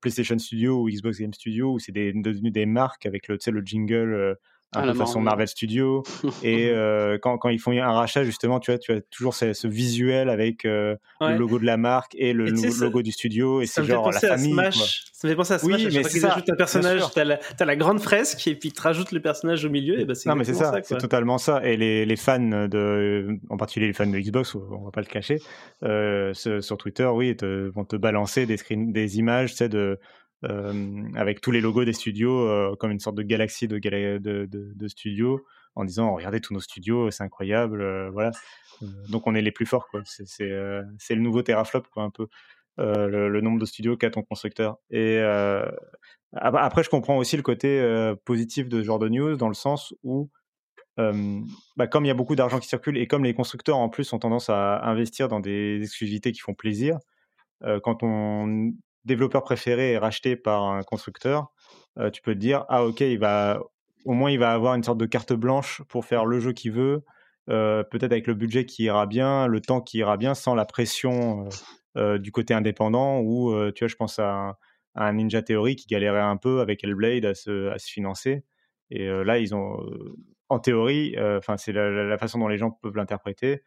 [0.00, 4.36] PlayStation Studio ou Xbox Game Studio où c'est devenu des marques avec le, le jingle
[4.76, 5.24] un Ah, peu façon Marvel.
[5.24, 6.02] Marvel Studio.
[6.42, 9.52] Et euh, quand, quand ils font un rachat, justement, tu vois, tu as toujours ce,
[9.52, 11.32] ce visuel avec euh, Ouais.
[11.32, 13.60] le logo de la marque et le Et tu ça- logo du studio.
[13.60, 14.52] Et c'est genre la penser à famille.
[14.54, 14.70] quoi.
[14.72, 15.04] Smash.
[15.12, 15.94] Ça me fait penser à Oui, Smash.
[15.94, 18.72] à mais c'est ça, un personnage, t'as la, t'as la grande fresque et puis ils
[18.72, 19.98] te rajoutent le personnage au milieu.
[20.00, 20.96] Et bah, c'est Non, mais c'est ça, c'est quoi.
[20.98, 21.64] totalement ça.
[21.64, 25.06] Et les, les fans de, en particulier les fans de Xbox, on va pas le
[25.06, 25.38] cacher,
[25.82, 29.98] euh, sur Twitter, oui, te- vont te balancer des des images, tu sais, de,
[31.16, 35.84] avec tous les logos des studios, euh, comme une sorte de galaxie de, studios, en
[35.84, 38.30] disant regardez tous nos studios, c'est incroyable, euh, voilà.
[38.82, 40.02] Euh, donc on est les plus forts, quoi.
[40.04, 42.28] C'est euh, le nouveau teraflop, quoi, un peu.
[42.80, 44.78] Euh, le, nombre de studios qu'a ton constructeur.
[44.90, 45.64] Et euh,
[46.32, 49.46] ap- après, je comprends aussi le côté euh, positif de ce genre de news, dans
[49.46, 50.28] le sens où
[50.98, 51.40] euh,
[51.76, 54.12] bah, comme il y a beaucoup d'argent qui circule et comme les constructeurs en plus
[54.12, 56.98] ont tendance à investir dans des exclusivités qui font plaisir,
[57.62, 58.72] euh, quand ton
[59.04, 61.52] développeur préféré est racheté par un constructeur,
[61.98, 63.60] euh, tu peux te dire ah ok il va
[64.04, 66.72] au moins il va avoir une sorte de carte blanche pour faire le jeu qu'il
[66.72, 67.04] veut,
[67.48, 70.64] euh, peut-être avec le budget qui ira bien, le temps qui ira bien, sans la
[70.64, 71.48] pression
[71.96, 74.56] euh, du côté indépendant euh, tu vois je pense à
[74.94, 78.44] un, Ninja Theory qui galérait un peu avec Hellblade à se, à se financer
[78.90, 79.78] et là ils ont
[80.50, 83.62] en théorie, enfin c'est la, la- façon dont les gens peuvent l'interpréter.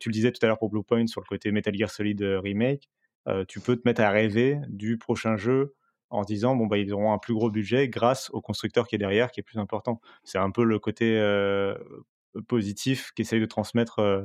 [0.00, 2.90] Tu le disais tout à l'heure pour Bluepoint sur le côté Metal Gear Solid remake,
[3.48, 5.74] tu peux te mettre à rêver du prochain jeu
[6.10, 8.94] en se disant bon bah ils auront un plus gros budget grâce au constructeur qui
[8.94, 10.00] est derrière qui est plus important.
[10.24, 11.74] C'est un peu le côté euh,
[12.48, 14.22] positif qu'essayent de transmettre euh,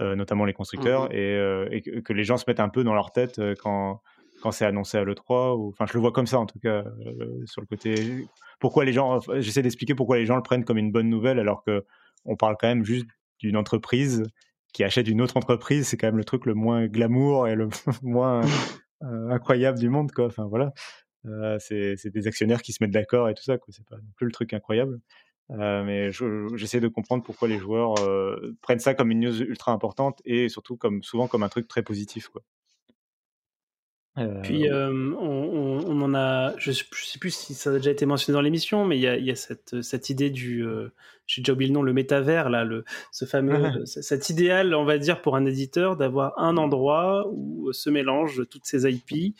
[0.00, 1.12] euh, notamment les constructeurs Mhm.
[1.12, 3.54] et, euh, et que, que les gens se mettent un peu dans leur tête euh,
[3.60, 4.00] quand
[4.42, 6.84] quand c'est annoncé à l'E3 ou enfin je le vois comme ça en tout cas
[7.06, 8.26] euh, sur le côté
[8.58, 11.62] pourquoi les gens j'essaie d'expliquer pourquoi les gens le prennent comme une bonne nouvelle alors
[11.62, 11.84] que
[12.24, 13.06] on parle quand même juste
[13.38, 14.22] d'une entreprise
[14.72, 17.68] qui achète une autre entreprise c'est quand même le truc le moins glamour et le
[18.02, 18.42] moins
[19.02, 20.72] euh, incroyable du monde quoi enfin voilà
[21.58, 23.56] c'est des actionnaires qui se mettent d'accord et tout ça.
[23.68, 25.00] C'est pas non plus le truc incroyable.
[25.48, 26.10] mais
[26.54, 27.94] j'essaie de comprendre pourquoi les joueurs
[28.62, 31.82] prennent ça comme une news ultra importante et surtout comme souvent comme un truc très
[31.82, 32.28] positif.
[32.28, 32.42] Quoi.
[34.42, 38.34] Puis on, on, en a, je ne sais plus si ça a déjà été mentionné
[38.34, 40.64] dans l'émission, mais il y a, y a, cette, cette idée du,
[41.30, 44.98] j'ai déjà oublié le nom, le métavers, là, le, ce fameux, cet idéal, on va
[44.98, 49.36] dire, pour un éditeur d'avoir un endroit où se mélangent toutes ces IP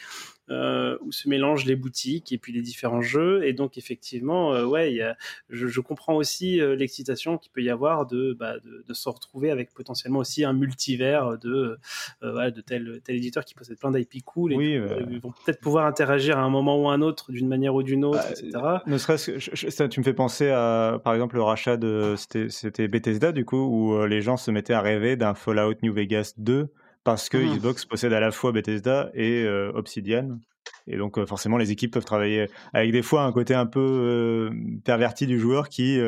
[0.50, 3.44] euh, où se mélangent les boutiques et puis les différents jeux.
[3.44, 5.16] Et donc, effectivement, euh, ouais, y a,
[5.48, 9.08] je, je, comprends aussi euh, l'excitation qu'il peut y avoir de, bah, de, de, se
[9.08, 11.78] retrouver avec potentiellement aussi un multivers de,
[12.22, 14.52] euh, voilà, de tel, tel éditeur qui possède plein d'IP cool.
[14.52, 14.80] Et oui,
[15.10, 17.82] ils vont peut-être pouvoir interagir à un moment ou à un autre d'une manière ou
[17.82, 18.50] d'une autre, bah, etc.
[18.86, 22.14] Ne serait-ce que ça, tu me fais penser à, par exemple, le rachat de.
[22.16, 26.34] C'était Bethesda, du coup, où les gens se mettaient à rêver d'un Fallout New Vegas
[26.36, 26.72] 2
[27.04, 27.56] parce que mmh.
[27.56, 30.38] Xbox possède à la fois Bethesda et euh, Obsidian.
[30.86, 33.80] Et donc euh, forcément, les équipes peuvent travailler avec des fois un côté un peu
[33.80, 34.50] euh,
[34.84, 35.98] perverti du joueur qui,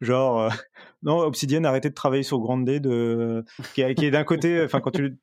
[0.00, 0.50] genre,
[1.02, 3.44] non, Obsidian a arrêté de travailler sur Grande D, de,
[3.74, 5.18] qui, est d'un côté, enfin quand tu,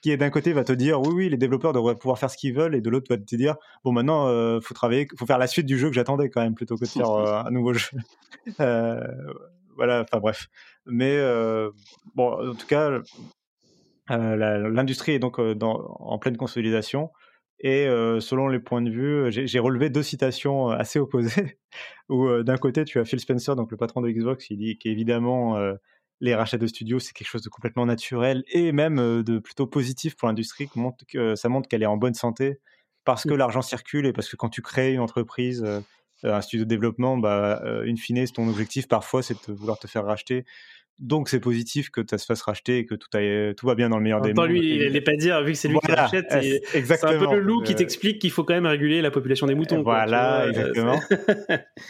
[0.00, 2.36] qui est d'un côté va te dire oui oui, les développeurs devraient pouvoir faire ce
[2.36, 4.26] qu'ils veulent, et de l'autre va te dire bon maintenant
[4.60, 6.88] faut travailler, faut faire la suite du jeu que j'attendais quand même plutôt que de
[6.88, 7.90] faire un nouveau jeu.
[8.58, 10.48] voilà, enfin bref.
[10.86, 11.18] Mais
[12.14, 13.00] bon, en tout cas,
[14.10, 17.10] euh, l'industrie est donc euh, en pleine consolidation.
[17.62, 21.58] Et euh, selon les points de vue, j'ai relevé deux citations assez opposées.
[22.08, 25.56] où d'un côté, tu as Phil Spencer, donc le patron de Xbox, qui dit qu'évidemment,
[26.20, 30.16] les rachats de studios, c'est quelque chose de complètement naturel et même de plutôt positif
[30.16, 30.68] pour l'industrie.
[31.08, 32.58] Que ça montre qu'elle est en bonne santé
[33.04, 33.38] parce que mmh.
[33.38, 35.64] l'argent circule et parce que quand tu crées une entreprise,
[36.24, 40.04] un studio de développement, bah, in fine, ton objectif parfois, c'est de vouloir te faire
[40.04, 40.44] racheter.
[40.98, 43.88] Donc c'est positif que ça se fasse racheter et que tout, aille, tout va bien
[43.88, 44.48] dans le meilleur des mondes.
[44.48, 47.40] lui, il n'est pas dire, vu que c'est lui qui rachète, c'est un peu le
[47.40, 49.82] loup qui euh, t'explique qu'il faut quand même réguler la population des moutons.
[49.82, 51.00] Voilà, exactement.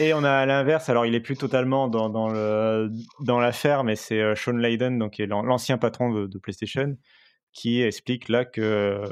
[0.01, 3.85] et on a à l'inverse, alors il est plus totalement dans, dans, le, dans l'affaire,
[3.85, 6.97] mais c'est euh, Sean Layden, donc, qui est l'ancien patron de, PlayStation,
[7.53, 9.03] qui explique là que,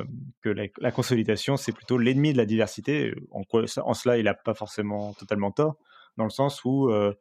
[0.41, 3.13] que la, consolidation, c'est plutôt l'ennemi de la diversité.
[3.33, 5.77] En, en cela, il n'a pas forcément totalement tort,
[6.17, 6.89] dans le sens où...
[6.89, 7.13] Euh,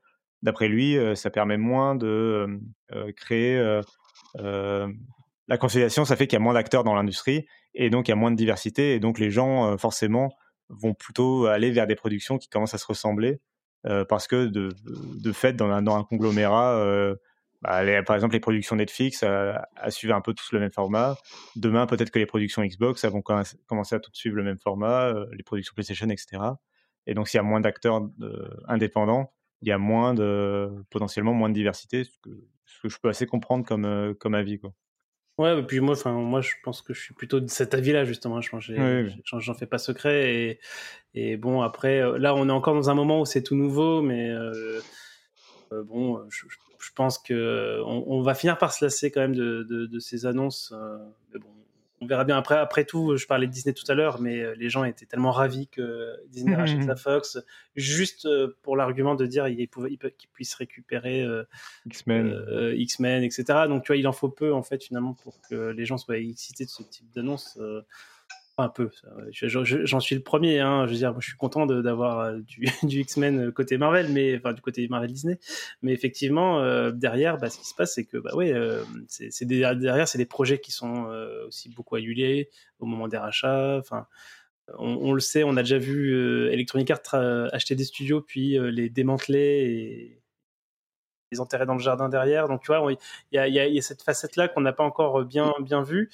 [0.42, 2.60] d'après lui, ça permet moins de
[3.16, 3.82] créer
[4.36, 6.06] la conciliation.
[6.06, 8.32] Ça fait qu'il y a moins d'acteurs dans l'industrie et donc il y a moins
[8.32, 10.30] de diversité et donc les gens forcément
[10.70, 13.42] vont plutôt aller vers des productions qui commencent à se ressembler
[14.08, 17.16] parce que de, fait dans un, dans un conglomérat
[17.62, 19.54] bah, par exemple, les productions Netflix euh,
[19.90, 21.18] suivent un peu tous le même format.
[21.56, 25.44] Demain, peut-être que les productions Xbox vont commencer à tout suivre le même format, les
[25.44, 26.42] productions PlayStation, etc.
[27.06, 28.08] Et donc, s'il y a moins d'acteurs
[28.68, 32.30] indépendants, il y a moins de potentiellement moins de diversité, ce que,
[32.66, 34.60] ce que je peux assez comprendre comme, euh, comme avis.
[34.60, 34.74] Quoi.
[35.38, 38.04] Ouais, et puis moi, enfin, moi, je pense que je suis plutôt de cet avis-là,
[38.06, 38.42] justement.
[38.42, 40.34] Je j'en fais pas secret.
[40.34, 40.60] Et,
[41.14, 44.02] et, bon, après, euh, là, on est encore dans un moment où c'est tout nouveau,
[44.02, 44.82] mais euh,
[45.72, 46.46] bon, je,
[46.80, 50.00] je, pense que on, on, va finir par se lasser quand même de, de, de
[50.00, 50.74] ces annonces.
[51.34, 51.50] mais bon,
[52.02, 52.56] on verra bien après.
[52.56, 55.32] Après tout, je parlais de Disney tout à l'heure, mais euh, les gens étaient tellement
[55.32, 57.38] ravis que Disney rachète la Fox,
[57.76, 61.44] juste euh, pour l'argument de dire qu'il puisse récupérer euh,
[61.86, 63.44] X-Men, X-Men, etc.
[63.68, 66.18] Donc tu vois, il en faut peu en fait finalement pour que les gens soient
[66.18, 67.60] excités de ce type d'annonce
[68.60, 68.90] un peu.
[69.32, 70.60] J'en suis le premier.
[70.60, 72.66] Hein, je veux dire, je suis content d'avoir euh, du,
[73.00, 75.40] X-Men côté Marvel, mais enfin du côté Marvel Disney.
[75.82, 79.46] Mais effectivement, euh, derrière, bah, ce qui se passe, c'est que bah ouais, euh, c'est
[79.46, 81.08] derrière, c'est des projets qui sont
[81.48, 82.50] aussi beaucoup annulés
[82.80, 83.82] au moment des rachats.
[84.78, 86.14] On, le sait, on a déjà vu
[86.52, 87.16] Electronic Arts
[87.52, 90.19] acheter des studios puis les démanteler
[91.32, 92.48] les enterrer dans le jardin derrière.
[92.48, 92.98] Donc, tu vois, il
[93.32, 96.10] y, y, y a, cette facette-là qu'on n'a pas encore bien, bien vue.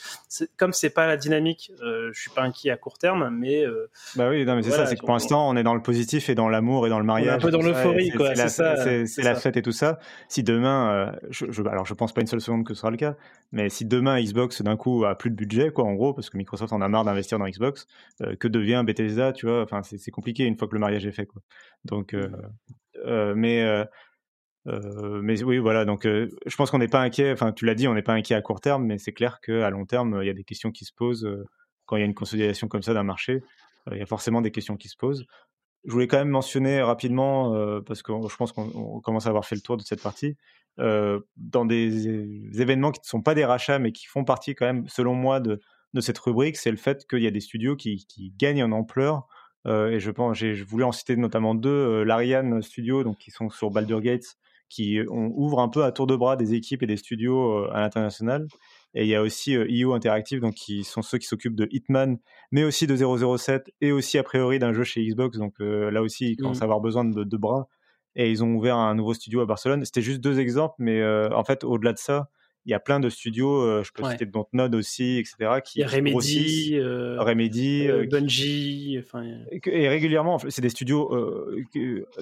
[0.58, 3.66] Comme c'est pas la dynamique, euh, je suis pas inquiet à court terme, mais.
[3.66, 5.82] Euh, bah oui, non, mais c'est ça, c'est que pour l'instant, on est dans le
[5.82, 7.36] positif et dans l'amour et dans le mariage.
[7.36, 8.36] un peu dans l'euphorie, quoi.
[8.36, 8.76] C'est ça.
[9.06, 10.00] C'est la fête et tout ça.
[10.28, 12.92] Si demain, euh, je, je, alors je pense pas une seule seconde que ce sera
[12.92, 13.16] le cas,
[13.52, 16.38] mais si demain Xbox d'un coup a plus de budget, quoi, en gros, parce que
[16.38, 17.88] Microsoft en a marre d'investir dans Xbox,
[18.22, 21.12] euh, que devient Bethesda, tu vois, enfin, c'est compliqué une fois que le mariage est
[21.12, 21.42] fait, quoi.
[21.86, 23.34] Donc, mmh.
[23.36, 23.86] mais
[24.68, 25.86] euh, mais oui, voilà.
[25.86, 27.32] Donc, euh, je pense qu'on n'est pas inquiet.
[27.32, 29.70] Enfin, tu l'as dit, on n'est pas inquiet à court terme, mais c'est clair qu'à
[29.70, 31.46] long terme, il y a des questions qui se posent euh,
[31.86, 33.44] quand il y a une consolidation comme ça d'un marché.
[33.92, 35.26] Il y a forcément des questions qui se posent.
[35.86, 37.52] Je voulais quand même mentionner rapidement,
[37.84, 40.36] parce que je pense qu'on commence à avoir fait le tour de cette partie,
[40.80, 42.08] dans des,
[42.60, 45.40] événements qui ne sont pas des rachats, mais qui font partie quand même, selon moi,
[45.40, 45.62] de,
[46.00, 49.28] cette rubrique, c'est le fait qu'il y a des studios qui, qui gagnent en ampleur.
[49.68, 53.70] et je pense, j'ai voulu en citer notamment deux, l'Ariane Studio, donc qui sont sur
[53.70, 54.36] Baldur Gates,
[54.70, 57.70] qui on ouvre un peu à tour de bras des équipes et des studios euh,
[57.72, 58.48] à l'international.
[58.94, 62.18] Et il y a aussi IO Interactive, donc qui sont ceux qui s'occupent de Hitman,
[62.52, 65.38] mais aussi de 007 et aussi a priori d'un jeu chez Xbox.
[65.38, 66.64] Donc là aussi, ils commencent mmh.
[66.64, 67.68] à avoir besoin de, de, bras.
[68.16, 69.84] Et ils ont ouvert un nouveau studio à Barcelone.
[69.84, 72.30] C'était juste deux exemples, mais en fait, au-delà de ça,
[72.66, 74.12] il y a plein de studios, euh, je peux ouais.
[74.12, 75.60] citer Dontnod aussi, etc.
[75.64, 79.24] Qui, Remedy, euh, Remedy euh, Bungie, enfin...
[79.52, 81.12] et, régulièrement, c'est des studios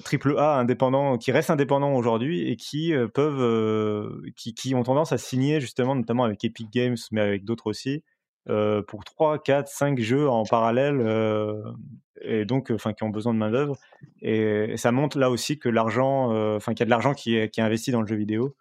[0.04, 5.18] triple A indépendants qui restent indépendants aujourd'hui et qui peuvent, qui, qui, ont tendance à
[5.18, 8.02] signer justement, notamment avec Epic Games, mais avec d'autres aussi,
[8.46, 11.02] pour 3, 4, 5 jeux en parallèle
[12.20, 13.76] et donc enfin qui ont besoin de main d'œuvre
[14.22, 17.58] et, ça montre là aussi que l'argent enfin qu'il y a de l'argent qui est
[17.58, 18.54] investi dans le jeu vidéo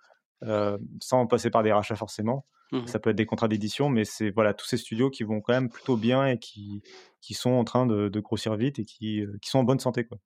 [0.44, 2.46] euh, sans passer par des rachats forcément.
[2.72, 5.42] Mmh Ça peut être des contrats d'édition, mais c'est voilà tous ces studios qui vont
[5.42, 6.82] quand même plutôt bien et qui,
[7.22, 10.06] qui sont en train de, grossir vite et qui, euh, qui sont en bonne santé.
[10.06, 10.18] Quoi.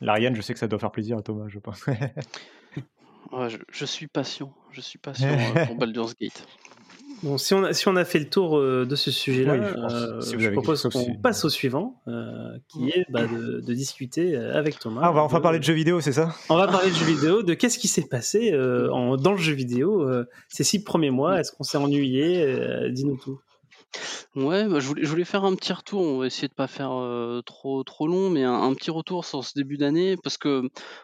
[0.00, 1.84] L'Ariane, je sais que ça doit faire plaisir à Thomas, je pense.
[3.72, 6.46] je, suis patient, je suis patient euh, pour Baldur's Gate.
[7.22, 10.20] Bon, si on a, si on a fait le tour euh, de ce sujet-là, euh,
[10.20, 15.00] je propose qu'on passe au suivant, euh, qui est bah, de, de, discuter avec Thomas.
[15.04, 16.34] Ah, on va enfin parler de jeux vidéo, c'est ça?
[16.48, 18.56] On va parler de jeux vidéo, de qu'est-ce qui s'est passé
[18.92, 20.08] en, dans le jeu vidéo
[20.48, 21.40] ces six premiers mois.
[21.40, 23.40] Est-ce qu'on s'est ennuyé Dis-nous tout.
[24.34, 26.00] Ouais, bah, je voulais faire un petit retour.
[26.02, 26.90] On va essayer de pas faire,
[27.44, 30.62] trop trop long, mais un petit retour sur ce début d'année parce que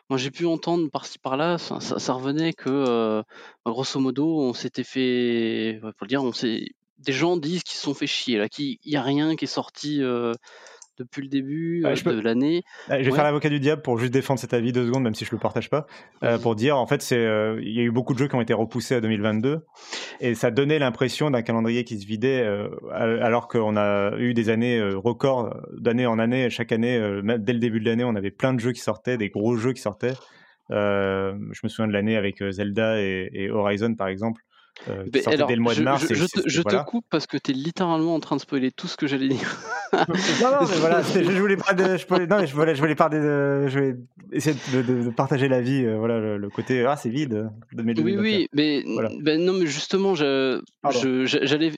[0.09, 3.23] moi j'ai pu entendre par-ci par-là, ça revenait que,
[3.65, 6.67] bah, grosso modo, on s'était fait faut le dire, on s'est
[6.99, 9.49] des gens disent qu'ils se sont fait chier là, qu'il y a rien qui est
[9.49, 10.01] sorti,
[10.99, 12.63] depuis le début euh, de l'année.
[12.89, 15.25] je vais faire l'avocat du diable pour juste défendre cet avis deux secondes, même si
[15.25, 15.87] je le partage pas,
[16.23, 18.35] euh, pour dire en fait c'est euh, il y a eu beaucoup de jeux qui
[18.35, 19.65] ont été repoussés à 2022
[20.21, 22.47] et ça donnait l'impression d'un calendrier qui se vidait
[22.93, 26.99] alors qu'on a eu des années records d'année en année chaque année
[27.39, 29.73] dès le début de l'année on avait plein de jeux qui sortaient, des gros jeux
[29.73, 30.15] qui sortaient.
[30.71, 34.43] je me souviens de l'année avec Zelda et, Horizon par exemple
[34.89, 36.07] euh, alors, dès le mois de mars.
[36.09, 36.15] Je,
[36.47, 39.07] je, te, coupe parce que tu es littéralement en train de spoiler tout ce que
[39.07, 39.57] j'allais dire.
[39.93, 42.95] non, non, mais voilà, je, voulais pas de, je, voulais, non, je voulais, je voulais
[42.95, 43.97] parler de, je vais
[44.33, 47.99] essayer de, de, partager la vie, euh, voilà, le, côté ah c'est vide de mes
[48.01, 48.85] Oui, oui, mais
[49.21, 50.63] ben, non, mais justement, j'allais,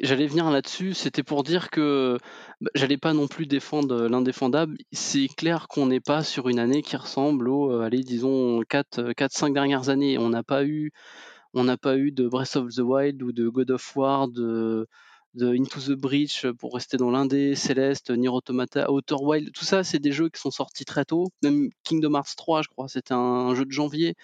[0.03, 0.95] j'allais venir là-dessus.
[0.95, 2.19] C'était pour dire que
[2.61, 4.77] bah, j'allais pas non plus défendre l'indéfendable.
[4.93, 9.13] C'est clair qu'on n'est pas sur une année qui ressemble aux, euh, allez, disons 4,
[9.13, 10.19] 4 5 dernières années.
[10.19, 10.93] On n'a pas eu
[11.57, 14.87] on n'a pas eu de Breath of the Wild ou de God of War, de,
[15.41, 19.99] Into the Breach pour rester dans l'indé, Celeste, Nier Automata, Outer Wild, tout ça, c'est
[19.99, 21.29] des jeux qui sont sortis très tôt.
[21.43, 24.15] Même Kingdom Hearts 3, je crois, c'était un, jeu de janvier.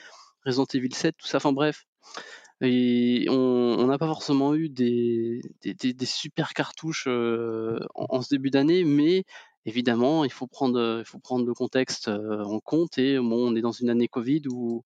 [0.45, 1.87] Resident Evil 7, tout ça, enfin bref.
[2.61, 5.41] Et on n'a pas forcément eu des,
[6.05, 9.25] super cartouches euh, en, ce début d'année, mais
[9.65, 12.99] évidemment, il faut prendre, il faut prendre le contexte euh, en compte.
[12.99, 14.85] Et bon, on est dans une année Covid où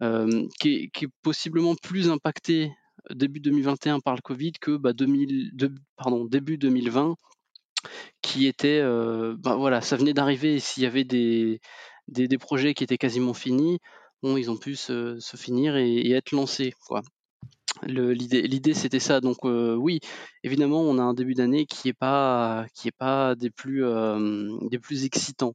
[0.00, 2.72] qui, est, possiblement plus impacté
[3.10, 5.52] début 2021 par le Covid que bah, 2000,
[5.96, 7.16] pardon, début 2020,
[8.22, 10.58] qui était, bah, voilà, ça venait d'arriver.
[10.58, 11.60] S'il y avait des,
[12.38, 13.78] projets qui étaient quasiment finis,
[14.22, 16.74] ils ont pu se, finir et, être lancés.
[17.84, 19.20] L'idée, c'était ça.
[19.20, 20.00] Donc oui,
[20.42, 22.66] évidemment, on a un début d'année qui est pas,
[23.36, 25.54] des plus excitants.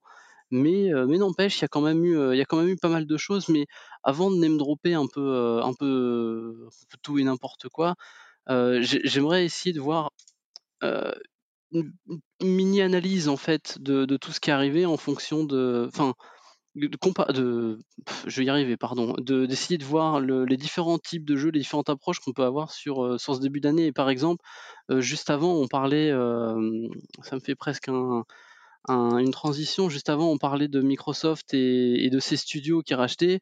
[0.52, 2.90] Mais, mais n'empêche, il y a quand même eu, y a quand même eu pas
[2.90, 3.49] mal de choses.
[3.49, 3.68] Mais
[4.03, 6.68] avant de name dropper un peu, un peu,
[7.02, 7.95] tout et n'importe quoi,
[8.48, 10.11] j'aimerais essayer de voir
[11.72, 11.94] une,
[12.41, 16.14] mini analyse en fait de, de, tout ce qui est arrivé en fonction de, enfin,
[16.76, 16.88] de,
[17.34, 17.80] de,
[18.26, 21.90] je vais y arriver, pardon, d'essayer de, voir les différents types de jeux, les différentes
[21.90, 23.88] approches qu'on peut avoir sur, sur ce début d'année.
[23.88, 24.44] Et par exemple,
[24.90, 28.23] juste avant, on parlait, ça me fait presque un
[28.90, 29.90] une transition.
[29.90, 33.40] Juste avant, on parlait de Microsoft et, de ses studios qui rachetaient.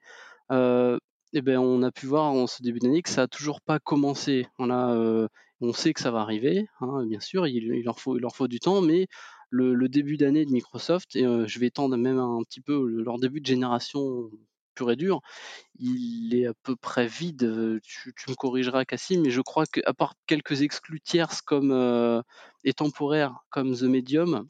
[0.52, 0.98] Euh,
[1.34, 3.80] et ben, on a pu voir en ce début d'année que ça a toujours pas
[3.80, 4.48] commencé.
[4.58, 5.28] On, a, euh,
[5.62, 8.60] on sait que ça va arriver, hein, bien sûr, il, leur faut, leur faut du
[8.60, 9.08] temps, mais
[9.52, 13.20] le, début d'année de Microsoft, et euh, je vais étendre même un petit peu leur
[13.20, 14.30] début de génération
[14.76, 15.22] pur et dur,
[15.78, 17.80] il est à peu près vide.
[17.84, 22.24] Tu, me corrigeras, Cassim, mais je crois qu'à part quelques exclus tierces comme,
[22.64, 24.48] et temporaires comme The Medium,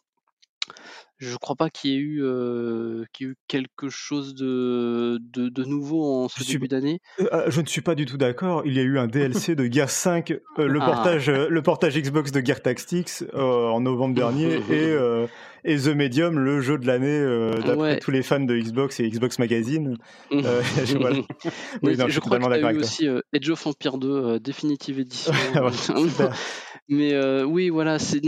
[1.20, 6.30] je crois pas qu'il y ait eu, euh, eu quelque chose de, de, nouveau en
[6.30, 7.02] ce début d'année.
[7.20, 8.64] Euh, ah, je ne suis pas du tout d'accord.
[8.66, 10.86] Il y a eu un DLC de Gear 5, euh, le, ah.
[10.86, 14.96] portage, le portage Xbox de Gear Tactics en novembre dernier et,
[15.66, 19.40] et The Medium, le jeu de l'année d'après tous les fans de Xbox et Xbox
[19.40, 19.98] Magazine.
[20.32, 20.38] je,
[20.86, 25.34] je, crois qu'il y a eu aussi Edge of Empire 2 Definitive Edition.
[26.88, 28.22] Mais oui, voilà, c'est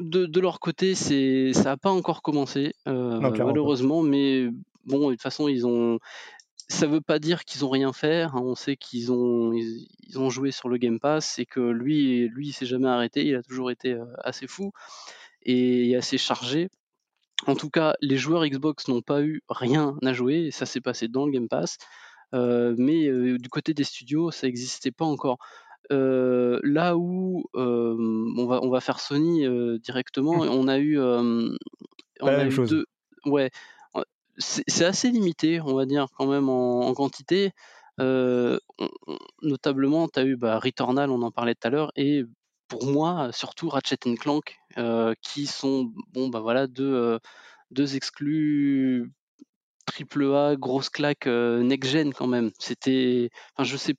[0.00, 4.48] de, leur côté, c'est ça n'a pas encore commencé, euh, malheureusement, mais
[4.84, 5.98] bon, de toute façon, ils ont
[6.68, 8.22] ça veut pas dire qu'ils ont rien fait.
[8.22, 8.32] hein.
[8.34, 12.28] On sait qu'ils ont ils, ils ont joué sur le Game Pass et que lui
[12.28, 13.24] lui il s'est jamais arrêté.
[13.24, 14.72] Il a toujours été euh, assez fou
[15.42, 16.68] et assez chargé.
[17.46, 20.46] En tout cas, les joueurs Xbox n'ont pas eu rien à jouer.
[20.46, 21.78] Et ça s'est passé dans le Game Pass.
[22.34, 25.38] Euh, mais euh, du côté des studios, ça n'existait pas encore.
[25.92, 29.46] Euh, là où on va on va faire Sony
[29.80, 31.56] directement, on a eu on
[32.20, 32.70] a eu chose.
[32.70, 32.84] deux
[33.24, 33.50] ouais
[34.38, 37.52] c'est assez limité, on va dire quand même en, en quantité.
[37.98, 42.24] On- on- notablement, tu as eu bah, Returnal, on en parlait tout à l'heure, et
[42.68, 44.58] pour moi, surtout Ratchet Clank,
[45.22, 47.18] qui sont bon bah voilà deux
[47.70, 49.10] deux exclus
[49.86, 52.50] triple A, grosse claque euh, next gen quand même.
[52.58, 53.94] C'était, enfin je sais,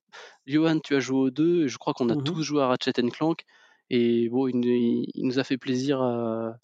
[0.46, 2.24] Johan, tu as joué aux deux, et je crois qu'on a Mhm.
[2.24, 3.44] tous joué à Ratchet Clank,
[3.90, 4.68] et bon, il, nous-
[5.14, 6.58] il nous a fait plaisir à,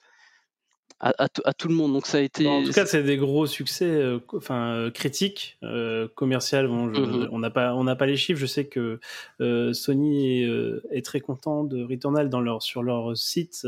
[0.99, 1.91] à, à tout- à tout le monde.
[1.93, 4.91] Donc ça a été, Bon, en tout cas, c'est des gros succès euh, enfin, euh,
[4.91, 6.67] critiques, euh, commercial.
[6.67, 7.29] Bon, je- Mhm.
[7.31, 8.39] On n'a pas, on n'a pas les chiffres.
[8.39, 8.99] Je sais que
[9.73, 10.49] Sony est,
[10.91, 13.67] est très content de Returnal dans leur, sur leur site.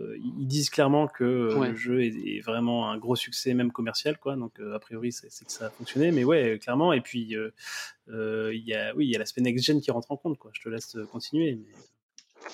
[0.00, 1.68] Euh, ils disent clairement que euh, Ouais.
[1.70, 4.34] le jeu est, est vraiment un gros succès, même commercial, quoi.
[4.36, 6.10] Donc, euh, a priori, c'est que ça a fonctionné.
[6.10, 6.92] Mais ouais, clairement.
[6.92, 10.38] Et puis, il y a, oui, il y a l'aspect next-gen qui rentre en compte,
[10.38, 10.50] quoi.
[10.52, 11.54] Je te laisse continuer.
[11.56, 12.48] mais-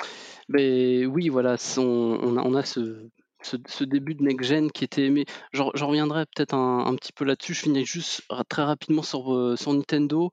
[0.49, 3.09] Mais oui, voilà, on a, on a ce,
[3.43, 5.09] ce, ce début de next gen qui était.
[5.11, 7.55] Mais j'en reviendrai peut-être un, un petit peu là-dessus.
[7.55, 10.33] Je finis juste très rapidement sur, sur Nintendo.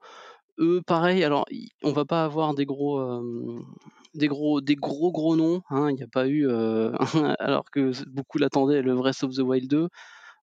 [0.60, 1.24] Eux, pareil.
[1.24, 1.46] Alors,
[1.84, 3.00] on va pas avoir des gros,
[4.16, 5.62] des gros, des gros gros noms.
[5.70, 6.48] hein, Il n'y a pas eu,
[7.40, 9.90] alors que beaucoup l'attendaient, le Breath of the Wild 2.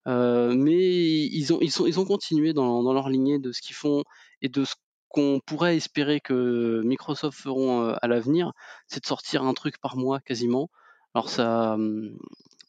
[0.07, 3.62] Euh, mais ils ont, ils, sont, ils ont continué dans, dans leur lignée de ce
[3.62, 4.05] qu'ils font
[4.43, 4.74] et de ce
[5.09, 8.53] qu'on pourrait espérer que Microsoft feront à l'avenir,
[8.89, 10.69] c'est de sortir un truc par mois quasiment.
[11.15, 12.19] Alors ça, hum,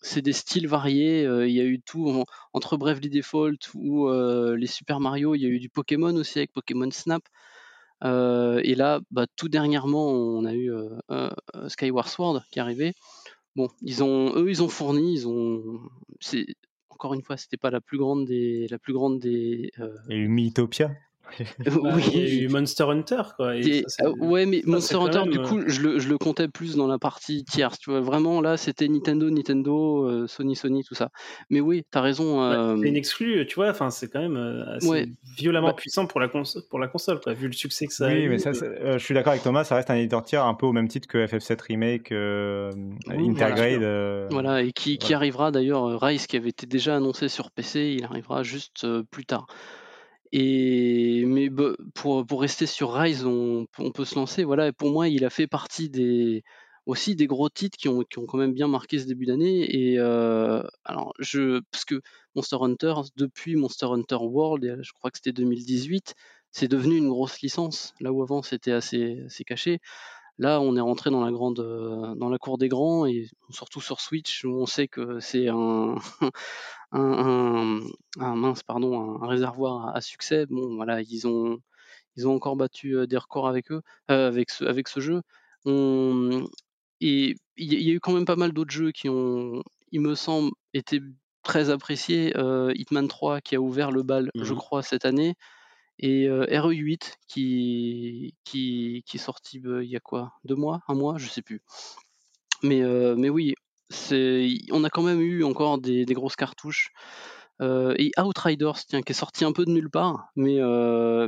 [0.06, 1.26] c'est des styles variés.
[1.26, 5.36] euh, Il y a eu tout en- entre Bravely Default ou euh, les Super Mario.
[5.36, 7.23] Il y a eu du Pokémon aussi avec Pokémon Snap.
[8.03, 10.72] Euh, et là, bah, tout dernièrement, on a eu
[11.68, 12.94] Skyward Sword qui est arrivé.
[13.56, 15.80] Bon, ils ont, eux, ils ont fourni, ils ont,
[16.90, 19.72] encore une fois, c'était pas la plus grande des, la plus grande des.
[19.80, 20.30] euh, Il
[21.60, 21.81] Mythopia.
[21.91, 23.56] Bah, Il y a eu Monster Hunter, quoi.
[23.56, 25.81] et Et- ça, c'est- euh, ouais, mais ça, Monster Hunter, même, du euh, coup, je
[25.81, 27.77] le, je le comptais plus dans la partie tierce.
[27.80, 31.10] Tu vois, vraiment, là, c'était Nintendo, Nintendo, euh, Sony, Sony, tout ça.
[31.49, 32.38] Mais oui, t'as raison.
[32.39, 33.69] Bah, euh, c'est une exclue, tu vois.
[33.69, 35.07] Enfin, c'est quand même euh, assez Ouais.
[35.38, 38.07] violemment Bah- puissant pour la console, pour la console, quoi, vu le succès que ça
[38.07, 38.30] a Oui, eu.
[38.30, 40.65] mais ça, euh, je suis d'accord avec Thomas, ça reste un éditeur tiers un peu
[40.65, 42.72] au même titre que FF7 Remake, euh,
[43.10, 43.72] Oui, Intergrade.
[43.73, 43.85] voilà.
[43.88, 48.03] euh, Voilà, et qui, arrivera d'ailleurs, Rise qui avait été déjà annoncé sur PC, il
[48.06, 49.47] arrivera juste euh, plus tard.
[50.36, 51.49] Mais
[51.94, 54.44] pour, pour rester sur Rise, on, peut se lancer.
[54.44, 56.44] Voilà, pour moi, il a fait partie des
[56.86, 59.76] aussi des gros titres qui ont, qui ont quand même bien marqué ce début d'année.
[59.76, 61.14] Et euh, alors,
[61.72, 62.02] parce que
[62.36, 66.14] Monster Hunter, depuis Monster Hunter World, je crois que c'était 2018,
[66.52, 67.94] c'est devenu une grosse licence.
[67.99, 69.80] Là où avant c'était assez caché.
[70.38, 73.80] Là, on est rentré dans la grande, euh, dans la cour des grands et surtout
[73.82, 75.95] sur Switch où on sait que c'est un,
[76.91, 77.82] un, un-
[78.20, 80.45] un mince, pardon, un, réservoir à, à succès.
[80.48, 81.60] Bon, voilà, ils ont,
[82.18, 83.82] ils ont encore battu euh, des records avec eux,
[84.12, 85.22] euh, avec ce, avec ce jeu.
[85.66, 86.45] On-
[87.02, 89.10] et il y, a- il y a eu quand même pas mal d'autres jeux qui
[89.10, 91.02] ont, il me semble, été
[91.44, 92.36] très appréciés.
[92.38, 94.57] Euh, Hitman 3 qui a ouvert le bal, je Mhm.
[94.57, 95.36] crois, cette année.
[95.99, 100.81] Et euh, RE8 qui, qui, qui est sorti euh, il y a quoi Deux mois
[100.88, 101.61] Un mois Je sais plus.
[102.63, 103.55] Mais, euh, mais oui,
[104.72, 106.91] on a quand même eu encore des, grosses cartouches.
[107.61, 110.59] Euh, et Outriders, tiens, qui est sorti un peu de nulle part, mais,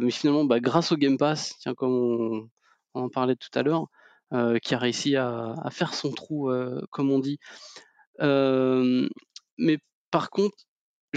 [0.02, 2.50] mais finalement, bah, grâce au Game Pass, tiens, comme
[2.94, 3.88] on, en parlait tout à l'heure,
[4.62, 6.52] qui a réussi à, faire son trou,
[6.90, 7.40] comme on dit.
[8.20, 9.78] Mais
[10.12, 10.58] par contre,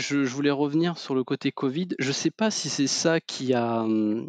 [0.00, 1.88] je, voulais revenir sur le côté Covid.
[1.98, 4.28] Je sais pas si c'est ça qui a, hum,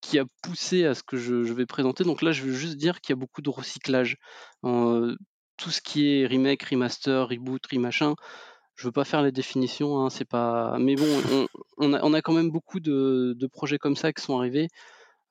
[0.00, 2.04] qui a poussé à ce que je, vais présenter.
[2.04, 4.16] Donc là, je veux juste dire qu'il y a beaucoup de recyclage.
[4.64, 5.16] Euh,
[5.56, 8.14] tout ce qui est remake, remaster, reboot, remachin,
[8.74, 10.76] je veux pas faire les définitions, hein, c'est pas.
[10.78, 11.48] Mais bon,
[11.78, 14.68] on, a, quand même beaucoup de, projets comme ça qui sont arrivés.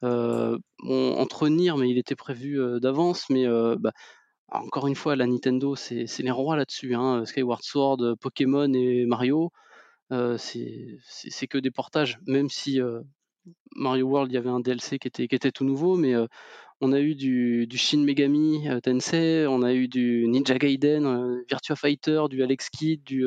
[0.03, 3.45] Euh, entre Nier, mais il était prévu euh, d'avance, mais
[3.77, 3.91] bah,
[4.51, 6.93] encore une fois, la Nintendo, c'est les rois là-dessus.
[6.93, 7.25] Hein.
[7.25, 9.51] Skyward Sword, euh, Pokémon et Mario,
[10.11, 12.19] euh, c'est que des portages.
[12.27, 13.01] Même si euh,
[13.75, 16.13] Mario World, il y avait un DLC qui était, qui était tout nouveau, mais
[16.81, 22.23] on a eu du, Shin Megami Tensei, on a eu du Ninja Gaiden, Virtua Fighter,
[22.29, 23.25] du Alex Kidd, du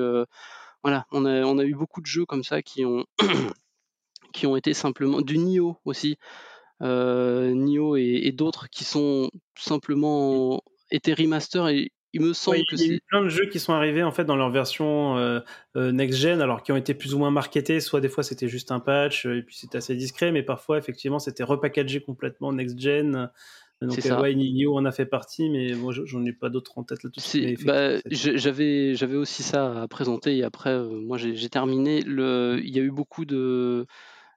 [0.82, 3.06] voilà, on a, on a eu beaucoup de jeux comme ça qui ont
[4.34, 6.18] qui ont été simplement du Nioh aussi,
[6.80, 12.82] Nioh et, d'autres qui sont simplement été remaster et il me semble que il y
[12.82, 15.40] a c'est eu plein de jeux qui sont arrivés en fait dans leur version euh,
[15.76, 17.80] euh, next-gen, alors qui ont été plus ou moins marketés.
[17.80, 20.78] Soit des fois c'était juste un patch euh, et puis c'était assez discret, mais parfois
[20.78, 23.30] effectivement c'était repackagé complètement next-gen.
[23.82, 24.20] Donc C'est euh, ça.
[24.20, 27.02] ouais, Nioh en a fait partie, mais moi je- j'en ai pas d'autres en tête
[27.02, 27.58] là tout de suite.
[27.58, 32.00] C'est- bah, j'avais j'avais aussi ça à présenter et après euh, moi j'ai j'ai terminé
[32.02, 33.86] le il y a eu beaucoup de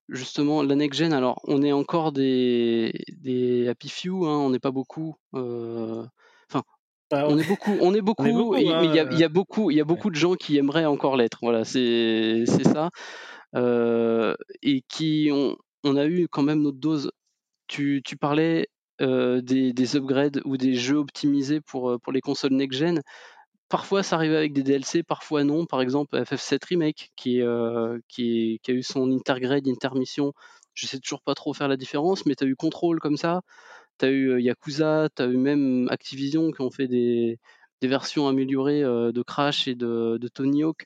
[0.09, 2.91] justement la next gen alors on est encore des
[3.21, 6.03] des happy few hein, on n'est pas beaucoup euh,
[7.11, 9.17] Ah, on est beaucoup on est beaucoup, beaucoup, et- hein, mais il y a, il
[9.17, 12.45] y a beaucoup il y a beaucoup de gens qui aimeraient encore l'être voilà c'est
[12.63, 12.89] ça
[13.55, 17.11] Euh, et qui ont on a eu quand même notre dose
[17.67, 18.67] tu, tu parlais
[19.01, 23.01] euh, des, des upgrades ou des jeux optimisés pour, euh, pour les consoles next-gen.
[23.69, 25.65] Parfois, ça arrivait avec des DLC, parfois non.
[25.65, 30.33] Par exemple, FF7 Remake, qui, euh, qui a eu son intergrade, intermission.
[30.73, 33.41] Je sais toujours pas trop faire la différence, mais tu as eu Control comme ça.
[33.99, 37.39] Tu as eu Yakuza, tu as eu même Activision qui ont fait des,
[37.81, 40.85] des versions améliorées de Crash et de, de Tony Hawk.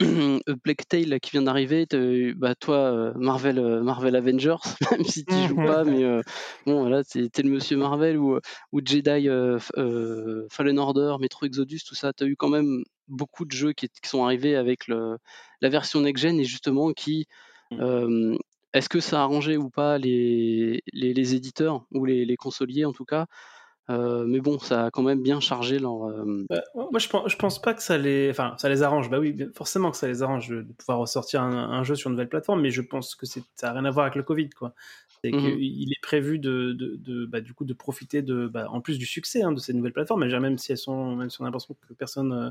[0.48, 4.56] A Tale là, qui vient d'arriver, t'as eu, bah, toi Marvel, Marvel Avengers,
[4.92, 6.22] même si tu joues pas, mais euh,
[6.64, 8.38] bon voilà, t'es le Monsieur Marvel ou,
[8.72, 13.44] ou Jedi euh, euh, Fallen Order, Metro Exodus, tout ça, t'as eu quand même beaucoup
[13.44, 15.18] de jeux qui, qui sont arrivés avec le,
[15.60, 17.26] la version next gen et justement qui,
[17.70, 17.80] Mm.
[17.80, 18.38] euh,
[18.74, 22.84] est-ce que ça a arrangé ou pas les, les, les éditeurs ou les, les consoliers
[22.84, 23.26] en tout cas,
[23.90, 26.04] Euh, mais bon, ça a quand même bien chargé leur.
[26.08, 29.08] euh, Bah, moi, je pense, je pense pas que ça les, enfin, ça les arrange.
[29.08, 32.14] Bah oui, forcément que ça les arrange de, pouvoir ressortir un, un jeu sur une
[32.16, 34.74] nouvelle plateforme, mais je pense que ça a rien à voir avec le Covid, quoi.
[35.22, 35.60] C'est Mhm.
[35.60, 38.98] qu'il est prévu de, de, de- bah, du coup, de profiter de, bah, en plus
[38.98, 41.48] du succès hein, de ces nouvelles plateformes, même si elles sont, même si on a
[41.48, 42.50] l'impression que personne euh,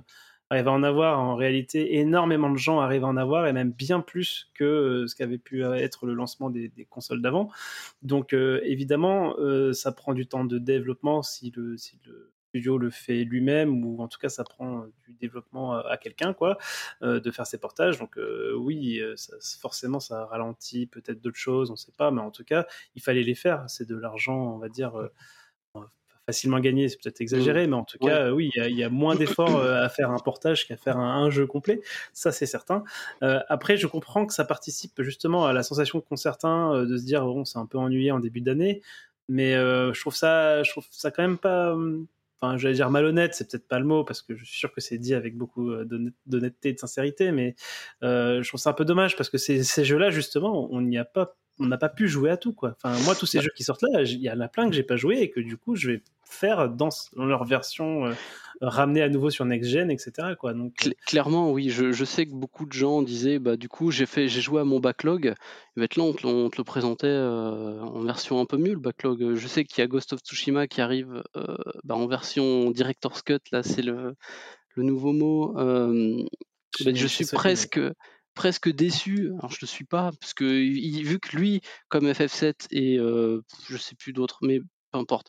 [0.49, 3.71] arrive à en avoir, en réalité, énormément de gens arrivent à en avoir, et même
[3.71, 7.49] bien plus que euh, ce qu'avait pu être le lancement des, consoles d'avant.
[8.01, 11.77] Donc, euh, évidemment, euh, ça prend du temps de développement si le,
[12.49, 16.33] studio le fait lui-même, ou en tout cas, ça prend euh, du développement à, quelqu'un,
[16.33, 16.57] quoi,
[17.03, 17.99] euh, de faire ses portages.
[17.99, 19.15] Donc, euh, oui, euh,
[19.61, 22.65] forcément, ça ralentit peut-être d'autres choses, on sait pas, mais en tout cas,
[22.95, 23.69] il fallait les faire.
[23.69, 24.95] C'est de l'argent, on va dire.
[24.97, 25.09] euh,
[26.29, 28.11] facilement gagné, c'est peut-être exagéré, mais en tout Ouais.
[28.11, 30.19] cas, euh, oui, il y a- il y, a moins d'efforts euh, à faire un
[30.19, 31.81] portage qu'à faire un, un jeu complet,
[32.13, 32.83] ça c'est certain.
[33.23, 36.97] Euh, après, je comprends que ça participe justement à la sensation qu'ont certains euh, de
[36.97, 38.81] se dire, bon, c'est un peu ennuyé en début d'année,
[39.27, 42.07] mais euh, je trouve ça, je trouve ça quand même pas, hum,
[42.41, 44.81] enfin, j'allais dire malhonnête, c'est peut-être pas le mot parce que je suis sûr que
[44.81, 47.55] c'est dit avec beaucoup d'honnêt- d'honnêteté et de sincérité, mais
[48.01, 51.05] je trouve ça un peu dommage parce que ces, ces jeux-là, justement, on n'y a
[51.05, 52.75] pas on n'a pas pu jouer à tout quoi.
[52.81, 54.83] Enfin moi tous ces jeux qui sortent là, il y en a plein que j'ai
[54.83, 58.13] pas joué et que du coup je vais faire dans, dans leur version euh,
[58.61, 60.53] ramenée à nouveau sur next gen etc quoi.
[60.53, 61.69] Donc Cl- clairement, oui.
[61.69, 64.61] Je, je sais que beaucoup de gens disaient, bah du coup, j'ai fait, j'ai joué
[64.61, 65.33] à mon backlog.
[65.75, 68.79] Maintenant, on te, le- on te le présentait euh, en version un peu mieux le
[68.79, 69.33] backlog.
[69.35, 73.21] Je sais qu'il y a Ghost of Tsushima qui arrive euh, bah, en version director's
[73.21, 73.39] cut.
[73.51, 74.13] Là, c'est le,
[74.75, 75.57] le nouveau mot.
[75.57, 76.23] Euh,
[76.85, 77.79] bah, je suis presque
[78.35, 79.31] presque déçu.
[79.39, 83.77] Alors je le suis pas parce que vu que lui, comme FF7 et euh, je
[83.77, 85.27] sais plus d'autres, mais peu importe,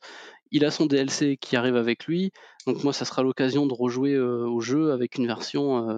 [0.50, 2.32] il a son DLC qui arrive avec lui.
[2.66, 5.88] Donc moi, ça sera l'occasion de rejouer euh, au jeu avec une version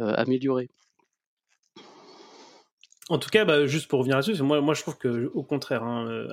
[0.00, 0.70] euh, améliorée.
[3.10, 5.82] En tout cas, bah, juste pour revenir là-dessus, moi, moi je trouve que au contraire,
[5.82, 6.28] hein,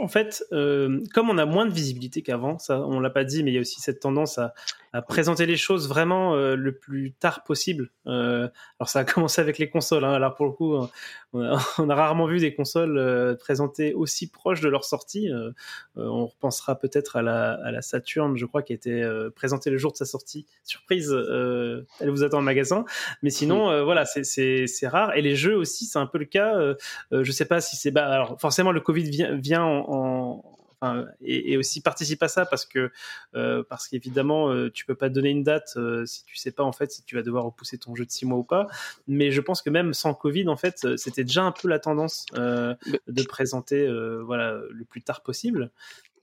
[0.00, 3.50] en fait, comme on a moins de visibilité qu'avant, ça, on l'a pas dit, mais
[3.50, 4.54] il y a aussi cette tendance à,
[4.94, 7.90] à présenter les choses vraiment euh, le plus tard possible.
[8.06, 8.48] Euh,
[8.78, 10.04] alors ça a commencé avec les consoles.
[10.04, 10.76] Hein, alors pour le coup,
[11.32, 15.32] on a, on a rarement vu des consoles euh, présentées aussi proches de leur sortie.
[15.32, 15.50] Euh,
[15.96, 19.30] euh, on repensera peut-être à la, à la Saturn, je crois, qui a été euh,
[19.30, 20.46] présentée le jour de sa sortie.
[20.62, 22.84] Surprise, euh, elle vous attend en magasin.
[23.24, 25.16] Mais sinon, euh, voilà, c'est- rare.
[25.16, 26.54] Et les jeux aussi, c'est un peu le cas.
[27.10, 27.90] Je sais pas si c'est.
[27.90, 29.84] Bah, alors, forcément, le Covid vient, vient en.
[29.88, 30.53] en-
[30.84, 32.90] enfin, et, et aussi participe à ça parce que
[33.34, 36.62] euh, parce qu'évidemment euh, tu peux pas donner une date euh, si tu sais pas
[36.62, 38.66] en fait si tu vas devoir repousser ton jeu de six mois ou pas.
[39.08, 42.26] Mais je pense que même sans Covid en fait c'était déjà un peu la tendance
[42.34, 43.88] de présenter
[44.24, 45.70] voilà le plus tard possible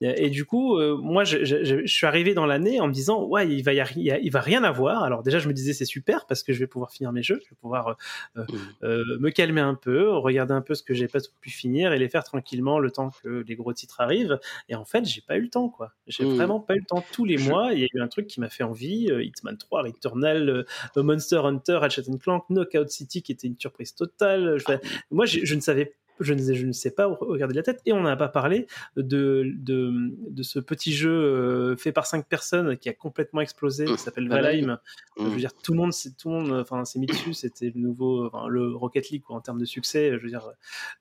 [0.02, 2.88] et, et du coup, euh, moi, je, je- je- je suis arrivé dans l'année en
[2.88, 5.03] me disant, ouais, il va, y a- il va rien avoir.
[5.03, 7.40] Alors déjà, je me disais, c'est super parce que je vais pouvoir finir mes jeux,
[7.44, 7.94] je vais pouvoir euh,
[8.38, 8.45] euh,
[8.84, 11.99] euh, me calmer un peu, regarder un peu ce que j'ai pas pu finir et
[11.99, 14.40] les faire tranquillement le temps que les gros titres arrivent.
[14.69, 15.91] Et en fait, j'ai pas eu le temps, quoi.
[16.07, 16.36] J'ai Mhm.
[16.36, 17.03] vraiment pas eu le temps.
[17.14, 19.10] Tous les Je- mois, il y a eu un truc qui m'a fait envie.
[19.11, 20.49] euh, Hitman 3, Returnal,
[20.98, 24.57] euh, Monster Hunter, Ratchet Clank, Knockout City, qui était une surprise totale.
[24.57, 24.73] Je-
[25.11, 27.93] moi, je, je ne savais je ne, je ne sais pas regarder la tête et
[27.93, 29.91] on n'a pas parlé de, de,
[30.30, 34.30] de ce petit jeu euh, fait par cinq personnes qui a complètement explosé qui s'appelle
[34.30, 34.80] Valheim.
[35.18, 37.34] Je veux dire, tout le monde, tout le monde, enfin, c'est mis dessus.
[37.41, 40.11] C'était le nouveau, enfin, le Rocket League quoi, en termes de succès.
[40.18, 40.49] Je veux dire,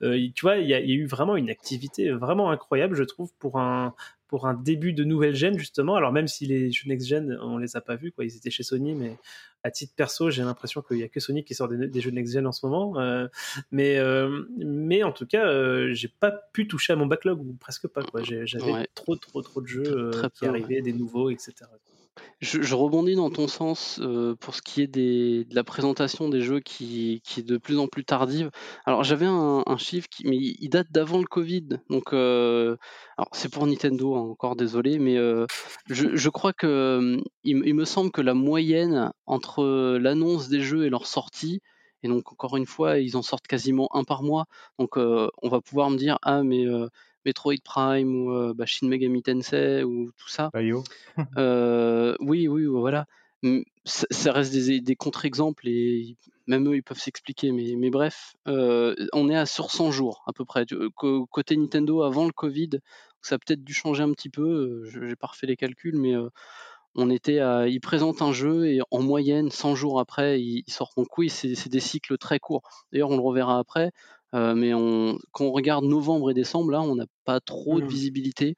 [0.02, 3.32] euh, tu vois, il y, y a eu vraiment une activité vraiment incroyable, je trouve,
[3.38, 3.94] pour un
[4.31, 5.97] pour un début de nouvelle gêne justement.
[5.97, 8.51] Alors même si les jeux next gen, on les a pas vus, quoi, ils étaient
[8.51, 9.19] chez Sony, mais
[9.65, 12.32] à titre perso, j'ai l'impression qu'il y a que Sony qui sort des, jeux next
[12.32, 12.97] gen en ce moment.
[13.01, 13.27] Euh,
[13.73, 17.55] mais euh, mais en tout cas, euh, j'ai pas pu toucher à mon backlog ou
[17.55, 18.05] presque pas.
[18.05, 18.23] Quoi.
[18.23, 21.52] J'avais trop trop trop de jeux qui arrivaient, des nouveaux, etc.
[22.40, 26.60] Je, rebondis dans ton sens euh, pour ce qui est de la présentation des jeux
[26.60, 28.51] qui, est de plus en plus tardive.
[28.86, 31.80] Alors j'avais un, chiffre, qui, date d'avant le Covid.
[31.90, 32.76] Donc euh,
[33.32, 35.44] c'est pour Nintendo, hein, encore désolé, mais euh,
[35.90, 40.90] je, crois que il, il, me semble que la moyenne entre l'annonce des jeux et
[40.90, 41.60] leur sortie,
[42.02, 44.47] et donc encore une fois, ils en sortent quasiment un par mois.
[44.78, 46.64] Donc on va pouvoir me dire ah mais
[47.24, 50.51] Metroid Prime ou euh, bah, Shin Megami Tensei ou tout ça.
[51.36, 53.06] euh, oui, oui, voilà.
[53.84, 56.16] Ça, reste des, contre-exemples et
[56.47, 60.22] même eux ils peuvent s'expliquer, mais, mais bref, euh, on est à sur 100 jours
[60.26, 60.66] à peu près.
[60.94, 62.80] Côté Nintendo avant le Covid,
[63.22, 66.14] ça a peut-être dû changer un petit peu, j'ai pas refait les calculs, mais
[66.94, 70.97] on était à, ils présentent un jeu et en moyenne 100 jours après ils, sortent.
[70.97, 72.84] Donc oui, c'est des cycles très courts.
[72.92, 73.92] D'ailleurs, on le reverra après.
[74.35, 77.85] Euh, mais on, quand on regarde novembre et décembre, là, on n'a pas trop de
[77.85, 77.89] mmh.
[77.89, 78.57] visibilité.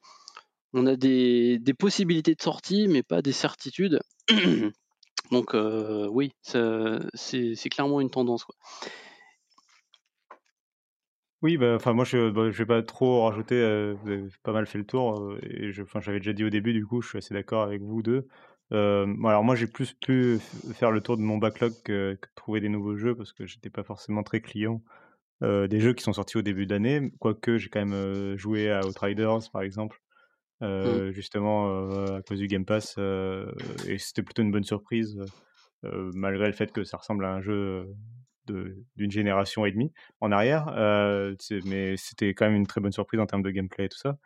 [0.75, 4.01] On a des, des, possibilités de sortie, mais pas des certitudes.
[5.31, 8.45] Donc euh, oui, c'est clairement une tendance.
[8.45, 8.55] Quoi.
[11.41, 13.57] Oui, bah, enfin moi je, bah, je vais pas trop rajouter.
[13.57, 16.73] Euh, vous avez pas mal fait le tour et je, j'avais déjà dit au début,
[16.73, 18.29] du coup, je suis assez d'accord avec vous deux.
[18.71, 20.39] alors moi j'ai plus pu
[20.75, 23.71] faire le tour de mon backlog que, que trouver des nouveaux jeux parce que j'étais
[23.71, 24.83] pas forcément très client
[25.43, 28.71] euh, des jeux qui sont sortis au début d'année, quoique j'ai quand même euh, joué
[28.71, 30.01] à Outriders par exemple,
[30.61, 30.65] mmh.
[30.65, 32.97] euh, justement à cause du Game Pass,
[33.87, 35.19] et c'était plutôt une bonne surprise,
[35.83, 37.89] malgré le fait que ça ressemble à un jeu
[38.47, 40.67] d'une génération et demie en arrière,
[41.65, 44.19] mais c'était quand même une très bonne surprise en termes de gameplay et tout ça.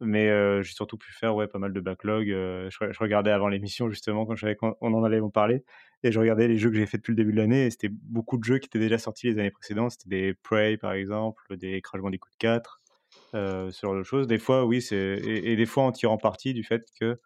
[0.00, 0.28] Mais
[0.62, 2.26] j'ai surtout pu faire ouais, pas mal de backlog.
[2.28, 5.62] Je, regardais avant l'émission, justement, quand je savais qu'on en allait en parler.
[6.02, 7.66] Et je regardais les jeux que j'ai fait depuis le début de l'année.
[7.66, 9.92] Et c'était beaucoup de jeux qui étaient déjà sortis les années précédentes.
[9.92, 12.80] C'était des Prey, par exemple, des Crash Bandicoot 4,
[13.34, 14.26] euh, ce genre de choses.
[14.26, 17.18] Des fois, oui, et, des fois en tirant parti du fait que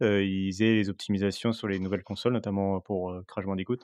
[0.00, 3.78] ils aient les optimisations sur les nouvelles consoles, notamment pour Crash Bandicoot.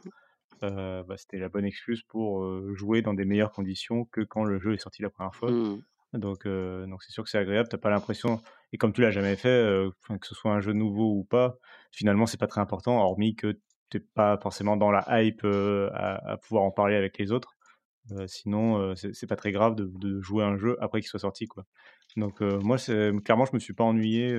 [0.61, 4.75] Bah, c'était la bonne excuse pour jouer dans des meilleures conditions que quand le jeu
[4.75, 5.51] est sorti la première fois.
[5.51, 5.83] Mmh.
[6.19, 7.69] Donc, euh, donc c'est sûr que c'est agréable.
[7.69, 8.41] T'as pas l'impression,
[8.73, 11.57] et comme tu l'as jamais fait, euh, que ce soit un jeu nouveau ou pas,
[11.91, 13.59] finalement c'est pas très important, hormis que
[13.91, 17.57] t'es pas forcément dans la hype euh, à, pouvoir en parler avec les autres.
[18.27, 21.65] sinon, c'est pas très grave de, jouer un jeu après qu'il soit sorti, quoi.
[22.17, 22.77] Donc moi,
[23.25, 24.37] clairement, je me suis pas ennuyé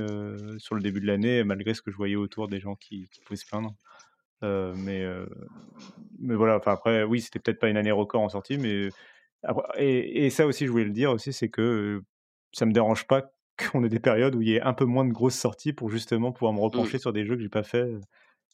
[0.58, 3.22] sur le début de l'année, malgré ce que je voyais autour des gens qui, qui
[3.22, 3.74] pouvaient se plaindre.
[4.42, 5.04] mais,
[6.20, 8.90] mais voilà, enfin après, oui, c'était peut-être pas une année record en sortie, mais
[9.78, 12.02] et, ça aussi, je voulais le dire aussi, c'est que
[12.52, 13.32] ça me dérange pas
[13.72, 15.90] qu'on ait des périodes où il y ait un peu moins de grosses sorties pour
[15.90, 16.64] justement pouvoir me mmh.
[16.64, 17.90] repencher sur des jeux que j'ai pas fait.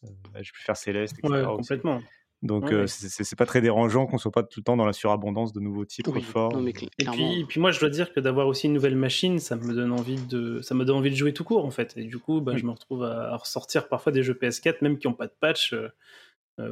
[0.03, 1.33] J'ai pu faire Céleste, etc.
[1.33, 2.01] Ouais, complètement.
[2.43, 5.59] Donc c'est pas très dérangeant qu'on soit pas tout le temps dans la surabondance de
[5.59, 6.59] nouveaux titres forts.
[6.67, 9.73] et, puis, puis, moi je dois dire que d'avoir aussi une nouvelle machine, ça me
[9.73, 11.93] donne envie de ça me donne envie de jouer tout court en fait.
[11.97, 15.07] Et du coup, bah, je me retrouve à, ressortir parfois des jeux PS4 même qui
[15.07, 15.73] n'ont pas de patch.
[15.73, 15.89] Euh,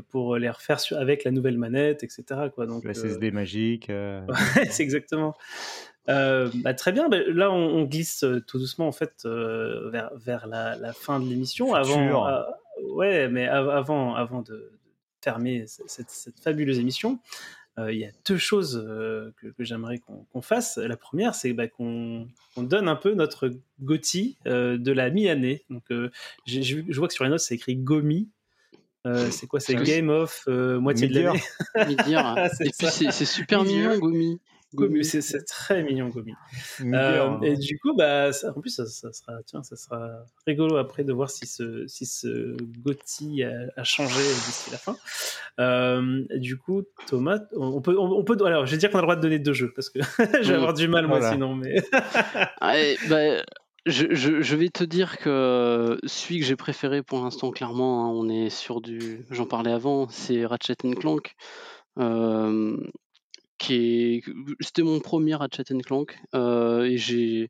[0.09, 2.23] pour les refaire avec la nouvelle manette, etc.
[2.53, 2.65] Quoi.
[2.65, 3.89] Donc, le SSD euh, magique.
[3.89, 4.21] Euh.
[4.69, 5.35] c'est exactement.
[6.07, 7.09] Bah, très bien.
[7.09, 11.73] Bah, là, on, glisse tout doucement en fait vers, vers la, fin de l'émission.
[11.73, 12.45] Avant,
[12.93, 14.71] ouais, mais avant, avant de
[15.21, 17.19] fermer cette, fabuleuse émission,
[17.77, 18.85] il y a deux choses
[19.37, 20.77] que, j'aimerais qu'on fasse.
[20.77, 22.27] La première, c'est bah, qu'on
[22.57, 23.51] donne un peu notre
[23.81, 25.63] GOTY de la mi-année.
[25.69, 25.85] Donc,
[26.45, 28.29] je vois que sur les notes, c'est écrit GOMI.
[29.09, 31.41] Euh, c'est quoi C'est Game of euh, moitié de l'année.
[31.75, 34.39] et puis c'est super mignon, Gomi.
[34.75, 36.33] Gomi, c'est très mignon, Gomi.
[36.81, 40.11] Euh, et du coup, bah, en plus, ça, sera, tiens, ça sera
[40.45, 44.95] rigolo après de voir si ce, si ce Gotti a, changé d'ici la fin.
[46.35, 49.15] du coup, Thomas, on peut, on, peut, alors, je vais dire qu'on a le droit
[49.15, 49.99] de donner deux jeux parce que
[50.43, 51.83] je vais avoir du mal moi sinon, mais.
[53.09, 53.43] bah,
[53.89, 58.49] je, vais te dire que celui que j'ai préféré pour l'instant, clairement, hein, on est
[58.49, 59.25] sur du.
[59.29, 61.35] J'en parlais avant, c'est Ratchet Clank.
[61.97, 62.77] Euh,
[63.57, 64.23] qui
[64.59, 66.17] C'était mon premier Ratchet Clank.
[66.35, 67.49] Euh, et j'ai.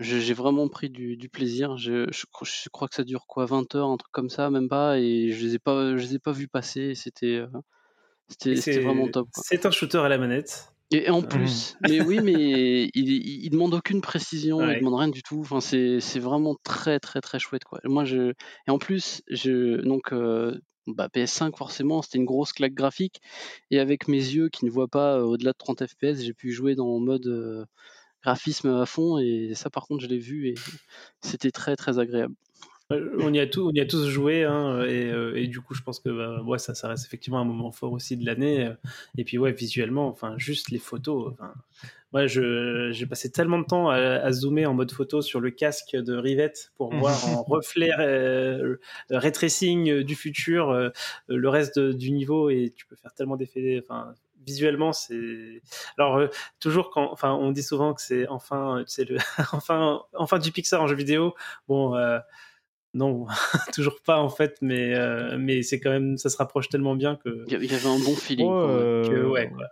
[0.00, 1.76] J'ai vraiment pris du, plaisir.
[1.76, 2.24] Je, je,
[2.72, 4.98] crois que ça dure quoi 20 heures, un truc comme ça, même pas.
[4.98, 6.96] Et je les ai pas, je les ai pas vus passer.
[6.96, 7.46] C'était, euh,
[8.28, 9.28] c'était vraiment top.
[9.34, 10.71] C'est un shooter à la manette.
[10.92, 12.32] Et en plus, mais oui, mais
[12.94, 13.10] il,
[13.44, 15.40] il, demande aucune précision, il demande rien du tout.
[15.40, 17.80] Enfin, c'est, c'est vraiment très très très chouette quoi.
[17.84, 18.32] Moi je
[18.66, 23.20] et en plus je donc euh, bah, PS5 forcément c'était une grosse claque graphique
[23.70, 26.52] et avec mes yeux qui ne voient pas euh, au-delà de 30 fps j'ai pu
[26.52, 27.64] jouer dans mode euh,
[28.22, 30.54] graphisme à fond et ça par contre je l'ai vu et
[31.20, 32.34] c'était très très agréable.
[33.18, 35.82] On y a, tout, on y a tous joué hein, et, et, du coup je
[35.82, 38.70] pense que bah, ouais, ça, ça reste effectivement un moment fort aussi de l'année
[39.16, 41.52] et puis ouais visuellement enfin juste les photos enfin,
[42.12, 46.14] Ouais, j'ai passé tellement de temps à, zoomer en mode photo sur le casque de
[46.14, 48.76] Rivette pour voir en reflet euh,
[49.08, 50.90] ray tracing du futur euh,
[51.28, 53.82] le reste du niveau et tu peux faire tellement d'effets.
[53.82, 54.12] Enfin,
[54.44, 55.62] visuellement, c'est.
[55.96, 56.28] Alors, euh,
[56.60, 57.10] toujours quand.
[57.12, 59.16] Enfin, on dit souvent que c'est enfin, c'est le
[59.52, 61.34] enfin, enfin du Pixar en jeu vidéo.
[61.66, 61.96] Bon.
[61.96, 62.18] Euh,
[62.94, 63.26] non,
[63.74, 64.94] toujours pas en fait, mais
[65.38, 67.44] mais c'est quand même, ça se rapproche tellement bien que.
[67.46, 68.48] Il y avait un bon feeling.
[68.48, 69.66] que, ouais, quoi.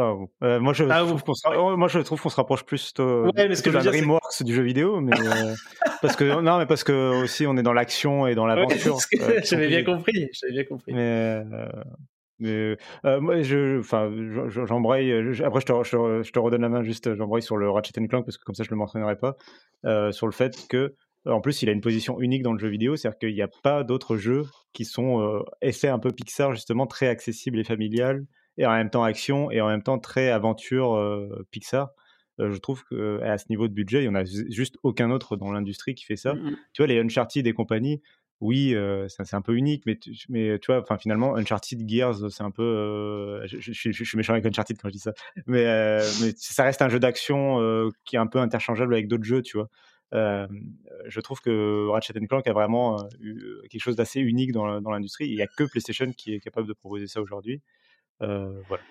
[0.00, 2.94] Euh, moi, je ah, trouve qu'on se, oh, moi, je trouve qu'on se rapproche plus
[2.94, 5.54] de, ouais, de la DreamWorks du jeu vidéo, mais euh,
[6.02, 8.98] parce que non, mais parce que aussi on est dans l'action et dans l'aventure.
[9.20, 10.92] Ouais, j'avais bien compris, j'avais bien compris.
[10.92, 11.42] Mais
[12.40, 14.12] mais moi, je, enfin,
[14.66, 15.12] j'embraye.
[15.42, 17.16] Après, je te, je, te, je te, redonne la main juste.
[17.16, 19.36] J'embraye sur le Ratchet Clank parce que comme ça, je le mentionnerai pas.
[19.84, 20.94] Euh, sur le fait que,
[21.26, 23.48] en plus, il a une position unique dans le jeu vidéo, c'est-à-dire qu'il n'y a
[23.62, 28.26] pas d'autres jeux qui sont euh, effets un peu Pixar justement très accessibles et familiales
[28.58, 31.90] et en même temps action et en même temps très aventure euh, Pixar.
[32.40, 35.36] Euh, je trouve qu'à ce niveau de budget, il n'y en a juste aucun autre
[35.36, 36.34] dans l'industrie qui fait ça.
[36.34, 38.00] Mmh tu vois, les Uncharted et compagnie,
[38.40, 42.30] oui, euh, c'est un peu unique, mais tu, mais tu vois, enfin finalement, Uncharted Gears,
[42.30, 45.12] c'est un peu, je, suis méchant avec Uncharted quand je dis ça,
[45.46, 45.64] mais,
[46.20, 49.56] mais ça reste un jeu d'action qui est un peu interchangeable avec d'autres jeux, tu
[49.56, 49.68] vois.
[50.12, 55.26] Je trouve que Ratchet Clank a vraiment eu quelque chose d'assez unique dans, dans l'industrie.
[55.26, 57.60] Il n'y a que PlayStation qui est capable de proposer ça aujourd'hui.
[58.20, 58.82] Voilà.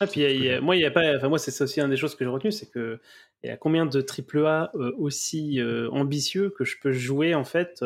[0.00, 1.16] Ah, puis moi, il a pas.
[1.16, 3.00] Enfin, moi, c'est aussi une des choses que j'ai retenu, c'est que
[3.44, 7.34] il y a combien de triple A euh, aussi euh, ambitieux que je peux jouer
[7.34, 7.84] en fait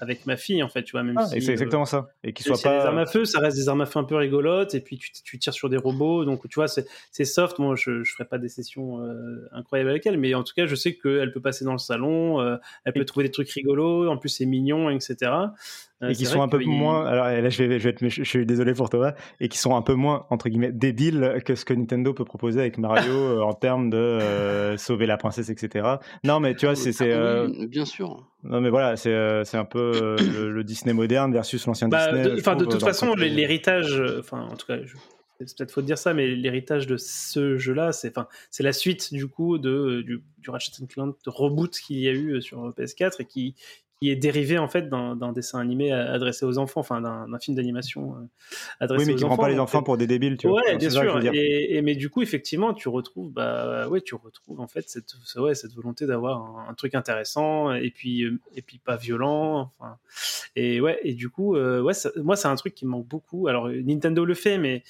[0.00, 1.16] avec ma fille en fait, tu vois même.
[1.18, 2.10] Ah, c'est exactement ça.
[2.22, 2.78] Et qui soit pas.
[2.78, 4.98] des armes à feu, ça reste des armes à feu un peu rigolotes, et puis
[4.98, 7.58] tu, tu tires sur des robots, donc tu vois, c'est soft.
[7.58, 9.00] Moi, je, je ferai pas des sessions
[9.52, 12.40] incroyables avec elle, mais en tout cas, je sais qu'elle peut passer dans le salon,
[12.84, 15.30] elle peut trouver des trucs rigolos, en plus c'est mignon, etc
[16.06, 17.06] et qui sont un peu moins.
[17.06, 19.74] Alors là, je vais, je vais être, je suis désolé pour toi, et qui sont
[19.74, 23.40] un peu moins entre guillemets débiles que ce que Nintendo peut proposer avec Mario euh,
[23.40, 25.96] en termes de euh, sauver la princesse, etc.
[26.24, 28.26] Non, mais tu vois, c'est, c'est euh, bien sûr.
[28.44, 32.38] Non, mais voilà, c'est, c'est un peu le, Disney moderne versus l'ancien bah, Disney.
[32.38, 34.78] Enfin, de, toute façon, l'héritage, enfin, en tout cas.
[35.40, 39.12] c'est peut-être faut dire ça, mais l'héritage de ce jeu-là, c'est enfin, c'est la suite
[39.12, 43.20] du coup de du, du Ratchet Clank de reboot qu'il y a eu sur PS4
[43.20, 43.54] et qui
[44.00, 48.14] qui est dérivé en fait d'un dessin animé adressé aux enfants, enfin d'un film d'animation
[48.14, 48.26] euh,
[48.80, 49.08] adressé aux enfants.
[49.08, 50.62] Oui, mais qui rend pas les enfants pour des débiles, tu vois.
[50.62, 51.20] Ouais, bien sûr.
[51.32, 55.54] Et, mais du coup, effectivement, tu retrouves, bah, ouais, tu retrouves en fait cette, ouais,
[55.54, 59.72] cette volonté d'avoir un, truc intéressant et puis et puis pas violent.
[59.78, 59.96] Enfin,
[60.54, 63.48] et ouais, et du coup, euh, ouais, moi, c'est un truc qui me manque beaucoup.
[63.48, 64.82] Alors, Nintendo le fait, mais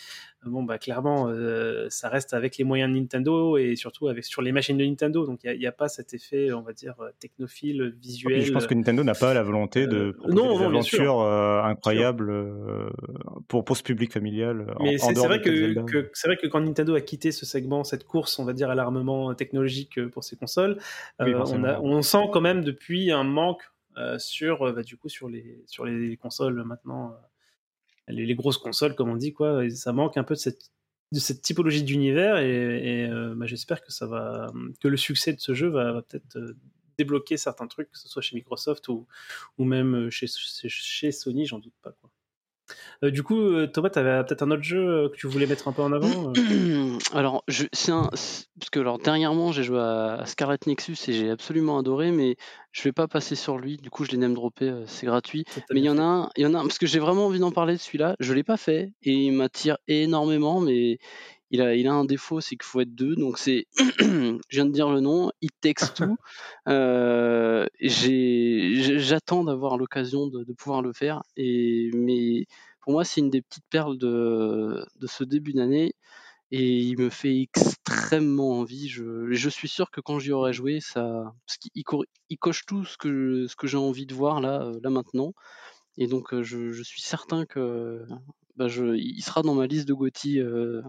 [0.44, 4.43] bon, bah, clairement, euh, ça reste avec les moyens de Nintendo et surtout avec, sur
[4.43, 5.27] les machines de Nintendo.
[5.27, 8.43] Donc, il n'y a, pas cet effet, on va dire, euh, technophile, visuel.
[8.43, 12.32] je pense que Nintendo n'a pas la volonté de euh, non, des aventures incroyables
[13.48, 14.74] pour, pour ce public familial.
[14.81, 18.39] Mais c'est vrai que, c'est vrai que quand Nintendo a quitté ce segment, cette course,
[18.39, 20.78] on va dire, à l'armement technologique pour ses consoles,
[21.19, 23.62] on, on, sent quand même depuis un manque
[24.19, 27.15] sur, bah, du coup, sur les, sur les consoles maintenant
[28.09, 29.68] les, grosses consoles, comme on dit, quoi.
[29.70, 30.70] ça manque un peu de cette,
[31.12, 35.40] de cette typologie d'univers et, euh, bah, j'espère que ça va, que le succès de
[35.40, 36.56] ce jeu va, peut-être euh,
[36.98, 39.06] débloquer certains trucs, que ce soit chez Microsoft ou,
[39.56, 42.10] ou même euh, chez, chez Sony, j'en doute pas, quoi.
[43.05, 45.47] Euh, du coup, euh, Thomas, tu avais peut-être un autre jeu euh, que tu voulais
[45.47, 46.32] mettre un peu en avant
[47.12, 51.78] Alors, je, un, parce que alors, dernièrement, j'ai joué à Scarlet Nexus et j'ai absolument
[51.78, 52.36] adoré, mais
[52.73, 53.77] je vais pas passer sur lui.
[53.77, 55.45] Du coup, je l'ai même droppé, c'est gratuit.
[55.70, 57.39] Mais il y en a un, il y en a parce que j'ai vraiment envie
[57.39, 58.16] d'en parler de celui-là.
[58.20, 60.99] Je l'ai pas fait et il m'attire énormément, mais
[61.50, 63.16] il a, il a un défaut, c'est qu'il faut être deux.
[63.16, 66.16] Donc c'est, je viens de dire le nom, It Takes Two.
[66.68, 71.22] euh, j'attends d'avoir l'occasion de, de, pouvoir le faire.
[71.36, 72.46] Et mais
[72.80, 75.94] pour moi, c'est une des petites perles de, de ce début d'année.
[76.50, 78.88] Et il me fait extrêmement envie.
[78.88, 81.70] Je, je suis sûr que quand j'y aurai joué, ça, parce qu'il
[82.30, 85.34] il coche tout ce que, ce que j'ai envie de voir là, euh, là maintenant.
[85.98, 88.06] Et donc, euh, je, je suis certain que
[88.56, 89.94] bah je, il sera dans ma liste de
[90.40, 90.82] euh,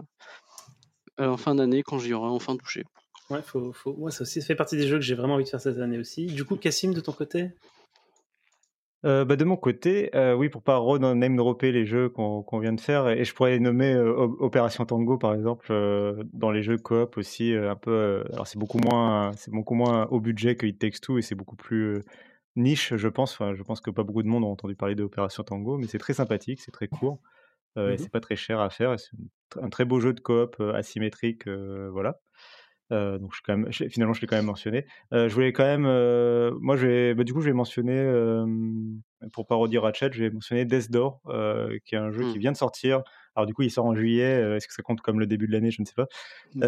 [1.28, 2.84] en fin d'année quand j'y aurai enfin touché.
[3.30, 3.94] Ouais, faut, faut...
[3.96, 5.78] Moi, ça aussi ça fait partie des jeux que j'ai vraiment envie de faire cette
[5.78, 6.26] année aussi.
[6.26, 7.50] Du coup, Cassim, de ton côté?
[9.06, 12.74] Euh, bah de mon côté, euh, oui, pour pas name dropper les jeux qu'on vient
[12.74, 16.76] de faire, et je pourrais nommer euh, Opération Tango par exemple euh, dans les jeux
[16.76, 18.22] coop aussi, un peu.
[18.34, 21.34] alors c'est beaucoup moins, c'est beaucoup moins au budget que It Takes Two et c'est
[21.34, 22.02] beaucoup plus
[22.56, 23.32] niche, je pense.
[23.32, 25.98] Enfin, je pense que pas beaucoup de monde ont entendu parler d'Opération Tango, mais c'est
[25.98, 27.22] très sympathique, c'est très court.
[27.76, 28.98] Euh, et mmh c'est pas très cher à faire.
[28.98, 29.10] C'est
[29.60, 32.20] un très beau jeu de coop asymétrique, voilà.
[32.90, 34.84] Donc je quand même, finalement, je l'ai quand même mentionné.
[35.12, 35.82] Je voulais quand même,
[36.60, 37.94] moi, je vais, bah, du coup, je vais mentionner,
[39.32, 41.20] pour parodier Ratchet, je vais mentionner Death Door,
[41.84, 42.40] qui est un jeu qui Mmh.
[42.40, 43.02] vient de sortir.
[43.36, 44.56] Alors du coup, il sort en juillet.
[44.56, 45.70] Est-ce que ça compte comme le début de l'année?
[45.70, 46.06] Je ne sais pas.
[46.54, 46.62] Mmh.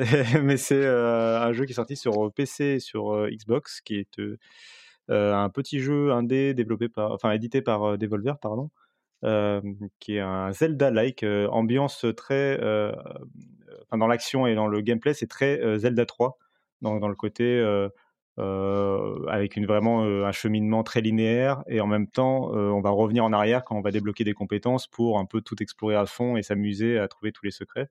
[0.42, 4.18] mais c'est un jeu qui est sorti sur PC et sur Xbox, qui est
[5.08, 8.70] un petit jeu indé développé par, enfin édité par Devolver, pardon.
[9.22, 15.78] Qui est un Zelda-like, ambiance très, enfin, dans l'action et dans le gameplay, c'est très
[15.78, 16.38] Zelda 3,
[16.82, 17.60] dans, dans le côté
[18.38, 23.32] avec une, vraiment un cheminement très linéaire et en même temps, on va revenir en
[23.32, 26.42] arrière quand on va débloquer des compétences pour un peu tout explorer à fond et
[26.42, 27.88] s'amuser à trouver tous les secrets.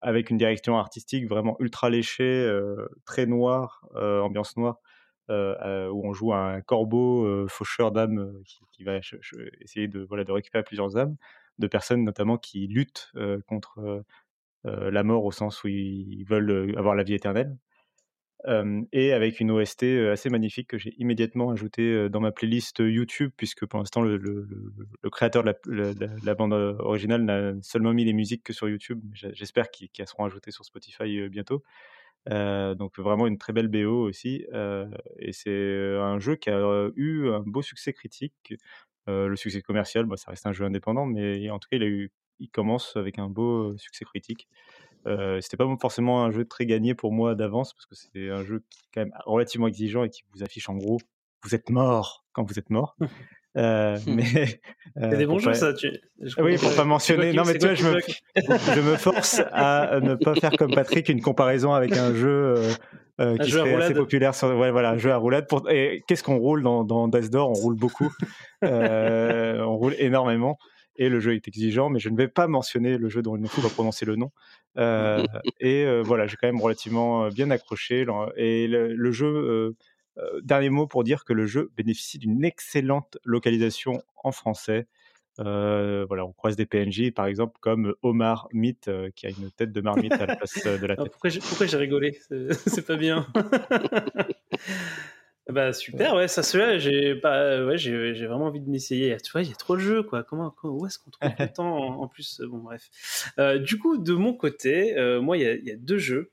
[0.00, 2.48] avec une direction artistique vraiment ultra léchée,
[3.04, 4.78] très noire, ambiance noire,
[5.30, 8.32] euh, où on joue un corbeau faucheur d'âmes
[8.72, 8.98] qui, va
[9.60, 11.16] essayer de, voilà, de récupérer plusieurs âmes
[11.58, 13.12] de personnes notamment qui luttent
[13.46, 14.04] contre
[14.64, 17.56] la mort au sens où ils veulent avoir la vie éternelle.
[18.92, 23.64] et avec une OST assez magnifique que j'ai immédiatement ajouté dans ma playlist YouTube, puisque
[23.66, 24.46] pour l'instant le,
[25.10, 25.92] créateur de la,
[26.22, 29.00] la, bande originale n'a seulement mis les musiques que sur YouTube.
[29.12, 31.62] J'espère qu'elles seront ajoutées sur Spotify bientôt.
[32.30, 34.46] Euh, donc vraiment une très belle BO aussi.
[34.52, 34.88] Euh,
[35.18, 38.54] et c'est un jeu qui a eu un beau succès critique.
[39.08, 41.82] Euh, le succès commercial, bah, ça reste un jeu indépendant, mais en tout cas, il,
[41.82, 44.48] a eu, il commence avec un beau succès critique.
[45.06, 48.42] Euh, c'était pas forcément un jeu très gagné pour moi d'avance parce que c'est un
[48.42, 50.98] jeu qui est quand même relativement exigeant et qui vous affiche en gros
[51.42, 52.96] vous êtes mort quand vous êtes mort.
[53.56, 54.24] Euh, mais
[54.96, 55.54] euh, c'est des bons jeux pas...
[55.54, 55.74] ça.
[55.74, 55.90] Tu...
[56.38, 57.32] oui, pour pas mentionner.
[57.32, 58.00] Non, mais tu vois, je me...
[58.74, 62.56] je me force à ne pas faire comme Patrick une comparaison avec un jeu.
[63.20, 66.02] Euh, qui jeu serait assez populaire sur ouais, voilà un jeu à roulade pour et
[66.08, 67.48] qu'est-ce qu'on roule dans, dans Death Door?
[67.48, 68.12] On roule beaucoup
[68.64, 70.58] euh, on roule énormément
[70.96, 73.42] et le jeu est exigeant mais je ne vais pas mentionner le jeu dont il
[73.42, 74.32] ne faut pas prononcer le nom
[74.78, 75.24] euh,
[75.60, 78.04] et voilà j'ai quand même relativement bien accroché
[78.36, 79.76] et le, le jeu euh,
[80.42, 84.86] dernier mot pour dire que le jeu bénéficie d'une excellente localisation en français.
[85.40, 89.50] Euh, voilà, on croise des PNJ, par exemple, comme Omar Mythe, euh, qui a une
[89.50, 91.10] tête de marmite à la place de la tête.
[91.10, 92.18] pourquoi j'ai rigolé?
[92.28, 92.30] C'est
[92.86, 93.26] pas bien.
[95.50, 99.16] bah super, ouais, ça cela, j'ai pas, ouais, j'ai vraiment envie de m'essayer.
[99.22, 100.22] Tu vois, il y a trop de jeux, quoi.
[100.22, 102.40] Comment, comment où est-ce qu'on trouve le temps en, en, plus?
[102.46, 103.32] Bon, bref.
[103.40, 106.30] Euh, du coup, de mon côté, euh, moi, il y, y, a deux jeux.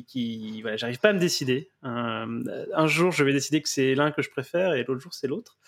[0.00, 1.68] Qui voilà, j'arrive pas à me décider.
[1.84, 5.12] Euh, un jour, je vais décider que c'est l'un que je préfère et l'autre jour,
[5.12, 5.58] c'est l'autre.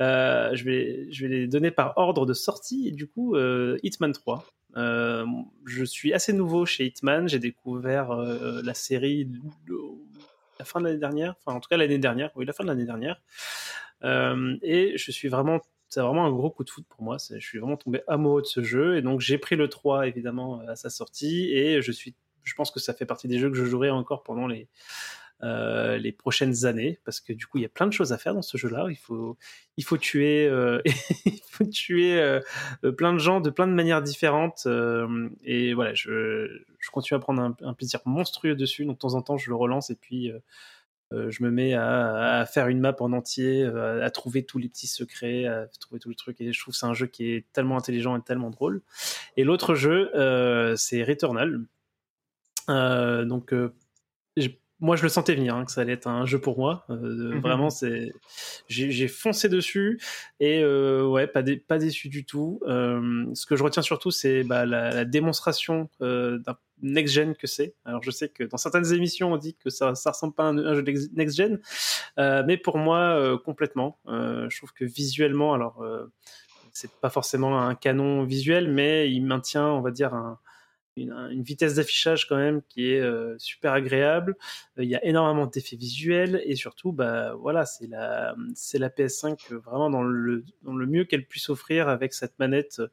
[0.00, 2.86] Euh, je, vais, je vais les donner par ordre de sortie.
[2.86, 4.46] Et du coup, euh, Hitman 3.
[4.76, 7.28] je suis assez nouveau chez Hitman.
[7.28, 9.28] J'ai découvert la série
[10.60, 11.34] la fin de l'année dernière.
[11.44, 12.30] Enfin, en tout cas, l'année dernière.
[12.36, 13.20] Oui, la fin de l'année dernière.
[14.04, 17.16] et je suis vraiment c'est vraiment un gros coup de foot pour moi.
[17.18, 18.96] Je suis vraiment tombé amoureux de ce jeu.
[18.96, 21.50] Et donc, j'ai pris le 3, évidemment, à sa sortie.
[21.52, 22.14] Et je suis
[22.46, 24.68] je pense que ça fait partie des jeux que je jouerai encore pendant les,
[25.42, 28.16] euh, les prochaines années parce que du coup il y a plein de choses à
[28.16, 28.86] faire dans ce jeu-là.
[28.88, 29.36] Il faut,
[29.76, 30.80] il faut tuer, euh,
[31.26, 32.40] il faut tuer euh,
[32.96, 34.66] plein de gens de plein de manières différentes
[35.44, 36.48] et voilà, je,
[36.78, 38.86] je, continue à prendre un, plaisir monstrueux dessus.
[38.86, 40.32] Donc de temps en temps je le relance et puis
[41.10, 44.86] je me mets à, faire une map en entier, à, à, trouver tous les petits
[44.86, 47.44] secrets, à trouver tous les trucs et je trouve que c'est un jeu qui est
[47.52, 48.80] tellement intelligent et tellement drôle.
[49.36, 50.10] Et l'autre jeu
[50.76, 51.60] c'est Returnal.
[52.68, 53.74] Euh, donc, euh,
[54.78, 56.84] moi, je le sentais venir, hein, que ça allait être un jeu pour moi.
[56.90, 57.40] Euh, Mhm.
[57.40, 58.12] Vraiment, c'est,
[58.68, 59.98] j'ai foncé dessus
[60.38, 62.60] et ouais, pas, dé pas déçu du tout.
[62.66, 67.74] ce que je retiens surtout, c'est bah, la, la, démonstration d'un next-gen que c'est.
[67.86, 70.48] Alors, je sais que dans certaines émissions, on dit que ça, ça ressemble pas à
[70.48, 70.84] un, un jeu
[71.14, 71.58] next-gen,
[72.18, 73.98] mais pour moi, complètement.
[74.06, 75.82] je trouve que visuellement, alors,
[76.74, 80.38] c'est pas forcément un canon visuel, mais il maintient, on va dire, un
[80.96, 84.36] une, une, vitesse d'affichage quand même qui est euh, super agréable.
[84.78, 88.88] Euh, il y a énormément d'effets visuels et surtout, bah voilà, c'est la c'est la
[88.88, 92.88] PS5 vraiment dans le dans le mieux qu'elle puisse offrir avec cette manette euh,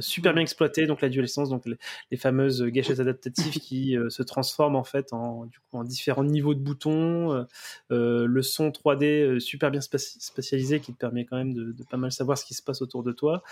[0.00, 1.76] super bien exploitée, donc la DualSense, donc les,
[2.10, 6.24] les fameuses gâchettes adaptatives qui euh, se transforment en fait en, du coup, en différents
[6.24, 7.46] niveaux de boutons,
[7.92, 11.96] euh, le son 3D super bien spatialisé qui te permet quand même de, de, pas
[11.96, 13.42] mal savoir ce qui se passe autour de toi.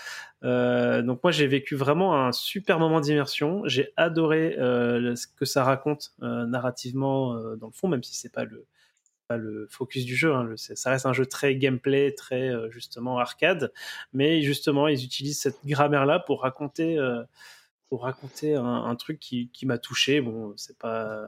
[0.43, 3.63] Euh, donc moi j'ai vécu vraiment un super moment d'immersion.
[3.65, 8.43] J'ai adoré euh, ce que ça raconte narrativement dans le fond, même si c'est pas
[8.43, 8.65] le
[9.31, 10.33] le focus du jeu.
[10.33, 10.53] Hein.
[10.57, 13.71] Ça reste un jeu très gameplay, très euh, justement arcade,
[14.13, 17.23] mais justement ils utilisent cette grammaire-là pour raconter, euh,
[17.89, 20.21] pour raconter un, truc qui, m'a touché.
[20.21, 21.27] Bon, c'est pas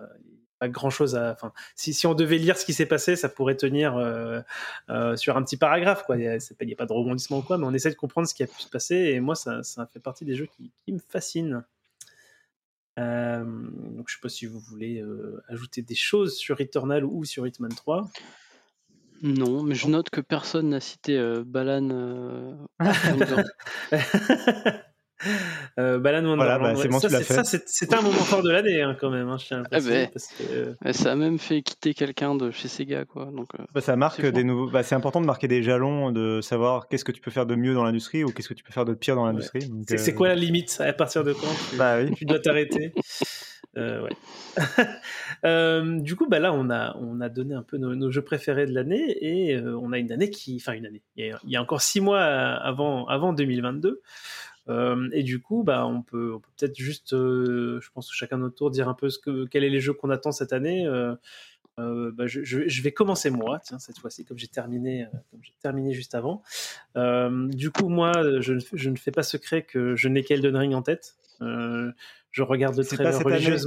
[0.64, 1.32] grand chose à.
[1.32, 4.42] Enfin, si, on devait lire ce qui s'est passé, ça pourrait tenir euh,
[5.16, 6.04] sur un petit paragraphe.
[6.10, 8.44] Il n'y a, pas de rebondissement ou quoi, mais on essaie de comprendre ce qui
[8.44, 8.96] a pu se passer.
[8.96, 10.48] Et moi, ça, ça fait partie des jeux
[10.86, 11.64] qui me fascinent.
[12.98, 17.26] Euh, donc je sais pas si vous voulez euh, ajouter des choses sur Returnal ou
[17.26, 18.10] sur Hitman 3.
[19.24, 22.58] Non, mais je note que personne n'a cité euh, Balan.
[25.80, 28.82] euh, Balan Wonderland, bah, c'est bon, ça, tu l'as c'est- un moment fort de l'année
[28.82, 30.10] hein, quand même, hein, je tiens à le Ah préciser, ben.
[30.14, 33.26] parce que, euh, Ouais, ça a même fait quitter quelqu'un de chez Sega, quoi.
[33.26, 34.70] Donc, euh, Bah, ça marque c'est des nouveaux.
[34.70, 37.56] Bah, c'est important de marquer des jalons, de savoir qu'est-ce que tu peux faire de
[37.56, 39.70] mieux dans l'industrie ou qu'est-ce que tu peux faire de pire dans l'industrie.
[39.88, 42.12] C'est c'est euh, quoi la limite À partir de quand tu, Bah oui.
[42.16, 42.94] tu dois t'arrêter?
[43.78, 44.10] Euh, ouais.
[45.46, 48.24] Euh, du coup, bah là, on a, on a donné un peu nos, nos jeux
[48.24, 51.04] préférés de l'année et euh, on a une année qui, enfin une année.
[51.16, 54.02] Il y a, il y a encore six mois avant, avant 2022.
[54.70, 58.38] Euh, et du coup, bah, on peut, on peut peut-être juste, euh, je pense chacun
[58.38, 60.86] notre tour dire un peu ce que, quels sont les jeux qu'on attend cette année.
[60.86, 61.16] Euh,
[61.80, 65.54] bah, je, je- je vais commencer moi, tiens, cette fois-ci, comme j'ai terminé, comme j'ai
[65.62, 66.42] terminé juste avant.
[66.96, 68.12] Du coup, moi,
[68.42, 71.18] je, ne- je ne fais pas secret que je n'ai qu'Elden Ring en tête.
[71.40, 73.14] Je regarde le trailer
[73.50, 73.58] année.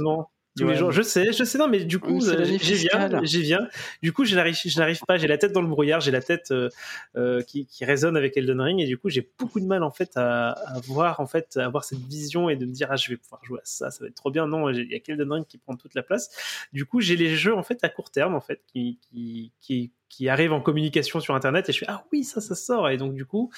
[0.67, 3.67] Les jours, je sais, je sais, non, mais du coup, euh, j'y viens, j'y viens.
[4.01, 6.21] Du coup, je n'arrive, je n'arrive pas, j'ai la tête dans le brouillard, j'ai la
[6.21, 6.67] tête euh,
[7.15, 9.91] euh, qui, qui résonne avec Elden Ring, et du coup, j'ai beaucoup de mal en
[9.91, 12.97] fait à, à voir en fait, à avoir cette vision et de me dire ah
[12.97, 14.45] je vais pouvoir jouer à ça, ça va être trop bien.
[14.45, 16.29] Non, il y a qu'Elden Ring qui prend toute la place.
[16.73, 19.91] Du coup, j'ai les jeux en fait à court terme en fait qui qui qui,
[20.09, 22.97] qui arrivent en communication sur Internet, et je fais ah oui ça ça sort, et
[22.97, 23.51] donc du coup,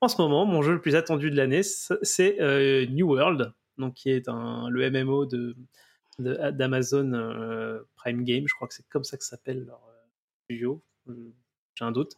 [0.00, 3.92] en ce moment, mon jeu le plus attendu de l'année, c'est euh, New World, donc
[3.92, 5.54] qui est un, le MMO de-
[6.20, 10.06] d'Amazon euh, Prime Game, je crois que c'est comme ça que s'appelle leur euh,
[10.44, 10.82] studio.
[11.08, 11.32] Euh,
[11.74, 12.12] J'ai un doute.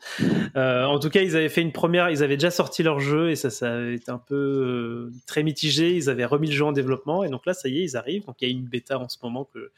[0.57, 3.31] Euh, en tout cas, ils avaient fait une première, ils avaient déjà sorti leur jeu
[3.31, 5.95] et ça, ça avait été un peu euh, très mitigé.
[5.95, 8.25] Ils avaient remis le jeu en développement et donc là, ça y est, ils arrivent.
[8.27, 9.71] Donc il y a une bêta en ce moment que,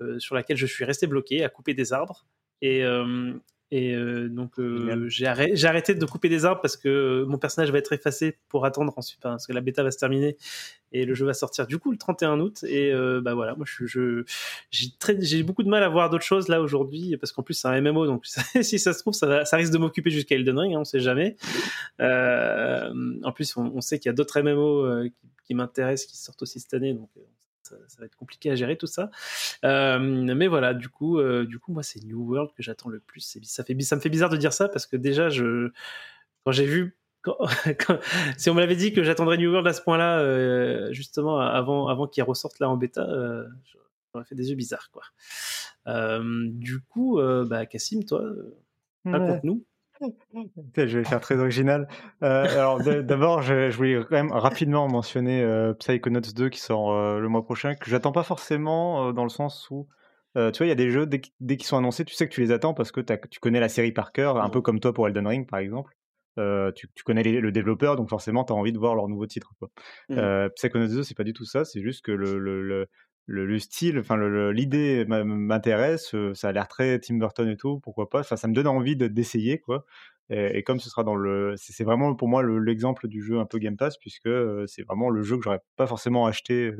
[0.00, 2.26] euh, sur laquelle je suis resté bloqué à couper des arbres.
[2.62, 3.32] Et, euh,
[3.70, 7.72] et euh, donc euh, j'ai arrêté, de couper des arbres parce que euh, mon personnage
[7.72, 10.36] va être effacé pour attendre ensuite parce que la bêta va se terminer
[10.92, 12.64] et le jeu va sortir du coup le 31 août.
[12.64, 13.54] Et euh, bah voilà.
[13.54, 13.86] Moi je,
[14.70, 17.68] j'ai j'ai beaucoup de mal à voir d'autres choses là aujourd'hui parce qu'en plus c'est
[17.68, 18.24] un MMO donc
[18.62, 21.36] si ça se trouve ça, risque de m'occuper jusqu'à Elden Ring hein, on sait jamais.
[22.00, 22.92] Euh,
[23.22, 25.08] en plus on, sait qu'il y a d'autres MMO euh,
[25.44, 26.94] qui, m'intéressent qui sortent aussi cette année.
[26.94, 27.10] Donc
[27.62, 29.10] ça, va être compliqué à gérer tout ça.
[29.64, 33.38] Mais voilà du coup du coup moi c'est New World que j'attends le plus.
[33.42, 35.70] Ça fait ça me fait bizarre de dire ça parce que déjà je
[36.44, 36.96] quand j'ai vu
[37.26, 37.36] quand-
[37.86, 37.98] quand-
[38.38, 41.88] si on me l'avait dit que j'attendrais New World à ce point-là, euh, justement avant,
[41.88, 43.44] avant qu'il ressorte là en bêta, euh,
[44.14, 45.02] j'aurais fait des yeux bizarres, quoi.
[45.88, 48.22] Euh, du coup, bah, Cassim, toi,
[49.12, 49.64] raconte-nous.
[50.76, 51.88] Je vais faire très original.
[52.22, 56.92] Euh, alors d'abord, je, je voulais quand même rapidement mentionner euh, Psychonauts 2 qui sort
[56.92, 59.88] euh, le mois prochain, que j'attends pas forcément dans le sens où,
[60.34, 62.28] tu vois, il y a des jeux, dès, qu- dès qu'ils sont annoncés, tu sais
[62.28, 64.80] que tu les attends parce que tu connais la série par cœur, un peu comme
[64.80, 65.95] toi pour Elden Ring par exemple.
[66.38, 69.08] Euh, tu, tu connais les- le développeur, donc forcément, tu as envie de voir leur
[69.08, 69.52] nouveau titre.
[69.58, 69.70] Quoi.
[70.10, 70.18] Mhm.
[70.18, 72.86] Euh, Psychonauts 2, c'est pas du tout ça, c'est juste que le, le, le,
[73.26, 74.16] le- le style, enfin
[74.52, 78.20] l'idée m'intéresse, euh, ça a l'air très Tim Burton et tout, pourquoi pas.
[78.20, 79.84] Enfin, ça me donne envie de- d'essayer, quoi.
[80.30, 83.38] Et, et comme ce sera dans le, c'est vraiment pour moi le- l'exemple du jeu
[83.38, 84.28] un peu Game Pass, puisque
[84.66, 86.72] c'est vraiment le jeu que j'aurais pas forcément acheté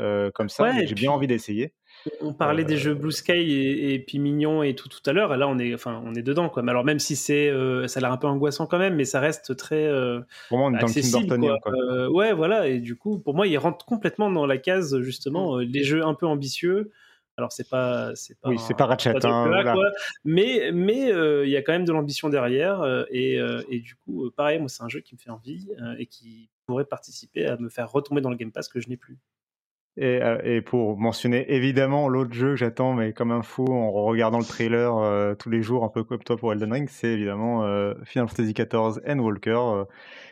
[0.00, 1.74] euh, comme ça, Ouais, j'ai bien envie d'essayer.
[2.22, 5.12] On parlait des Euh, jeux Blue Sky et, et puis Mignon et tout tout à
[5.12, 5.34] l'heure.
[5.34, 6.62] et Là, on est, enfin, on est dedans, quoi.
[6.62, 9.04] Mais alors, même si c'est, euh, ça a l'air un peu angoissant quand même, mais
[9.04, 11.38] ça reste très Vraiment on est dans le accessible.
[11.38, 11.58] Quoi.
[11.62, 12.10] quoi.
[12.10, 12.68] Ouais, voilà.
[12.68, 16.02] Et du coup, pour moi, il rentre complètement dans la case justement euh, les jeux
[16.04, 16.90] un peu ambitieux.
[17.36, 19.72] Alors, c'est pas, c'est pas, Oui, c'est pas Ratchet, pas hein, AAA, voilà.
[19.72, 19.90] quoi.
[20.24, 22.82] mais mais euh, il y a quand même de l'ambition derrière.
[22.82, 25.68] euh, et, euh, et du coup, pareil, moi, c'est un jeu qui me fait envie
[25.98, 28.96] et qui pourrait participer à me faire retomber dans le Game Pass que je n'ai
[28.98, 29.18] plus.
[29.96, 33.90] Et, euh, et pour mentionner évidemment l'autre jeu que j'attends, mais comme un fou en
[33.90, 37.08] regardant le trailer euh, tous les jours, un peu comme toi pour Elden Ring, c'est
[37.08, 39.84] évidemment euh, Final Fantasy XIV Endwalker, euh,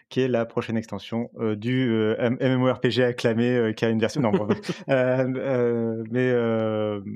[0.08, 4.22] qui est la prochaine extension du MMORPG acclamé qui a une version.
[4.22, 4.46] Non, bon,
[4.88, 6.32] mais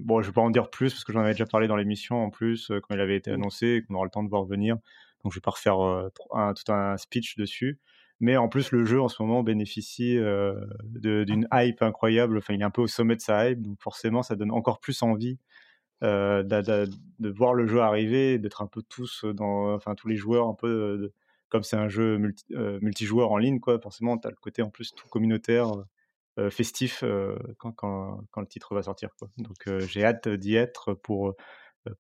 [0.04, 2.16] bon, je vais pas en dire plus parce que j'en avais déjà parlé dans l'émission
[2.24, 4.76] en plus quand il avait été annoncé et qu'on aura le temps de voir venir.
[5.24, 7.78] Donc je vais pas refaire un- tout un speech dessus.
[8.22, 10.54] Mais en plus, le jeu en ce moment bénéficie euh,
[10.84, 12.38] d'une hype incroyable.
[12.38, 14.78] Enfin, il est un peu au sommet de sa hype, donc forcément, ça donne encore
[14.78, 15.40] plus envie
[16.04, 20.46] euh, de voir le jeu arriver, d'être un peu tous dans, enfin tous les joueurs
[20.46, 21.12] un peu, euh,
[21.48, 23.80] comme c'est un jeu multi- multijoueur en ligne, quoi.
[23.80, 25.72] Forcément, tu as le côté en plus tout communautaire,
[26.50, 27.02] festif
[27.58, 29.30] quand, quand, le titre va sortir, quoi.
[29.36, 31.34] Donc, j'ai hâte d'y être pour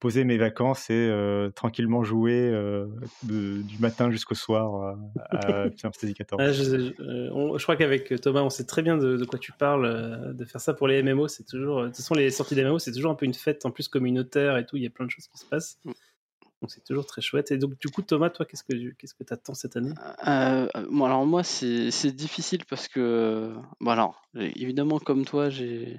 [0.00, 2.86] poser mes vacances et euh, tranquillement jouer euh,
[3.22, 4.96] de- du matin jusqu'au soir
[5.30, 6.36] à, à Final Fantasy XIV.
[6.38, 9.24] Ah, je, je- euh, on- je crois qu'avec Thomas, on sait très bien de, de
[9.24, 9.84] quoi tu parles.
[9.86, 11.82] euh, de faire ça pour les MMO, c'est toujours.
[11.82, 13.88] De toute façon, les sorties des MMO, c'est toujours un peu une fête en plus
[13.88, 14.76] communautaire et tout.
[14.76, 15.78] Il y a plein de choses qui se passent.
[15.84, 17.50] Donc c'est toujours très chouette.
[17.50, 19.90] Et donc du coup, Thomas, toi, qu'est-ce que qu'est-ce que attends cette année?
[20.28, 25.98] Euh, bon, alors moi, c'est c'est difficile parce que, bon alors, évidemment, comme toi, j'ai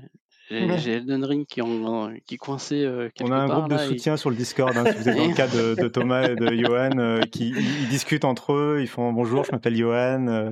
[0.49, 0.91] j'ai Ouais.
[0.97, 3.83] Elden Ring qui, en, qui est coincé euh, quelque On a un part groupe de
[3.83, 6.29] et- soutien sur le Discord, hein, si vous êtes dans le cas de, de Thomas
[6.29, 10.27] et de Johan, euh, qui ils, discutent entre eux, ils font bonjour, je m'appelle Johan,
[10.27, 10.51] euh,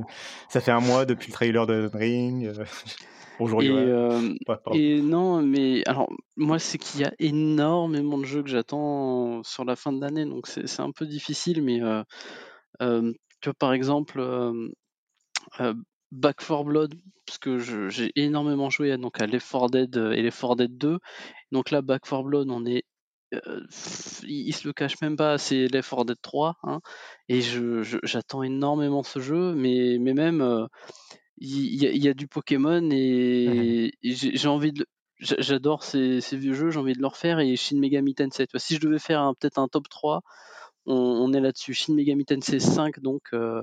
[0.49, 2.45] ça fait un mois depuis le trailer de Elden Ring.
[2.47, 2.63] euh,
[3.39, 3.77] bonjour et, Johan.
[3.77, 8.49] euh, Ouais, et non, mais alors moi, c'est qu'il y a énormément de jeux que
[8.49, 12.03] j'attends sur la fin de l'année, donc c'est c'est un peu difficile, mais euh,
[12.81, 13.11] euh,
[13.41, 14.69] tu vois, par exemple, euh,
[15.59, 15.73] euh,
[16.11, 20.11] Back 4 Blood, parce que j'ai énormément joué à, donc à Left 4 Dead euh,
[20.11, 20.99] et Left 4 Dead 2.
[21.51, 22.83] Donc là, Back 4 Blood, on est.
[23.33, 23.61] euh,
[24.23, 26.57] il, il se le cache même pas, c'est Left 4 Dead 3.
[26.63, 26.81] hein,
[27.29, 30.41] et je- je- j'attends énormément ce jeu, mais, mais même.
[30.41, 30.65] euh,
[31.37, 34.85] il y, a- il y a du Pokémon et, et j'ai envie de.
[35.19, 38.47] J'adore ces, ces vieux jeux, j'ai envie de le refaire et Shin Megami Tensei.
[38.55, 40.21] Si je devais faire peut-être un top 3,
[40.85, 41.73] on, on est là-dessus.
[41.73, 43.61] Shin Megami Tensei 5, donc euh,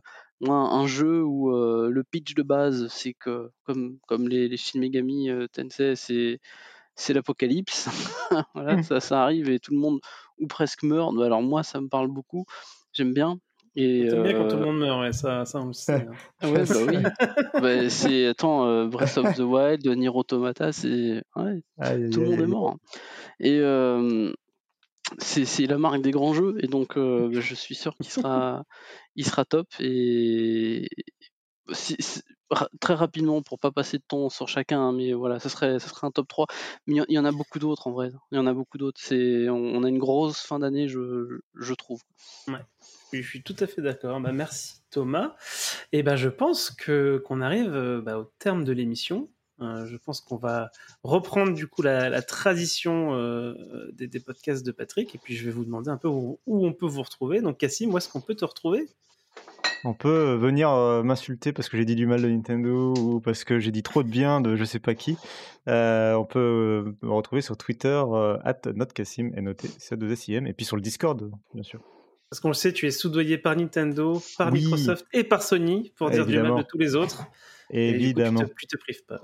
[0.48, 4.78] un jeu où euh, le pitch de base, c'est que comme, comme les, les Shin
[4.80, 6.38] Megami euh, Tensei, c'est
[6.94, 7.88] c'est l'apocalypse.
[8.54, 8.82] voilà, Mhm.
[8.82, 10.00] ça, ça arrive et tout le monde
[10.40, 11.12] ou presque meurt.
[11.20, 12.44] Alors moi, ça me parle beaucoup.
[12.92, 13.38] J'aime bien.
[13.76, 16.06] Et, T'aimes bien quand tout le euh, monde meurt, ouais, ça, ça on le sait.
[16.08, 16.12] hein.
[16.40, 16.96] ah ouais, bah oui.
[17.60, 21.62] Bah, c'est attends, euh, Breath of the Wild, Nier Automata, c'est ouais,
[22.10, 22.70] tout le monde est mort.
[22.70, 22.76] hein.
[23.38, 24.32] Et euh,
[25.18, 28.64] c'est la marque des grands jeux, et donc euh, bah, je suis sûr qu'il sera,
[29.16, 29.66] il sera top.
[29.80, 30.88] Et
[31.72, 35.38] si- si- ra- très rapidement, pour pas passer de temps sur chacun, hein, mais voilà,
[35.38, 36.46] ça serait, ça serait un top 3.
[36.86, 38.10] Mais il y en- il y, en a beaucoup d'autres en vrai.
[38.32, 39.00] Il y en a beaucoup d'autres.
[39.02, 42.00] C'est, on, on a une grosse fin d'année, je, je trouve.
[43.12, 44.20] Je suis tout à fait d'accord.
[44.20, 45.34] Bah, merci Thomas.
[45.92, 49.30] Et ben je pense que qu'on arrive euh, bah, au terme de l'émission.
[49.60, 50.70] Euh, je pense qu'on va
[51.02, 53.54] reprendre du coup la, la tradition euh,
[53.92, 55.14] des, des podcasts de Patrick.
[55.14, 57.40] Et puis je vais vous demander un peu où, où on peut vous retrouver.
[57.40, 58.88] Donc Cassim, où est-ce qu'on peut te retrouver?
[59.84, 63.44] On peut venir euh, m'insulter parce que j'ai dit du mal de Nintendo ou parce
[63.44, 65.16] que j'ai dit trop de bien de je sais pas qui.
[65.66, 68.02] On peut me retrouver sur Twitter,
[68.44, 71.80] at notcassim, noté C2SIM, et puis sur le Discord, bien sûr.
[72.30, 74.60] Parce qu'on le sait, tu es soudoyé par Nintendo, par Oui.
[74.60, 76.54] Microsoft et par Sony pour dire du Évidemment.
[76.56, 77.24] mal de tous les autres.
[77.70, 78.40] Et du coup, Évidemment.
[78.40, 79.20] tu, te, tu te prives pas.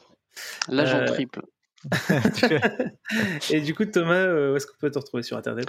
[0.69, 1.43] L'agent Euh, triple.
[3.51, 5.69] Et du coup, Thomas, euh, où est-ce qu'on peut te retrouver sur Internet?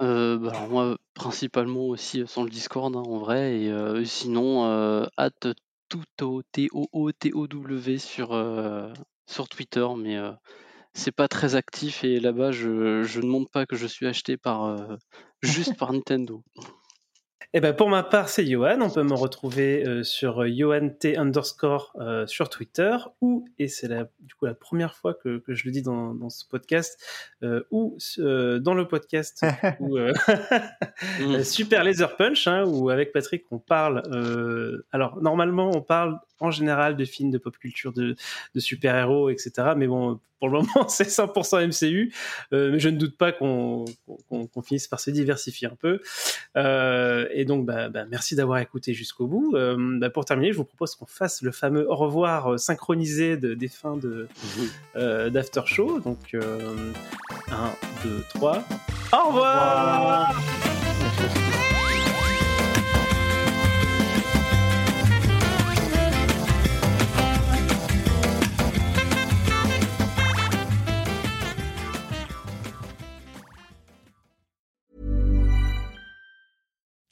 [0.00, 4.66] Euh, bah, alors moi, principalement aussi sur le Discord hein, en vrai, et euh, sinon,
[4.66, 5.30] euh, at
[5.88, 8.28] touto, T-O-O-T-O-W sur,
[9.26, 10.16] sur Twitter, mais
[10.94, 14.36] c'est pas très actif et là-bas, je, je ne montre pas que je suis acheté
[14.36, 14.98] par
[15.42, 16.42] juste par Nintendo.
[17.52, 18.80] Eh ben pour ma part, c'est Johan.
[18.80, 23.68] On peut me retrouver euh, sur euh, Johan T underscore euh, sur Twitter ou, et
[23.68, 26.44] c'est la, du coup la première fois que, que je le dis dans, dans ce
[26.46, 26.98] podcast,
[27.42, 29.44] euh, ou euh, dans le podcast
[29.80, 30.12] où, euh,
[31.20, 31.34] Mm.
[31.36, 34.02] euh, Super Laser Punch, hein, où avec Patrick on parle.
[34.12, 38.16] euh, alors normalement on parle en général de films de pop culture, de,
[38.54, 39.72] de super-héros, etc.
[39.76, 42.12] Mais bon, pour le moment c'est 100% MCU.
[42.52, 43.84] Euh, mais je ne doute pas qu'on
[44.64, 46.00] finisse par se diversifier un peu.
[46.56, 49.54] Euh, et donc, bah, bah, merci d'avoir écouté jusqu'au bout.
[49.54, 53.54] Euh, bah, pour terminer, je vous propose qu'on fasse le fameux au revoir synchronisé de,
[53.54, 54.28] des fins de
[54.96, 56.00] euh, d'After Show.
[56.00, 56.40] Donc, 1,
[58.04, 58.64] 2, 3.
[59.12, 60.34] Au revoir